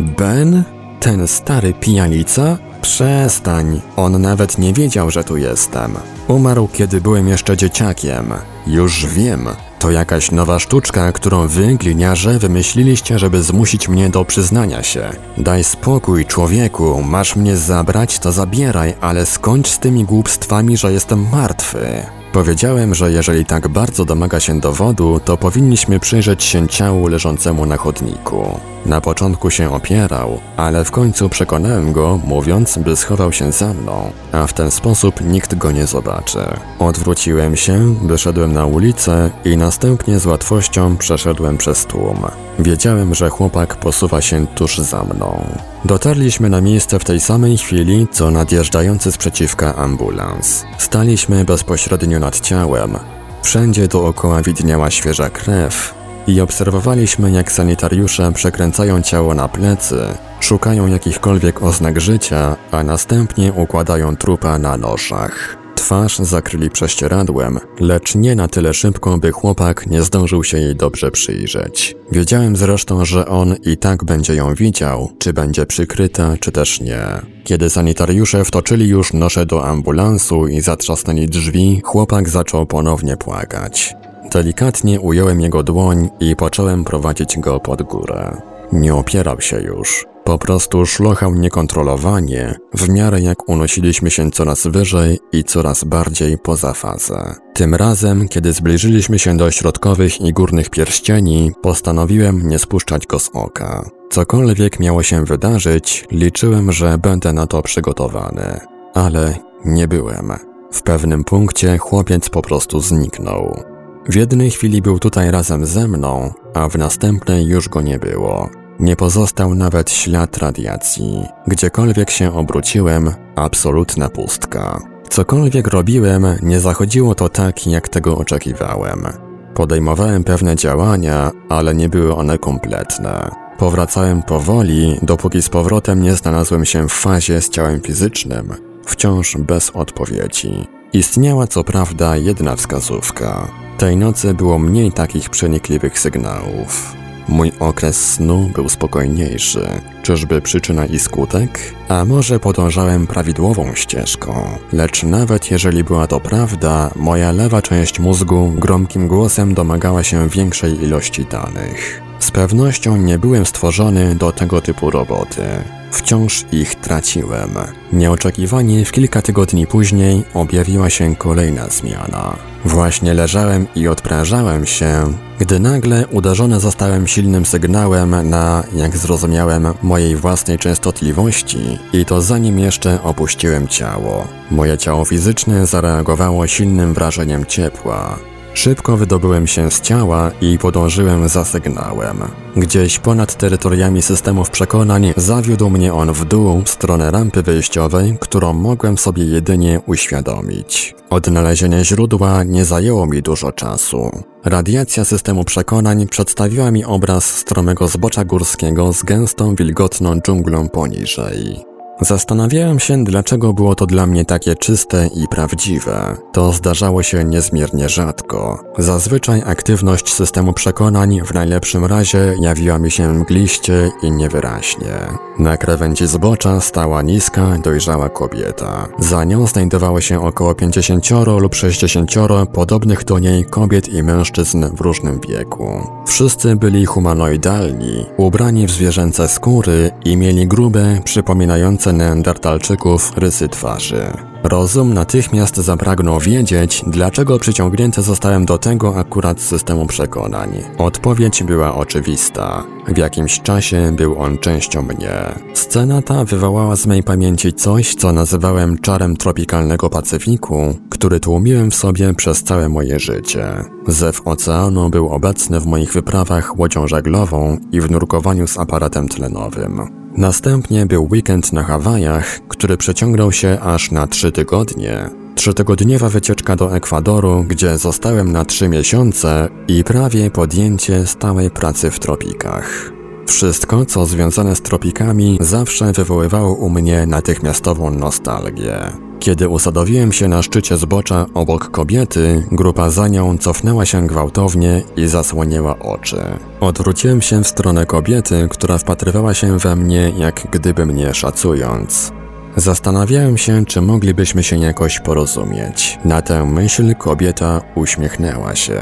Ben? 0.00 0.64
Ten 1.00 1.28
stary 1.28 1.72
pijalica? 1.72 2.58
Przestań, 2.82 3.80
on 3.96 4.22
nawet 4.22 4.58
nie 4.58 4.72
wiedział, 4.72 5.10
że 5.10 5.24
tu 5.24 5.36
jestem. 5.36 5.94
Umarł, 6.28 6.68
kiedy 6.72 7.00
byłem 7.00 7.28
jeszcze 7.28 7.56
dzieciakiem. 7.56 8.34
Już 8.66 9.06
wiem, 9.06 9.48
to 9.78 9.90
jakaś 9.90 10.30
nowa 10.30 10.58
sztuczka, 10.58 11.12
którą 11.12 11.48
wy, 11.48 11.74
gliniarze, 11.74 12.38
wymyśliliście, 12.38 13.18
żeby 13.18 13.42
zmusić 13.42 13.88
mnie 13.88 14.10
do 14.10 14.24
przyznania 14.24 14.82
się. 14.82 15.10
Daj 15.38 15.64
spokój, 15.64 16.26
człowieku, 16.26 17.02
masz 17.02 17.36
mnie 17.36 17.56
zabrać, 17.56 18.18
to 18.18 18.32
zabieraj, 18.32 18.94
ale 19.00 19.26
skończ 19.26 19.68
z 19.68 19.78
tymi 19.78 20.04
głupstwami, 20.04 20.76
że 20.76 20.92
jestem 20.92 21.26
martwy. 21.32 22.06
Powiedziałem, 22.32 22.94
że 22.94 23.12
jeżeli 23.12 23.44
tak 23.44 23.68
bardzo 23.68 24.04
domaga 24.04 24.40
się 24.40 24.60
dowodu, 24.60 25.20
to 25.24 25.36
powinniśmy 25.36 26.00
przyjrzeć 26.00 26.44
się 26.44 26.68
ciału 26.68 27.06
leżącemu 27.06 27.66
na 27.66 27.76
chodniku. 27.76 28.60
Na 28.86 29.00
początku 29.00 29.50
się 29.50 29.74
opierał, 29.74 30.40
ale 30.56 30.84
w 30.84 30.90
końcu 30.90 31.28
przekonałem 31.28 31.92
go, 31.92 32.20
mówiąc, 32.24 32.78
by 32.78 32.96
schował 32.96 33.32
się 33.32 33.52
za 33.52 33.74
mną, 33.74 34.10
a 34.32 34.46
w 34.46 34.52
ten 34.52 34.70
sposób 34.70 35.20
nikt 35.20 35.54
go 35.54 35.72
nie 35.72 35.86
zobaczy. 35.86 36.38
Odwróciłem 36.78 37.56
się, 37.56 37.94
wyszedłem 38.02 38.52
na 38.52 38.66
ulicę 38.66 39.30
i 39.44 39.56
następnie 39.56 40.18
z 40.18 40.26
łatwością 40.26 40.96
przeszedłem 40.96 41.58
przez 41.58 41.86
tłum. 41.86 42.18
Wiedziałem, 42.58 43.14
że 43.14 43.28
chłopak 43.28 43.76
posuwa 43.76 44.20
się 44.20 44.46
tuż 44.46 44.78
za 44.78 45.04
mną. 45.04 45.44
Dotarliśmy 45.84 46.48
na 46.50 46.60
miejsce 46.60 46.98
w 46.98 47.04
tej 47.04 47.20
samej 47.20 47.58
chwili, 47.58 48.06
co 48.12 48.30
nadjeżdżający 48.30 49.12
z 49.12 49.16
przeciwka 49.16 49.76
ambulans. 49.76 50.64
Staliśmy 50.78 51.44
bezpośrednio 51.44 52.18
nad 52.18 52.40
ciałem. 52.40 52.98
Wszędzie 53.42 53.88
dookoła 53.88 54.42
widniała 54.42 54.90
świeża 54.90 55.30
krew, 55.30 55.94
i 56.26 56.40
obserwowaliśmy, 56.40 57.30
jak 57.30 57.52
sanitariusze 57.52 58.32
przekręcają 58.32 59.02
ciało 59.02 59.34
na 59.34 59.48
plecy, 59.48 60.00
szukają 60.40 60.86
jakichkolwiek 60.86 61.62
oznak 61.62 62.00
życia, 62.00 62.56
a 62.70 62.82
następnie 62.82 63.52
układają 63.52 64.16
trupa 64.16 64.58
na 64.58 64.76
noszach. 64.76 65.62
Twarz 65.74 66.18
zakryli 66.18 66.70
prześcieradłem, 66.70 67.58
lecz 67.80 68.14
nie 68.14 68.34
na 68.34 68.48
tyle 68.48 68.74
szybko, 68.74 69.18
by 69.18 69.32
chłopak 69.32 69.86
nie 69.86 70.02
zdążył 70.02 70.44
się 70.44 70.58
jej 70.58 70.76
dobrze 70.76 71.10
przyjrzeć. 71.10 71.96
Wiedziałem 72.12 72.56
zresztą, 72.56 73.04
że 73.04 73.26
on 73.26 73.56
i 73.64 73.76
tak 73.76 74.04
będzie 74.04 74.34
ją 74.34 74.54
widział, 74.54 75.12
czy 75.18 75.32
będzie 75.32 75.66
przykryta, 75.66 76.36
czy 76.40 76.52
też 76.52 76.80
nie. 76.80 77.04
Kiedy 77.44 77.70
sanitariusze 77.70 78.44
wtoczyli 78.44 78.88
już 78.88 79.12
nosze 79.12 79.46
do 79.46 79.66
ambulansu 79.66 80.46
i 80.46 80.60
zatrzasnęli 80.60 81.26
drzwi, 81.26 81.80
chłopak 81.84 82.28
zaczął 82.28 82.66
ponownie 82.66 83.16
płakać. 83.16 83.94
Delikatnie 84.32 85.00
ująłem 85.00 85.40
jego 85.40 85.62
dłoń 85.62 86.10
i 86.20 86.36
począłem 86.36 86.84
prowadzić 86.84 87.38
go 87.38 87.60
pod 87.60 87.82
górę. 87.82 88.42
Nie 88.72 88.94
opierał 88.94 89.40
się 89.40 89.60
już. 89.60 90.06
Po 90.24 90.38
prostu 90.38 90.86
szlochał 90.86 91.34
niekontrolowanie, 91.34 92.54
w 92.74 92.88
miarę 92.88 93.20
jak 93.20 93.48
unosiliśmy 93.48 94.10
się 94.10 94.30
coraz 94.30 94.66
wyżej 94.66 95.18
i 95.32 95.44
coraz 95.44 95.84
bardziej 95.84 96.38
poza 96.38 96.72
fazę. 96.72 97.34
Tym 97.54 97.74
razem, 97.74 98.28
kiedy 98.28 98.52
zbliżyliśmy 98.52 99.18
się 99.18 99.36
do 99.36 99.50
środkowych 99.50 100.20
i 100.20 100.32
górnych 100.32 100.70
pierścieni, 100.70 101.52
postanowiłem 101.62 102.48
nie 102.48 102.58
spuszczać 102.58 103.06
go 103.06 103.18
z 103.18 103.30
oka. 103.34 103.90
Cokolwiek 104.10 104.80
miało 104.80 105.02
się 105.02 105.24
wydarzyć, 105.24 106.06
liczyłem, 106.10 106.72
że 106.72 106.98
będę 106.98 107.32
na 107.32 107.46
to 107.46 107.62
przygotowany. 107.62 108.60
Ale 108.94 109.34
nie 109.64 109.88
byłem. 109.88 110.32
W 110.72 110.82
pewnym 110.82 111.24
punkcie 111.24 111.78
chłopiec 111.78 112.28
po 112.28 112.42
prostu 112.42 112.80
zniknął. 112.80 113.71
W 114.08 114.14
jednej 114.14 114.50
chwili 114.50 114.82
był 114.82 114.98
tutaj 114.98 115.30
razem 115.30 115.66
ze 115.66 115.88
mną, 115.88 116.32
a 116.54 116.68
w 116.68 116.78
następnej 116.78 117.46
już 117.46 117.68
go 117.68 117.80
nie 117.82 117.98
było. 117.98 118.50
Nie 118.80 118.96
pozostał 118.96 119.54
nawet 119.54 119.90
ślad 119.90 120.36
radiacji. 120.36 121.24
Gdziekolwiek 121.46 122.10
się 122.10 122.34
obróciłem, 122.34 123.14
absolutna 123.36 124.08
pustka. 124.08 124.80
Cokolwiek 125.08 125.68
robiłem, 125.68 126.26
nie 126.42 126.60
zachodziło 126.60 127.14
to 127.14 127.28
tak, 127.28 127.66
jak 127.66 127.88
tego 127.88 128.18
oczekiwałem. 128.18 129.06
Podejmowałem 129.54 130.24
pewne 130.24 130.56
działania, 130.56 131.30
ale 131.48 131.74
nie 131.74 131.88
były 131.88 132.14
one 132.14 132.38
kompletne. 132.38 133.30
Powracałem 133.58 134.22
powoli, 134.22 134.98
dopóki 135.02 135.42
z 135.42 135.48
powrotem 135.48 136.02
nie 136.02 136.14
znalazłem 136.14 136.64
się 136.64 136.88
w 136.88 136.92
fazie 136.92 137.40
z 137.40 137.50
ciałem 137.50 137.80
fizycznym, 137.80 138.54
wciąż 138.86 139.36
bez 139.36 139.70
odpowiedzi. 139.70 140.66
Istniała 140.94 141.46
co 141.46 141.64
prawda 141.64 142.16
jedna 142.16 142.56
wskazówka. 142.56 143.48
Tej 143.78 143.96
nocy 143.96 144.34
było 144.34 144.58
mniej 144.58 144.92
takich 144.92 145.30
przenikliwych 145.30 145.98
sygnałów. 145.98 146.96
Mój 147.28 147.52
okres 147.60 148.10
snu 148.14 148.50
był 148.54 148.68
spokojniejszy. 148.68 149.68
Czyżby 150.02 150.40
przyczyna 150.40 150.86
i 150.86 150.98
skutek? 150.98 151.74
A 151.88 152.04
może 152.04 152.40
podążałem 152.40 153.06
prawidłową 153.06 153.74
ścieżką? 153.74 154.58
Lecz 154.72 155.02
nawet 155.02 155.50
jeżeli 155.50 155.84
była 155.84 156.06
to 156.06 156.20
prawda, 156.20 156.90
moja 156.96 157.32
lewa 157.32 157.62
część 157.62 157.98
mózgu 157.98 158.52
gromkim 158.58 159.08
głosem 159.08 159.54
domagała 159.54 160.02
się 160.02 160.28
większej 160.28 160.82
ilości 160.84 161.24
danych. 161.24 162.02
Z 162.18 162.30
pewnością 162.30 162.96
nie 162.96 163.18
byłem 163.18 163.46
stworzony 163.46 164.14
do 164.14 164.32
tego 164.32 164.60
typu 164.60 164.90
roboty. 164.90 165.42
Wciąż 165.90 166.44
ich 166.52 166.74
traciłem. 166.74 167.50
Nieoczekiwanie 167.92 168.84
w 168.84 168.92
kilka 168.92 169.22
tygodni 169.22 169.66
później 169.66 170.24
objawiła 170.34 170.90
się 170.90 171.16
kolejna 171.16 171.68
zmiana. 171.68 172.36
Właśnie 172.64 173.14
leżałem 173.14 173.66
i 173.76 173.88
odprężałem 173.88 174.66
się, 174.66 175.12
gdy 175.38 175.60
nagle 175.60 176.06
uderzony 176.06 176.60
zostałem 176.60 177.06
silnym 177.06 177.46
sygnałem 177.46 178.30
na, 178.30 178.64
jak 178.74 178.96
zrozumiałem, 178.96 179.74
mojej 179.92 180.16
własnej 180.16 180.58
częstotliwości 180.58 181.78
i 181.92 182.04
to 182.04 182.22
zanim 182.22 182.58
jeszcze 182.58 183.02
opuściłem 183.02 183.68
ciało. 183.68 184.28
Moje 184.50 184.78
ciało 184.78 185.04
fizyczne 185.04 185.66
zareagowało 185.66 186.46
silnym 186.46 186.94
wrażeniem 186.94 187.46
ciepła. 187.46 188.31
Szybko 188.54 188.96
wydobyłem 188.96 189.46
się 189.46 189.70
z 189.70 189.80
ciała 189.80 190.30
i 190.40 190.58
podążyłem 190.58 191.28
za 191.28 191.44
sygnałem. 191.44 192.18
Gdzieś 192.56 192.98
ponad 192.98 193.34
terytoriami 193.34 194.02
systemów 194.02 194.50
przekonań 194.50 195.14
zawiódł 195.16 195.70
mnie 195.70 195.94
on 195.94 196.12
w 196.12 196.24
dół 196.24 196.62
w 196.64 196.68
stronę 196.68 197.10
rampy 197.10 197.42
wyjściowej, 197.42 198.16
którą 198.20 198.52
mogłem 198.52 198.98
sobie 198.98 199.24
jedynie 199.24 199.80
uświadomić. 199.86 200.94
Odnalezienie 201.10 201.84
źródła 201.84 202.44
nie 202.44 202.64
zajęło 202.64 203.06
mi 203.06 203.22
dużo 203.22 203.52
czasu. 203.52 204.10
Radiacja 204.44 205.04
systemu 205.04 205.44
przekonań 205.44 206.08
przedstawiła 206.08 206.70
mi 206.70 206.84
obraz 206.84 207.24
stromego 207.24 207.88
zbocza 207.88 208.24
górskiego 208.24 208.92
z 208.92 209.02
gęstą, 209.02 209.54
wilgotną 209.54 210.20
dżunglą 210.20 210.68
poniżej. 210.68 211.71
Zastanawiałem 212.04 212.80
się, 212.80 213.04
dlaczego 213.04 213.52
było 213.52 213.74
to 213.74 213.86
dla 213.86 214.06
mnie 214.06 214.24
takie 214.24 214.54
czyste 214.54 215.08
i 215.14 215.28
prawdziwe. 215.28 216.16
To 216.32 216.52
zdarzało 216.52 217.02
się 217.02 217.24
niezmiernie 217.24 217.88
rzadko. 217.88 218.58
Zazwyczaj 218.78 219.42
aktywność 219.46 220.14
systemu 220.14 220.52
przekonań 220.52 221.20
w 221.24 221.34
najlepszym 221.34 221.84
razie 221.84 222.34
jawiła 222.40 222.78
mi 222.78 222.90
się 222.90 223.12
mgliście 223.12 223.90
i 224.02 224.10
niewyraźnie. 224.10 224.92
Na 225.38 225.56
krawędzi 225.56 226.06
zbocza 226.06 226.60
stała 226.60 227.02
niska, 227.02 227.58
dojrzała 227.64 228.08
kobieta. 228.08 228.88
Za 228.98 229.24
nią 229.24 229.46
znajdowało 229.46 230.00
się 230.00 230.24
około 230.24 230.54
50 230.54 231.10
lub 231.40 231.54
60 231.54 232.10
podobnych 232.52 233.04
do 233.04 233.18
niej 233.18 233.44
kobiet 233.44 233.88
i 233.88 234.02
mężczyzn 234.02 234.64
w 234.76 234.80
różnym 234.80 235.20
wieku. 235.28 235.86
Wszyscy 236.06 236.56
byli 236.56 236.86
humanoidalni, 236.86 238.06
ubrani 238.16 238.66
w 238.66 238.70
zwierzęce 238.70 239.28
skóry 239.28 239.90
i 240.04 240.16
mieli 240.16 240.46
grube, 240.46 241.00
przypominające 241.04 241.91
neandertalczyków 241.92 243.12
rysy 243.16 243.48
twarzy. 243.48 244.06
Rozum 244.42 244.94
natychmiast 244.94 245.56
zapragnął 245.56 246.20
wiedzieć, 246.20 246.84
dlaczego 246.86 247.38
przyciągnięty 247.38 248.02
zostałem 248.02 248.44
do 248.44 248.58
tego 248.58 248.96
akurat 248.96 249.40
systemu 249.40 249.86
przekonań. 249.86 250.62
Odpowiedź 250.78 251.42
była 251.42 251.74
oczywista. 251.74 252.64
W 252.88 252.98
jakimś 252.98 253.40
czasie 253.40 253.92
był 253.96 254.18
on 254.18 254.38
częścią 254.38 254.82
mnie. 254.82 255.34
Scena 255.54 256.02
ta 256.02 256.24
wywołała 256.24 256.76
z 256.76 256.86
mej 256.86 257.02
pamięci 257.02 257.52
coś, 257.52 257.94
co 257.94 258.12
nazywałem 258.12 258.78
czarem 258.78 259.16
tropikalnego 259.16 259.90
Pacyfiku, 259.90 260.74
który 260.90 261.20
tłumiłem 261.20 261.70
w 261.70 261.74
sobie 261.74 262.14
przez 262.14 262.42
całe 262.42 262.68
moje 262.68 262.98
życie. 262.98 263.46
Zew 263.86 264.20
oceanu 264.24 264.90
był 264.90 265.08
obecny 265.08 265.60
w 265.60 265.66
moich 265.66 265.92
wyprawach 265.92 266.58
łodzią 266.58 266.88
żaglową 266.88 267.58
i 267.72 267.80
w 267.80 267.90
nurkowaniu 267.90 268.46
z 268.46 268.58
aparatem 268.58 269.08
tlenowym. 269.08 270.01
Następnie 270.16 270.86
był 270.86 271.08
weekend 271.10 271.52
na 271.52 271.62
Hawajach, 271.62 272.40
który 272.48 272.76
przeciągnął 272.76 273.32
się 273.32 273.58
aż 273.60 273.90
na 273.90 274.06
trzy 274.06 274.32
tygodnie. 274.32 275.10
Trzytygodniowa 275.34 276.08
wycieczka 276.08 276.56
do 276.56 276.76
Ekwadoru, 276.76 277.44
gdzie 277.48 277.78
zostałem 277.78 278.32
na 278.32 278.44
trzy 278.44 278.68
miesiące 278.68 279.48
i 279.68 279.84
prawie 279.84 280.30
podjęcie 280.30 281.06
stałej 281.06 281.50
pracy 281.50 281.90
w 281.90 281.98
tropikach. 281.98 282.92
Wszystko, 283.26 283.86
co 283.86 284.06
związane 284.06 284.56
z 284.56 284.62
tropikami, 284.62 285.38
zawsze 285.40 285.92
wywoływało 285.92 286.54
u 286.54 286.70
mnie 286.70 287.06
natychmiastową 287.06 287.90
nostalgię. 287.90 289.11
Kiedy 289.22 289.48
usadowiłem 289.48 290.12
się 290.12 290.28
na 290.28 290.42
szczycie 290.42 290.76
zbocza 290.76 291.26
obok 291.34 291.70
kobiety, 291.70 292.46
grupa 292.52 292.90
za 292.90 293.08
nią 293.08 293.38
cofnęła 293.38 293.86
się 293.86 294.06
gwałtownie 294.06 294.82
i 294.96 295.06
zasłonięła 295.06 295.78
oczy. 295.78 296.22
Odwróciłem 296.60 297.22
się 297.22 297.42
w 297.42 297.48
stronę 297.48 297.86
kobiety, 297.86 298.48
która 298.50 298.78
wpatrywała 298.78 299.34
się 299.34 299.58
we 299.58 299.76
mnie, 299.76 300.12
jak 300.18 300.46
gdyby 300.50 300.86
mnie 300.86 301.14
szacując. 301.14 302.12
Zastanawiałem 302.56 303.38
się, 303.38 303.66
czy 303.66 303.80
moglibyśmy 303.80 304.42
się 304.42 304.56
jakoś 304.58 305.00
porozumieć. 305.00 305.98
Na 306.04 306.22
tę 306.22 306.46
myśl 306.46 306.94
kobieta 306.94 307.60
uśmiechnęła 307.74 308.54
się. 308.56 308.80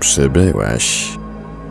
Przybyłeś. 0.00 1.18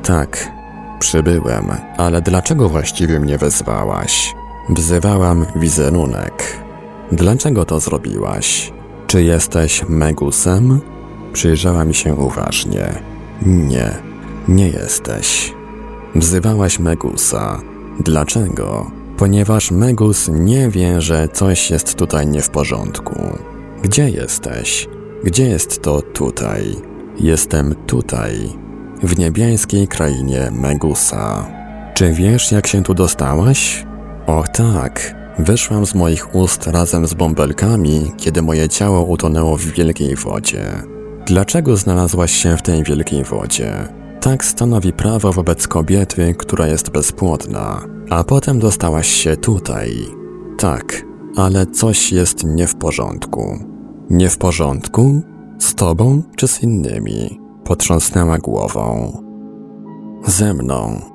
Tak, 0.04 0.52
przybyłem, 1.00 1.72
ale 1.98 2.22
dlaczego 2.22 2.70
właściwie 2.70 3.20
mnie 3.20 3.38
wezwałaś? 3.38 4.36
Wzywałam 4.70 5.46
wizerunek. 5.56 6.69
Dlaczego 7.12 7.66
to 7.66 7.80
zrobiłaś? 7.80 8.74
Czy 9.08 9.24
jesteś 9.24 9.86
Megusem? 9.90 10.80
Przyjrzała 11.34 11.86
mi 11.86 11.94
się 11.94 12.16
uważnie. 12.16 12.94
Nie, 13.46 13.90
nie 14.48 14.68
jesteś. 14.68 15.54
Wzywałaś 16.16 16.80
Megusa. 16.80 17.62
Dlaczego? 18.00 18.92
Ponieważ 19.18 19.72
Megus 19.72 20.30
nie 20.34 20.70
wie, 20.70 21.02
że 21.02 21.28
coś 21.28 21.72
jest 21.72 21.96
tutaj 21.96 22.28
nie 22.28 22.42
w 22.42 22.50
porządku. 22.50 23.16
Gdzie 23.84 24.10
jesteś? 24.10 24.88
Gdzie 25.24 25.50
jest 25.50 25.82
to 25.82 26.02
tutaj? 26.02 26.76
Jestem 27.20 27.76
tutaj, 27.88 28.50
w 29.04 29.20
niebiańskiej 29.20 29.88
krainie 29.88 30.52
Megusa. 30.52 31.48
Czy 31.94 32.14
wiesz, 32.14 32.52
jak 32.52 32.68
się 32.68 32.84
tu 32.84 32.94
dostałaś? 32.94 33.86
Och 34.28 34.48
tak, 34.50 35.19
wyszłam 35.40 35.86
z 35.86 35.96
moich 35.96 36.36
ust 36.36 36.68
razem 36.68 37.08
z 37.08 37.14
bąbelkami, 37.14 38.12
kiedy 38.18 38.42
moje 38.42 38.70
ciało 38.70 39.04
utonęło 39.04 39.58
w 39.58 39.66
wielkiej 39.66 40.16
wodzie. 40.16 40.66
Dlaczego 41.26 41.78
znalazłaś 41.78 42.32
się 42.32 42.58
w 42.58 42.62
tej 42.62 42.84
wielkiej 42.84 43.24
wodzie? 43.24 43.74
Tak 44.22 44.46
stanowi 44.46 44.94
prawo 44.94 45.34
wobec 45.34 45.68
kobiety, 45.68 46.36
która 46.38 46.68
jest 46.68 46.90
bezpłodna, 46.90 47.82
a 48.10 48.24
potem 48.24 48.60
dostałaś 48.60 49.08
się 49.08 49.38
tutaj. 49.38 49.92
Tak, 50.58 51.06
ale 51.36 51.66
coś 51.66 52.12
jest 52.12 52.44
nie 52.44 52.68
w 52.68 52.76
porządku. 52.76 53.60
Nie 54.10 54.30
w 54.30 54.38
porządku? 54.38 55.22
Z 55.60 55.76
tobą 55.76 56.24
czy 56.36 56.48
z 56.48 56.64
innymi? 56.64 57.40
Potrząsnęła 57.64 58.38
głową. 58.38 59.18
Ze 60.26 60.54
mną. 60.54 61.09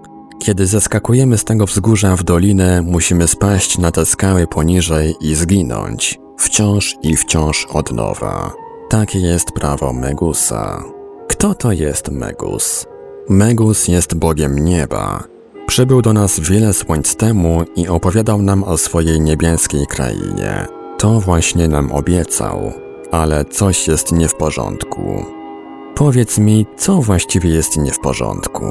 Kiedy 0.44 0.66
zeskakujemy 0.66 1.38
z 1.38 1.44
tego 1.44 1.66
wzgórza 1.66 2.16
w 2.16 2.22
dolinę, 2.22 2.82
musimy 2.82 3.28
spaść 3.28 3.78
na 3.78 3.90
te 3.90 4.06
skały 4.06 4.46
poniżej 4.46 5.14
i 5.20 5.34
zginąć. 5.34 6.20
Wciąż 6.38 6.96
i 7.02 7.16
wciąż 7.16 7.66
od 7.66 7.92
nowa. 7.92 8.52
Takie 8.90 9.18
jest 9.18 9.52
prawo 9.52 9.92
Megusa. 9.92 10.84
Kto 11.28 11.54
to 11.54 11.72
jest 11.72 12.10
Megus? 12.10 12.86
Megus 13.28 13.88
jest 13.88 14.14
bogiem 14.14 14.64
nieba. 14.64 15.24
Przybył 15.66 16.02
do 16.02 16.12
nas 16.12 16.40
wiele 16.40 16.72
słońc 16.72 17.16
temu 17.16 17.62
i 17.76 17.88
opowiadał 17.88 18.42
nam 18.42 18.64
o 18.64 18.78
swojej 18.78 19.20
niebieskiej 19.20 19.86
krainie. 19.86 20.66
To 20.98 21.20
właśnie 21.20 21.68
nam 21.68 21.92
obiecał, 21.92 22.72
ale 23.12 23.44
coś 23.44 23.88
jest 23.88 24.12
nie 24.12 24.28
w 24.28 24.34
porządku. 24.34 25.24
Powiedz 25.94 26.38
mi, 26.38 26.66
co 26.76 27.02
właściwie 27.02 27.50
jest 27.50 27.76
nie 27.76 27.92
w 27.92 27.98
porządku? 27.98 28.64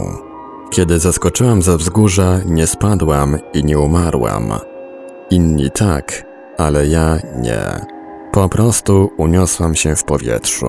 Kiedy 0.73 0.99
zaskoczyłam 0.99 1.61
ze 1.61 1.77
wzgórza, 1.77 2.39
nie 2.45 2.67
spadłam 2.67 3.37
i 3.53 3.63
nie 3.63 3.79
umarłam. 3.79 4.53
Inni 5.29 5.71
tak, 5.71 6.25
ale 6.57 6.87
ja 6.87 7.17
nie. 7.41 7.85
Po 8.31 8.49
prostu 8.49 9.09
uniosłam 9.17 9.75
się 9.75 9.95
w 9.95 10.03
powietrzu. 10.03 10.67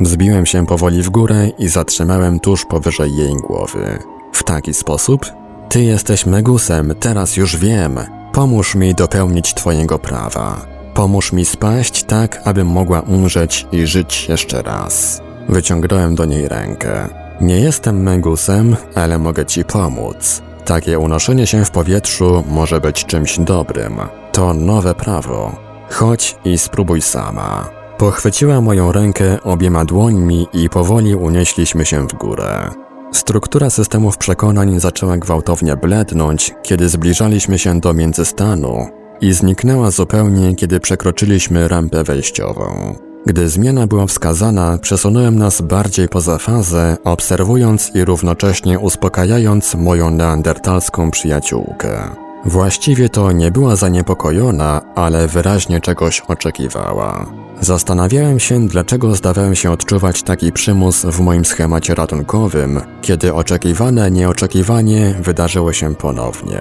Wzbiłem 0.00 0.46
się 0.46 0.66
powoli 0.66 1.02
w 1.02 1.10
górę 1.10 1.48
i 1.58 1.68
zatrzymałem 1.68 2.40
tuż 2.40 2.64
powyżej 2.64 3.16
jej 3.16 3.34
głowy. 3.34 3.98
W 4.32 4.42
taki 4.42 4.74
sposób? 4.74 5.26
Ty 5.68 5.82
jesteś 5.82 6.26
Megusem, 6.26 6.94
teraz 7.00 7.36
już 7.36 7.56
wiem. 7.56 7.98
Pomóż 8.32 8.74
mi 8.74 8.94
dopełnić 8.94 9.54
Twojego 9.54 9.98
prawa. 9.98 10.66
Pomóż 10.94 11.32
mi 11.32 11.44
spaść 11.44 12.04
tak, 12.04 12.42
abym 12.44 12.66
mogła 12.66 13.00
umrzeć 13.00 13.66
i 13.72 13.86
żyć 13.86 14.28
jeszcze 14.28 14.62
raz. 14.62 15.20
Wyciągnąłem 15.48 16.14
do 16.14 16.24
niej 16.24 16.48
rękę. 16.48 17.25
Nie 17.40 17.60
jestem 17.60 18.02
Megusem, 18.02 18.76
ale 18.94 19.18
mogę 19.18 19.46
Ci 19.46 19.64
pomóc. 19.64 20.42
Takie 20.64 20.98
unoszenie 20.98 21.46
się 21.46 21.64
w 21.64 21.70
powietrzu 21.70 22.44
może 22.48 22.80
być 22.80 23.04
czymś 23.04 23.38
dobrym. 23.38 23.96
To 24.32 24.54
nowe 24.54 24.94
prawo. 24.94 25.56
Chodź 25.90 26.36
i 26.44 26.58
spróbuj 26.58 27.02
sama. 27.02 27.68
Pochwyciła 27.98 28.60
moją 28.60 28.92
rękę 28.92 29.42
obiema 29.42 29.84
dłońmi 29.84 30.46
i 30.52 30.68
powoli 30.68 31.14
unieśliśmy 31.14 31.86
się 31.86 32.06
w 32.08 32.14
górę. 32.14 32.70
Struktura 33.12 33.70
systemów 33.70 34.18
przekonań 34.18 34.80
zaczęła 34.80 35.16
gwałtownie 35.16 35.76
blednąć, 35.76 36.54
kiedy 36.62 36.88
zbliżaliśmy 36.88 37.58
się 37.58 37.80
do 37.80 37.94
międzystanu 37.94 38.88
i 39.20 39.32
zniknęła 39.32 39.90
zupełnie, 39.90 40.54
kiedy 40.54 40.80
przekroczyliśmy 40.80 41.68
rampę 41.68 42.04
wejściową. 42.04 42.94
Gdy 43.26 43.48
zmiana 43.48 43.86
była 43.86 44.06
wskazana, 44.06 44.78
przesunąłem 44.78 45.38
nas 45.38 45.60
bardziej 45.60 46.08
poza 46.08 46.38
fazę, 46.38 46.96
obserwując 47.04 47.90
i 47.94 48.04
równocześnie 48.04 48.78
uspokajając 48.78 49.74
moją 49.74 50.10
neandertalską 50.10 51.10
przyjaciółkę. 51.10 52.10
Właściwie 52.44 53.08
to 53.08 53.32
nie 53.32 53.50
była 53.50 53.76
zaniepokojona, 53.76 54.80
ale 54.94 55.28
wyraźnie 55.28 55.80
czegoś 55.80 56.20
oczekiwała. 56.20 57.26
Zastanawiałem 57.60 58.40
się, 58.40 58.66
dlaczego 58.66 59.14
zdawałem 59.14 59.54
się 59.54 59.70
odczuwać 59.70 60.22
taki 60.22 60.52
przymus 60.52 61.02
w 61.04 61.20
moim 61.20 61.44
schemacie 61.44 61.94
ratunkowym, 61.94 62.80
kiedy 63.02 63.34
oczekiwane 63.34 64.10
nieoczekiwanie 64.10 65.14
wydarzyło 65.20 65.72
się 65.72 65.94
ponownie. 65.94 66.60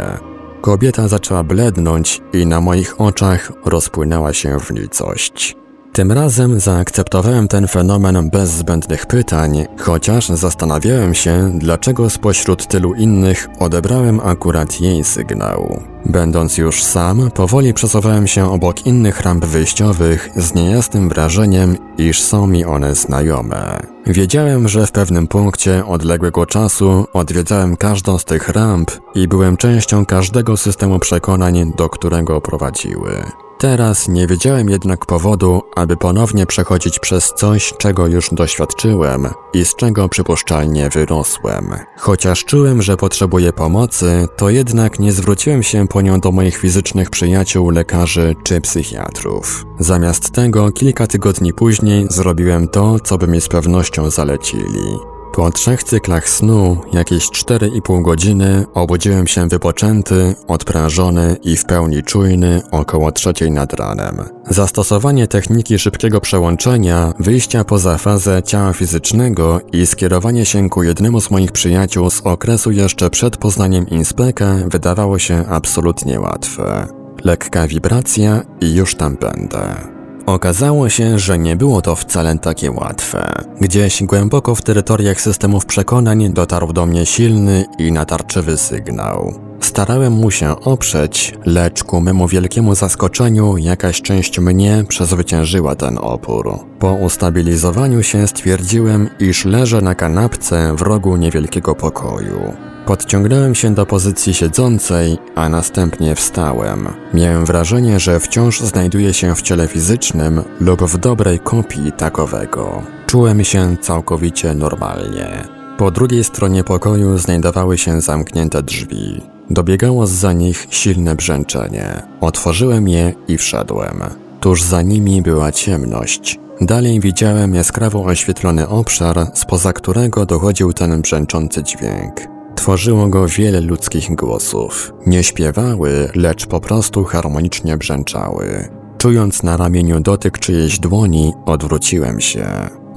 Kobieta 0.62 1.08
zaczęła 1.08 1.44
blednąć 1.44 2.22
i 2.34 2.46
na 2.46 2.62
moich 2.62 3.02
oczach 3.02 3.52
rozpłynęła 3.66 4.34
się 4.34 4.60
w 4.60 4.72
nicość. 4.72 5.65
Tym 5.96 6.12
razem 6.12 6.60
zaakceptowałem 6.60 7.48
ten 7.48 7.68
fenomen 7.68 8.30
bez 8.30 8.50
zbędnych 8.50 9.06
pytań, 9.06 9.66
chociaż 9.80 10.30
zastanawiałem 10.30 11.14
się, 11.14 11.52
dlaczego 11.60 12.10
spośród 12.10 12.68
tylu 12.68 12.94
innych 12.94 13.48
odebrałem 13.60 14.20
akurat 14.20 14.82
jej 14.82 15.04
sygnał. 15.04 15.82
Będąc 16.06 16.58
już 16.58 16.84
sam, 16.84 17.32
powoli 17.32 17.74
przesuwałem 17.74 18.28
się 18.28 18.52
obok 18.52 18.86
innych 18.86 19.22
ramp 19.22 19.46
wyjściowych 19.46 20.30
z 20.36 20.54
niejasnym 20.54 21.10
wrażeniem, 21.10 21.78
iż 21.98 22.22
są 22.22 22.48
mi 22.48 22.66
one 22.66 22.96
znajome. 22.96 23.80
Wiedziałem, 24.06 24.68
że 24.68 24.88
w 24.88 24.92
pewnym 24.92 25.28
punkcie 25.28 25.86
odległego 25.86 26.46
czasu 26.46 27.06
odwiedzałem 27.14 27.78
każdą 27.78 28.18
z 28.18 28.26
tych 28.26 28.50
ramp 28.50 28.92
i 29.16 29.28
byłem 29.28 29.58
częścią 29.58 30.06
każdego 30.06 30.58
systemu 30.58 31.00
przekonań, 31.00 31.74
do 31.78 31.90
którego 31.90 32.42
prowadziły. 32.42 33.45
Teraz 33.58 34.08
nie 34.08 34.28
wiedziałem 34.28 34.70
jednak 34.70 35.06
powodu, 35.06 35.62
aby 35.76 35.98
ponownie 35.98 36.46
przechodzić 36.46 37.00
przez 37.00 37.34
coś, 37.34 37.74
czego 37.78 38.08
już 38.08 38.30
doświadczyłem 38.32 39.28
i 39.54 39.66
z 39.66 39.76
czego 39.76 40.10
przypuszczalnie 40.10 40.90
wyrosłem. 40.90 41.76
Chociaż 41.98 42.46
czułem, 42.46 42.82
że 42.82 42.98
potrzebuję 42.98 43.54
pomocy, 43.54 44.28
to 44.38 44.50
jednak 44.50 45.00
nie 45.00 45.12
zwróciłem 45.12 45.64
się 45.64 45.88
po 45.88 46.02
nią 46.02 46.20
do 46.20 46.32
moich 46.32 46.58
fizycznych 46.58 47.10
przyjaciół, 47.10 47.70
lekarzy 47.70 48.36
czy 48.44 48.62
psychiatrów. 48.62 49.66
Zamiast 49.80 50.32
tego, 50.32 50.72
kilka 50.72 51.08
tygodni 51.08 51.54
później 51.54 52.08
zrobiłem 52.10 52.68
to, 52.68 53.00
co 53.00 53.18
by 53.18 53.28
mi 53.28 53.42
z 53.42 53.48
pewnością 53.48 54.10
zalecili. 54.10 55.15
Po 55.36 55.52
trzech 55.52 55.84
cyklach 55.84 56.30
snu, 56.30 56.78
jakieś 56.94 57.24
4,5 57.30 58.02
godziny, 58.02 58.66
obudziłem 58.74 59.28
się 59.28 59.48
wypoczęty, 59.48 60.36
odprężony 60.48 61.38
i 61.44 61.58
w 61.58 61.66
pełni 61.66 62.04
czujny 62.04 62.62
około 62.72 63.12
trzeciej 63.12 63.52
nad 63.52 63.74
ranem. 63.74 64.24
Zastosowanie 64.50 65.28
techniki 65.28 65.80
szybkiego 65.80 66.22
przełączenia, 66.22 67.14
wyjścia 67.20 67.64
poza 67.64 67.98
fazę 67.98 68.44
ciała 68.44 68.74
fizycznego 68.74 69.60
i 69.74 69.86
skierowanie 69.86 70.46
się 70.46 70.70
ku 70.70 70.84
jednemu 70.84 71.22
z 71.22 71.32
moich 71.32 71.52
przyjaciół 71.52 72.10
z 72.10 72.22
okresu 72.22 72.72
jeszcze 72.72 73.10
przed 73.10 73.38
poznaniem 73.38 73.90
inspeka 73.90 74.56
wydawało 74.68 75.20
się 75.20 75.46
absolutnie 75.50 76.20
łatwe. 76.20 76.88
Lekka 77.24 77.68
wibracja 77.68 78.42
i 78.62 78.76
już 78.76 78.96
tam 78.96 79.16
będę. 79.16 79.95
Okazało 80.26 80.90
się, 80.90 81.20
że 81.20 81.40
nie 81.40 81.56
było 81.56 81.82
to 81.82 81.96
wcale 81.96 82.38
takie 82.38 82.72
łatwe. 82.72 83.44
Gdzieś 83.62 84.04
głęboko 84.04 84.56
w 84.56 84.62
terytoriach 84.62 85.22
systemów 85.22 85.66
przekonań 85.66 86.34
dotarł 86.34 86.74
do 86.74 86.86
mnie 86.86 87.06
silny 87.06 87.66
i 87.78 87.92
natarczywy 87.92 88.58
sygnał. 88.58 89.34
Starałem 89.60 90.14
mu 90.14 90.32
się 90.32 90.60
oprzeć, 90.60 91.34
lecz 91.46 91.84
ku 91.84 92.02
memu 92.02 92.28
wielkiemu 92.28 92.76
zaskoczeniu 92.76 93.58
jakaś 93.58 94.02
część 94.02 94.40
mnie 94.40 94.84
przezwyciężyła 94.88 95.76
ten 95.76 95.98
opór. 95.98 96.60
Po 96.80 96.94
ustabilizowaniu 96.94 98.04
się 98.04 98.28
stwierdziłem, 98.28 99.10
iż 99.20 99.46
leżę 99.46 99.82
na 99.82 99.96
kanapce 99.96 100.76
w 100.76 100.82
rogu 100.82 101.18
niewielkiego 101.18 101.76
pokoju. 101.76 102.54
Podciągnąłem 102.86 103.56
się 103.56 103.74
do 103.74 103.86
pozycji 103.86 104.34
siedzącej, 104.34 105.18
a 105.36 105.50
następnie 105.50 106.16
wstałem. 106.16 106.88
Miałem 107.14 107.46
wrażenie, 107.46 108.00
że 108.00 108.20
wciąż 108.20 108.62
znajduję 108.62 109.14
się 109.14 109.36
w 109.36 109.42
ciele 109.42 109.68
fizycznym 109.68 110.44
lub 110.60 110.84
w 110.84 110.98
dobrej 110.98 111.40
kopii 111.40 111.92
takowego. 111.92 112.84
Czułem 113.08 113.44
się 113.44 113.78
całkowicie 113.82 114.54
normalnie. 114.54 115.44
Po 115.78 115.92
drugiej 115.92 116.24
stronie 116.24 116.64
pokoju 116.64 117.18
znajdowały 117.18 117.78
się 117.78 118.02
zamknięte 118.02 118.64
drzwi. 118.64 119.22
Dobiegało 119.50 120.08
za 120.08 120.34
nich 120.34 120.68
silne 120.70 121.16
brzęczenie. 121.16 122.02
Otworzyłem 122.22 122.88
je 122.88 123.14
i 123.28 123.38
wszedłem. 123.38 124.00
Tuż 124.40 124.64
za 124.64 124.82
nimi 124.82 125.22
była 125.22 125.52
ciemność. 125.52 126.40
Dalej 126.62 127.00
widziałem 127.00 127.56
jaskrawo 127.56 128.04
oświetlony 128.04 128.68
obszar, 128.68 129.28
spoza 129.34 129.74
którego 129.74 130.26
dochodził 130.26 130.74
ten 130.74 131.02
brzęczący 131.02 131.64
dźwięk. 131.64 132.35
Tworzyło 132.66 133.08
go 133.08 133.28
wiele 133.28 133.62
ludzkich 133.62 134.16
głosów. 134.16 134.94
Nie 135.06 135.24
śpiewały, 135.24 136.10
lecz 136.16 136.46
po 136.46 136.60
prostu 136.60 137.04
harmonicznie 137.04 137.78
brzęczały. 137.78 138.70
Czując 138.98 139.44
na 139.44 139.58
ramieniu 139.58 140.00
dotyk 140.00 140.40
czyjejś 140.40 140.80
dłoni, 140.80 141.34
odwróciłem 141.46 142.22
się. 142.22 142.48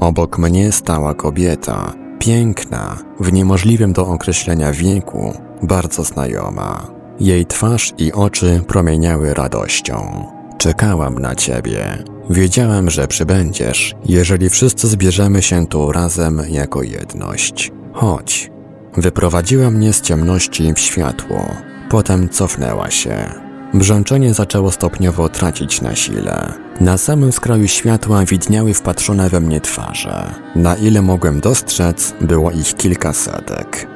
Obok 0.01 0.39
mnie 0.39 0.73
stała 0.73 1.15
kobieta. 1.15 1.93
Piękna, 2.19 2.97
w 3.21 3.33
niemożliwym 3.33 3.93
do 3.93 4.07
określenia 4.07 4.73
wieku, 4.73 5.33
bardzo 5.63 6.05
znajoma. 6.05 6.91
Jej 7.21 7.47
twarz 7.47 7.93
i 7.99 8.13
oczy 8.13 8.63
promieniały 8.69 9.35
radością. 9.35 10.25
Czekałam 10.59 11.19
na 11.19 11.35
ciebie. 11.35 12.05
Wiedziałem, 12.31 12.91
że 12.91 13.09
przybędziesz, 13.09 13.95
jeżeli 14.05 14.51
wszyscy 14.51 14.89
zbierzemy 14.89 15.43
się 15.43 15.67
tu 15.67 15.93
razem 15.93 16.43
jako 16.51 16.83
jedność. 16.83 17.73
Chodź. 17.93 18.58
Wyprowadziła 18.97 19.71
mnie 19.71 19.93
z 19.93 20.01
ciemności 20.01 20.75
w 20.75 20.79
światło. 20.79 21.57
Potem 21.91 22.29
cofnęła 22.29 22.91
się. 22.91 23.33
Brzęczenie 23.75 24.35
zaczęło 24.35 24.73
stopniowo 24.73 25.29
tracić 25.29 25.83
na 25.83 25.95
sile. 25.95 26.53
Na 26.81 26.99
samym 26.99 27.33
skraju 27.33 27.69
światła 27.69 28.25
widniały 28.25 28.75
wpatrzone 28.75 29.29
we 29.29 29.41
mnie 29.41 29.61
twarze. 29.61 30.35
Na 30.57 30.77
ile 30.77 31.03
mogłem 31.03 31.41
dostrzec, 31.41 32.15
było 32.21 32.51
ich 32.51 32.75
kilka 32.75 33.13
setek. 33.13 33.87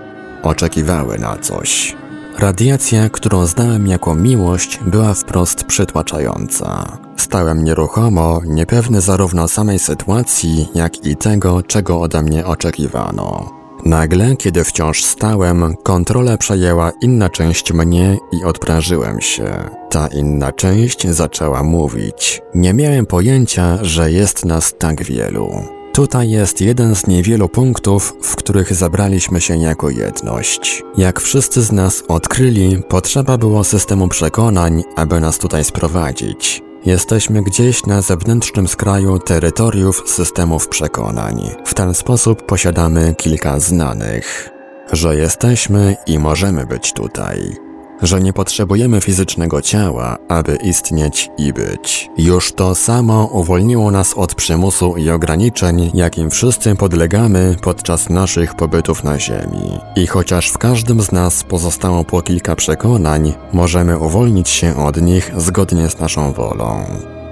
Oczekiwały 0.42 1.18
na 1.18 1.36
coś. 1.36 1.96
Radiacja, 2.38 3.08
którą 3.08 3.46
znałem 3.46 3.86
jako 3.86 4.14
miłość, 4.14 4.80
była 4.86 5.14
wprost 5.14 5.64
przytłaczająca. 5.64 6.98
Stałem 7.16 7.64
nieruchomo, 7.64 8.40
niepewny 8.46 9.00
zarówno 9.00 9.48
samej 9.48 9.78
sytuacji, 9.78 10.68
jak 10.74 11.06
i 11.06 11.16
tego, 11.16 11.62
czego 11.62 12.00
ode 12.00 12.22
mnie 12.22 12.46
oczekiwano. 12.46 13.61
Nagle, 13.84 14.36
kiedy 14.36 14.64
wciąż 14.64 15.04
stałem, 15.04 15.74
kontrolę 15.82 16.38
przejęła 16.38 16.92
inna 17.00 17.28
część 17.28 17.72
mnie 17.72 18.18
i 18.32 18.44
odprężyłem 18.44 19.20
się. 19.20 19.70
Ta 19.90 20.06
inna 20.06 20.52
część 20.52 21.08
zaczęła 21.08 21.62
mówić. 21.62 22.42
Nie 22.54 22.74
miałem 22.74 23.06
pojęcia, 23.06 23.78
że 23.82 24.12
jest 24.12 24.44
nas 24.44 24.74
tak 24.78 25.02
wielu. 25.02 25.50
Tutaj 25.92 26.30
jest 26.30 26.60
jeden 26.60 26.94
z 26.94 27.06
niewielu 27.06 27.48
punktów, 27.48 28.14
w 28.22 28.36
których 28.36 28.74
zabraliśmy 28.74 29.40
się 29.40 29.56
jako 29.56 29.90
jedność. 29.90 30.82
Jak 30.96 31.20
wszyscy 31.20 31.62
z 31.62 31.72
nas 31.72 32.02
odkryli, 32.08 32.82
potrzeba 32.88 33.38
było 33.38 33.64
systemu 33.64 34.08
przekonań, 34.08 34.82
aby 34.96 35.20
nas 35.20 35.38
tutaj 35.38 35.64
sprowadzić. 35.64 36.62
Jesteśmy 36.84 37.42
gdzieś 37.42 37.86
na 37.86 38.02
zewnętrznym 38.02 38.68
skraju 38.68 39.18
terytoriów 39.18 40.02
systemów 40.06 40.68
przekonań. 40.68 41.50
W 41.64 41.74
ten 41.74 41.94
sposób 41.94 42.46
posiadamy 42.46 43.14
kilka 43.14 43.60
znanych. 43.60 44.50
Że 44.92 45.16
jesteśmy 45.16 45.96
i 46.06 46.18
możemy 46.18 46.66
być 46.66 46.92
tutaj 46.92 47.56
że 48.02 48.20
nie 48.20 48.32
potrzebujemy 48.32 49.00
fizycznego 49.00 49.62
ciała, 49.62 50.16
aby 50.28 50.56
istnieć 50.56 51.30
i 51.38 51.52
być. 51.52 52.10
Już 52.18 52.52
to 52.52 52.74
samo 52.74 53.24
uwolniło 53.32 53.90
nas 53.90 54.14
od 54.14 54.34
przymusu 54.34 54.96
i 54.96 55.10
ograniczeń, 55.10 55.90
jakim 55.94 56.30
wszyscy 56.30 56.76
podlegamy 56.76 57.56
podczas 57.62 58.10
naszych 58.10 58.54
pobytów 58.54 59.04
na 59.04 59.18
Ziemi. 59.18 59.78
I 59.96 60.06
chociaż 60.06 60.48
w 60.48 60.58
każdym 60.58 61.02
z 61.02 61.12
nas 61.12 61.44
pozostało 61.44 62.04
po 62.04 62.22
kilka 62.22 62.56
przekonań, 62.56 63.32
możemy 63.52 63.98
uwolnić 63.98 64.48
się 64.48 64.76
od 64.76 65.02
nich 65.02 65.32
zgodnie 65.36 65.90
z 65.90 66.00
naszą 66.00 66.32
wolą. 66.32 66.84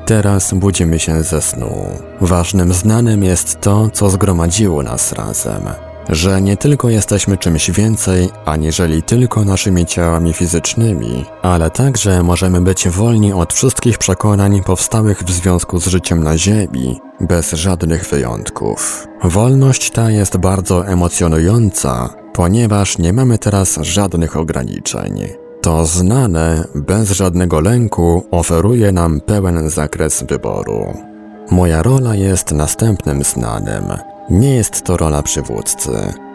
Teraz 0.07 0.55
budzimy 0.55 0.99
się 0.99 1.23
ze 1.23 1.43
snu. 1.43 1.87
Ważnym 2.21 2.73
znanym 2.73 3.25
jest 3.25 3.61
to, 3.61 3.91
co 3.91 4.11
zgromadziło 4.11 4.83
nas 4.83 5.13
razem 5.13 5.90
że 6.11 6.43
nie 6.43 6.57
tylko 6.57 6.89
jesteśmy 6.89 7.39
czymś 7.39 7.71
więcej, 7.71 8.29
aniżeli 8.45 9.03
tylko 9.03 9.45
naszymi 9.45 9.87
ciałami 9.87 10.33
fizycznymi, 10.33 11.25
ale 11.43 11.71
także 11.71 12.23
możemy 12.23 12.61
być 12.61 12.89
wolni 12.89 13.33
od 13.33 13.53
wszystkich 13.53 13.99
przekonań 13.99 14.63
powstałych 14.63 15.23
w 15.23 15.31
związku 15.31 15.81
z 15.81 15.87
życiem 15.87 16.25
na 16.25 16.39
Ziemi, 16.39 17.01
bez 17.21 17.53
żadnych 17.53 18.07
wyjątków. 18.07 19.07
Wolność 19.25 19.91
ta 19.91 20.11
jest 20.11 20.37
bardzo 20.37 20.87
emocjonująca, 20.87 22.11
ponieważ 22.33 22.99
nie 22.99 23.13
mamy 23.13 23.39
teraz 23.39 23.79
żadnych 23.83 24.37
ograniczeń. 24.37 25.29
To 25.63 25.87
znane, 25.87 26.65
bez 26.75 27.11
żadnego 27.11 27.61
lęku, 27.61 28.27
oferuje 28.31 28.93
nam 28.93 29.21
pełen 29.21 29.71
zakres 29.71 30.23
wyboru. 30.23 30.95
Moja 31.51 31.83
rola 31.83 32.15
jest 32.15 32.53
następnym 32.53 33.25
znanym. 33.25 34.10
Nie 34.31 34.55
jest 34.55 34.83
to 34.83 34.97
rola 34.97 35.23
przywódcy. 35.23 35.91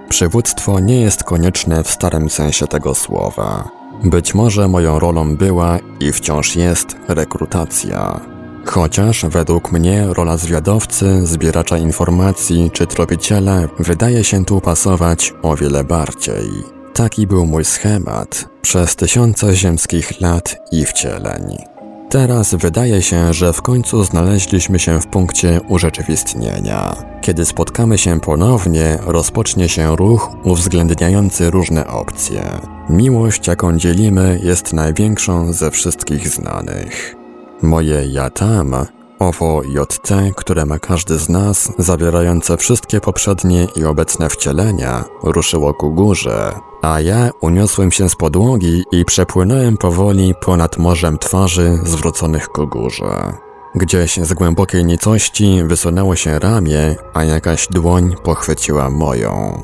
Przywództwo 0.10 0.80
nie 0.80 1.02
jest 1.02 1.24
konieczne 1.24 1.84
w 1.84 1.90
starym 1.90 2.30
sensie 2.30 2.68
tego 2.68 2.96
słowa. 2.96 3.70
Być 4.04 4.34
może 4.34 4.68
moją 4.68 5.00
rolą 5.00 5.36
była 5.36 5.80
i 6.00 6.12
wciąż 6.12 6.56
jest 6.56 6.96
rekrutacja. 7.08 8.22
Chociaż 8.66 9.26
według 9.26 9.72
mnie 9.72 10.06
rola 10.08 10.38
zwiadowcy, 10.38 11.28
zbieracza 11.28 11.78
informacji 11.78 12.72
czy 12.74 12.88
tropiciela 12.88 13.60
wydaje 13.80 14.24
się 14.24 14.46
tu 14.46 14.62
pasować 14.62 15.34
o 15.42 15.56
wiele 15.56 15.84
bardziej. 15.84 16.50
Taki 16.94 17.28
był 17.28 17.46
mój 17.46 17.66
schemat 17.66 18.46
przez 18.62 18.96
tysiące 18.96 19.56
ziemskich 19.56 20.22
lat 20.22 20.56
i 20.72 20.86
wcieleń. 20.86 21.75
Teraz 22.10 22.56
wydaje 22.56 23.02
się, 23.02 23.34
że 23.34 23.54
w 23.54 23.62
końcu 23.62 24.04
znaleźliśmy 24.04 24.80
się 24.80 25.02
w 25.02 25.08
punkcie 25.08 25.62
urzeczywistnienia. 25.68 26.96
Kiedy 27.22 27.46
spotkamy 27.46 27.98
się 27.98 28.20
ponownie, 28.20 28.98
rozpocznie 29.06 29.70
się 29.70 29.96
ruch 29.96 30.30
uwzględniający 30.44 31.52
różne 31.52 31.88
opcje. 31.88 32.44
Miłość, 32.90 33.48
jaką 33.48 33.78
dzielimy, 33.78 34.40
jest 34.44 34.74
największą 34.74 35.54
ze 35.54 35.72
wszystkich 35.72 36.28
znanych. 36.30 37.16
Moje 37.62 38.06
ja 38.08 38.30
tam, 38.30 38.76
owo 39.20 39.62
JT, 39.64 40.10
które 40.36 40.66
ma 40.66 40.80
każdy 40.80 41.18
z 41.18 41.30
nas, 41.30 41.72
zawierające 41.78 42.58
wszystkie 42.58 43.02
poprzednie 43.02 43.68
i 43.76 43.86
obecne 43.86 44.30
wcielenia, 44.30 45.04
ruszyło 45.24 45.74
ku 45.74 45.94
górze, 45.94 46.54
a 46.82 47.02
ja 47.02 47.30
uniosłem 47.42 47.92
się 47.92 48.10
z 48.10 48.16
podłogi 48.16 48.84
i 48.92 49.06
przepłynąłem 49.06 49.78
powoli 49.78 50.34
ponad 50.42 50.78
morzem 50.78 51.18
twarzy 51.18 51.80
zwróconych 51.84 52.48
ku 52.48 52.68
górze. 52.68 53.34
Gdzieś 53.76 54.18
z 54.18 54.34
głębokiej 54.34 54.86
nicości 54.86 55.64
wysunęło 55.66 56.16
się 56.16 56.40
ramię, 56.40 56.96
a 57.14 57.24
jakaś 57.24 57.68
dłoń 57.68 58.16
pochwyciła 58.24 58.90
moją. 58.90 59.62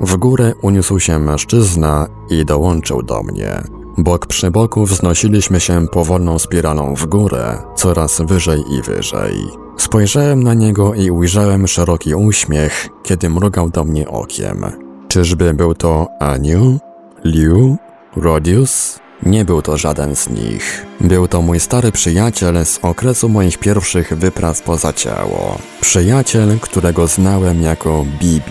W 0.00 0.16
górę 0.16 0.54
uniósł 0.62 1.00
się 1.00 1.18
mężczyzna 1.18 2.06
i 2.30 2.44
dołączył 2.44 3.02
do 3.02 3.22
mnie. 3.22 3.81
Bok 3.98 4.26
przy 4.26 4.50
boku 4.50 4.86
wznosiliśmy 4.86 5.60
się 5.60 5.88
powolną 5.88 6.38
spiralą 6.38 6.94
w 6.94 7.06
górę, 7.06 7.58
coraz 7.76 8.20
wyżej 8.20 8.64
i 8.70 8.82
wyżej. 8.82 9.34
Spojrzałem 9.76 10.42
na 10.42 10.54
niego 10.54 10.94
i 10.94 11.10
ujrzałem 11.10 11.68
szeroki 11.68 12.14
uśmiech, 12.14 12.88
kiedy 13.02 13.30
mrugał 13.30 13.70
do 13.70 13.84
mnie 13.84 14.08
okiem. 14.08 14.64
Czyżby 15.08 15.54
był 15.54 15.74
to 15.74 16.08
Aniu? 16.20 16.78
Liu? 17.24 17.76
Rodius? 18.16 18.98
Nie 19.22 19.44
był 19.44 19.62
to 19.62 19.76
żaden 19.76 20.16
z 20.16 20.30
nich. 20.30 20.86
Był 21.00 21.28
to 21.28 21.42
mój 21.42 21.60
stary 21.60 21.92
przyjaciel 21.92 22.66
z 22.66 22.78
okresu 22.82 23.28
moich 23.28 23.58
pierwszych 23.58 24.14
wypraw 24.14 24.62
poza 24.62 24.92
ciało. 24.92 25.58
Przyjaciel, 25.80 26.58
którego 26.60 27.06
znałem 27.06 27.62
jako 27.62 28.04
Bibi. 28.20 28.42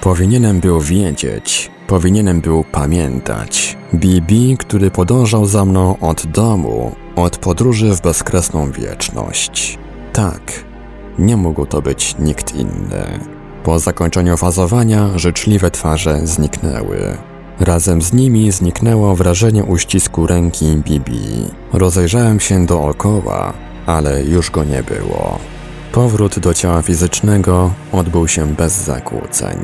Powinienem 0.00 0.60
był 0.60 0.80
wiedzieć, 0.80 1.70
powinienem 1.86 2.40
był 2.40 2.64
pamiętać. 2.64 3.76
Bibi, 3.94 4.56
który 4.58 4.90
podążał 4.90 5.46
za 5.46 5.64
mną 5.64 5.98
od 6.00 6.26
domu, 6.26 6.92
od 7.16 7.38
podróży 7.38 7.94
w 7.94 8.00
bezkresną 8.00 8.70
wieczność. 8.70 9.78
Tak, 10.12 10.64
nie 11.18 11.36
mógł 11.36 11.66
to 11.66 11.82
być 11.82 12.14
nikt 12.18 12.54
inny. 12.54 13.20
Po 13.64 13.78
zakończeniu 13.78 14.36
fazowania 14.36 15.18
życzliwe 15.18 15.70
twarze 15.70 16.20
zniknęły. 16.26 17.16
Razem 17.60 18.02
z 18.02 18.12
nimi 18.12 18.52
zniknęło 18.52 19.14
wrażenie 19.14 19.64
uścisku 19.64 20.26
ręki 20.26 20.76
Bibi. 20.76 21.50
Rozejrzałem 21.72 22.40
się 22.40 22.66
dookoła, 22.66 23.52
ale 23.86 24.24
już 24.24 24.50
go 24.50 24.64
nie 24.64 24.82
było. 24.82 25.38
Powrót 25.92 26.38
do 26.38 26.54
ciała 26.54 26.82
fizycznego 26.82 27.70
odbył 27.92 28.28
się 28.28 28.46
bez 28.46 28.72
zakłóceń. 28.72 29.58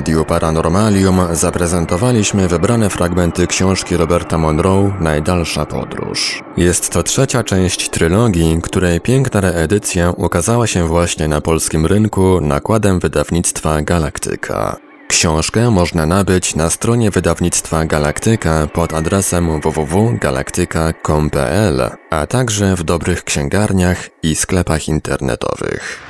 Radiu 0.00 0.24
Paranormalium 0.24 1.20
zaprezentowaliśmy 1.32 2.48
wybrane 2.48 2.90
fragmenty 2.90 3.46
książki 3.46 3.96
Roberta 3.96 4.38
Monroe 4.38 4.92
Najdalsza 5.00 5.66
podróż. 5.66 6.42
Jest 6.56 6.90
to 6.90 7.02
trzecia 7.02 7.44
część 7.44 7.90
trylogii, 7.90 8.60
której 8.62 9.00
piękna 9.00 9.40
reedycja 9.40 10.10
ukazała 10.10 10.66
się 10.66 10.88
właśnie 10.88 11.28
na 11.28 11.40
polskim 11.40 11.86
rynku 11.86 12.40
nakładem 12.40 13.00
wydawnictwa 13.00 13.82
Galaktyka. 13.82 14.76
Książkę 15.08 15.70
można 15.70 16.06
nabyć 16.06 16.54
na 16.54 16.70
stronie 16.70 17.10
wydawnictwa 17.10 17.84
Galaktyka 17.84 18.66
pod 18.72 18.94
adresem 18.94 19.60
www.galaktyka.com.pl, 19.60 21.90
a 22.10 22.26
także 22.26 22.76
w 22.76 22.82
dobrych 22.82 23.24
księgarniach 23.24 24.08
i 24.22 24.36
sklepach 24.36 24.88
internetowych. 24.88 26.09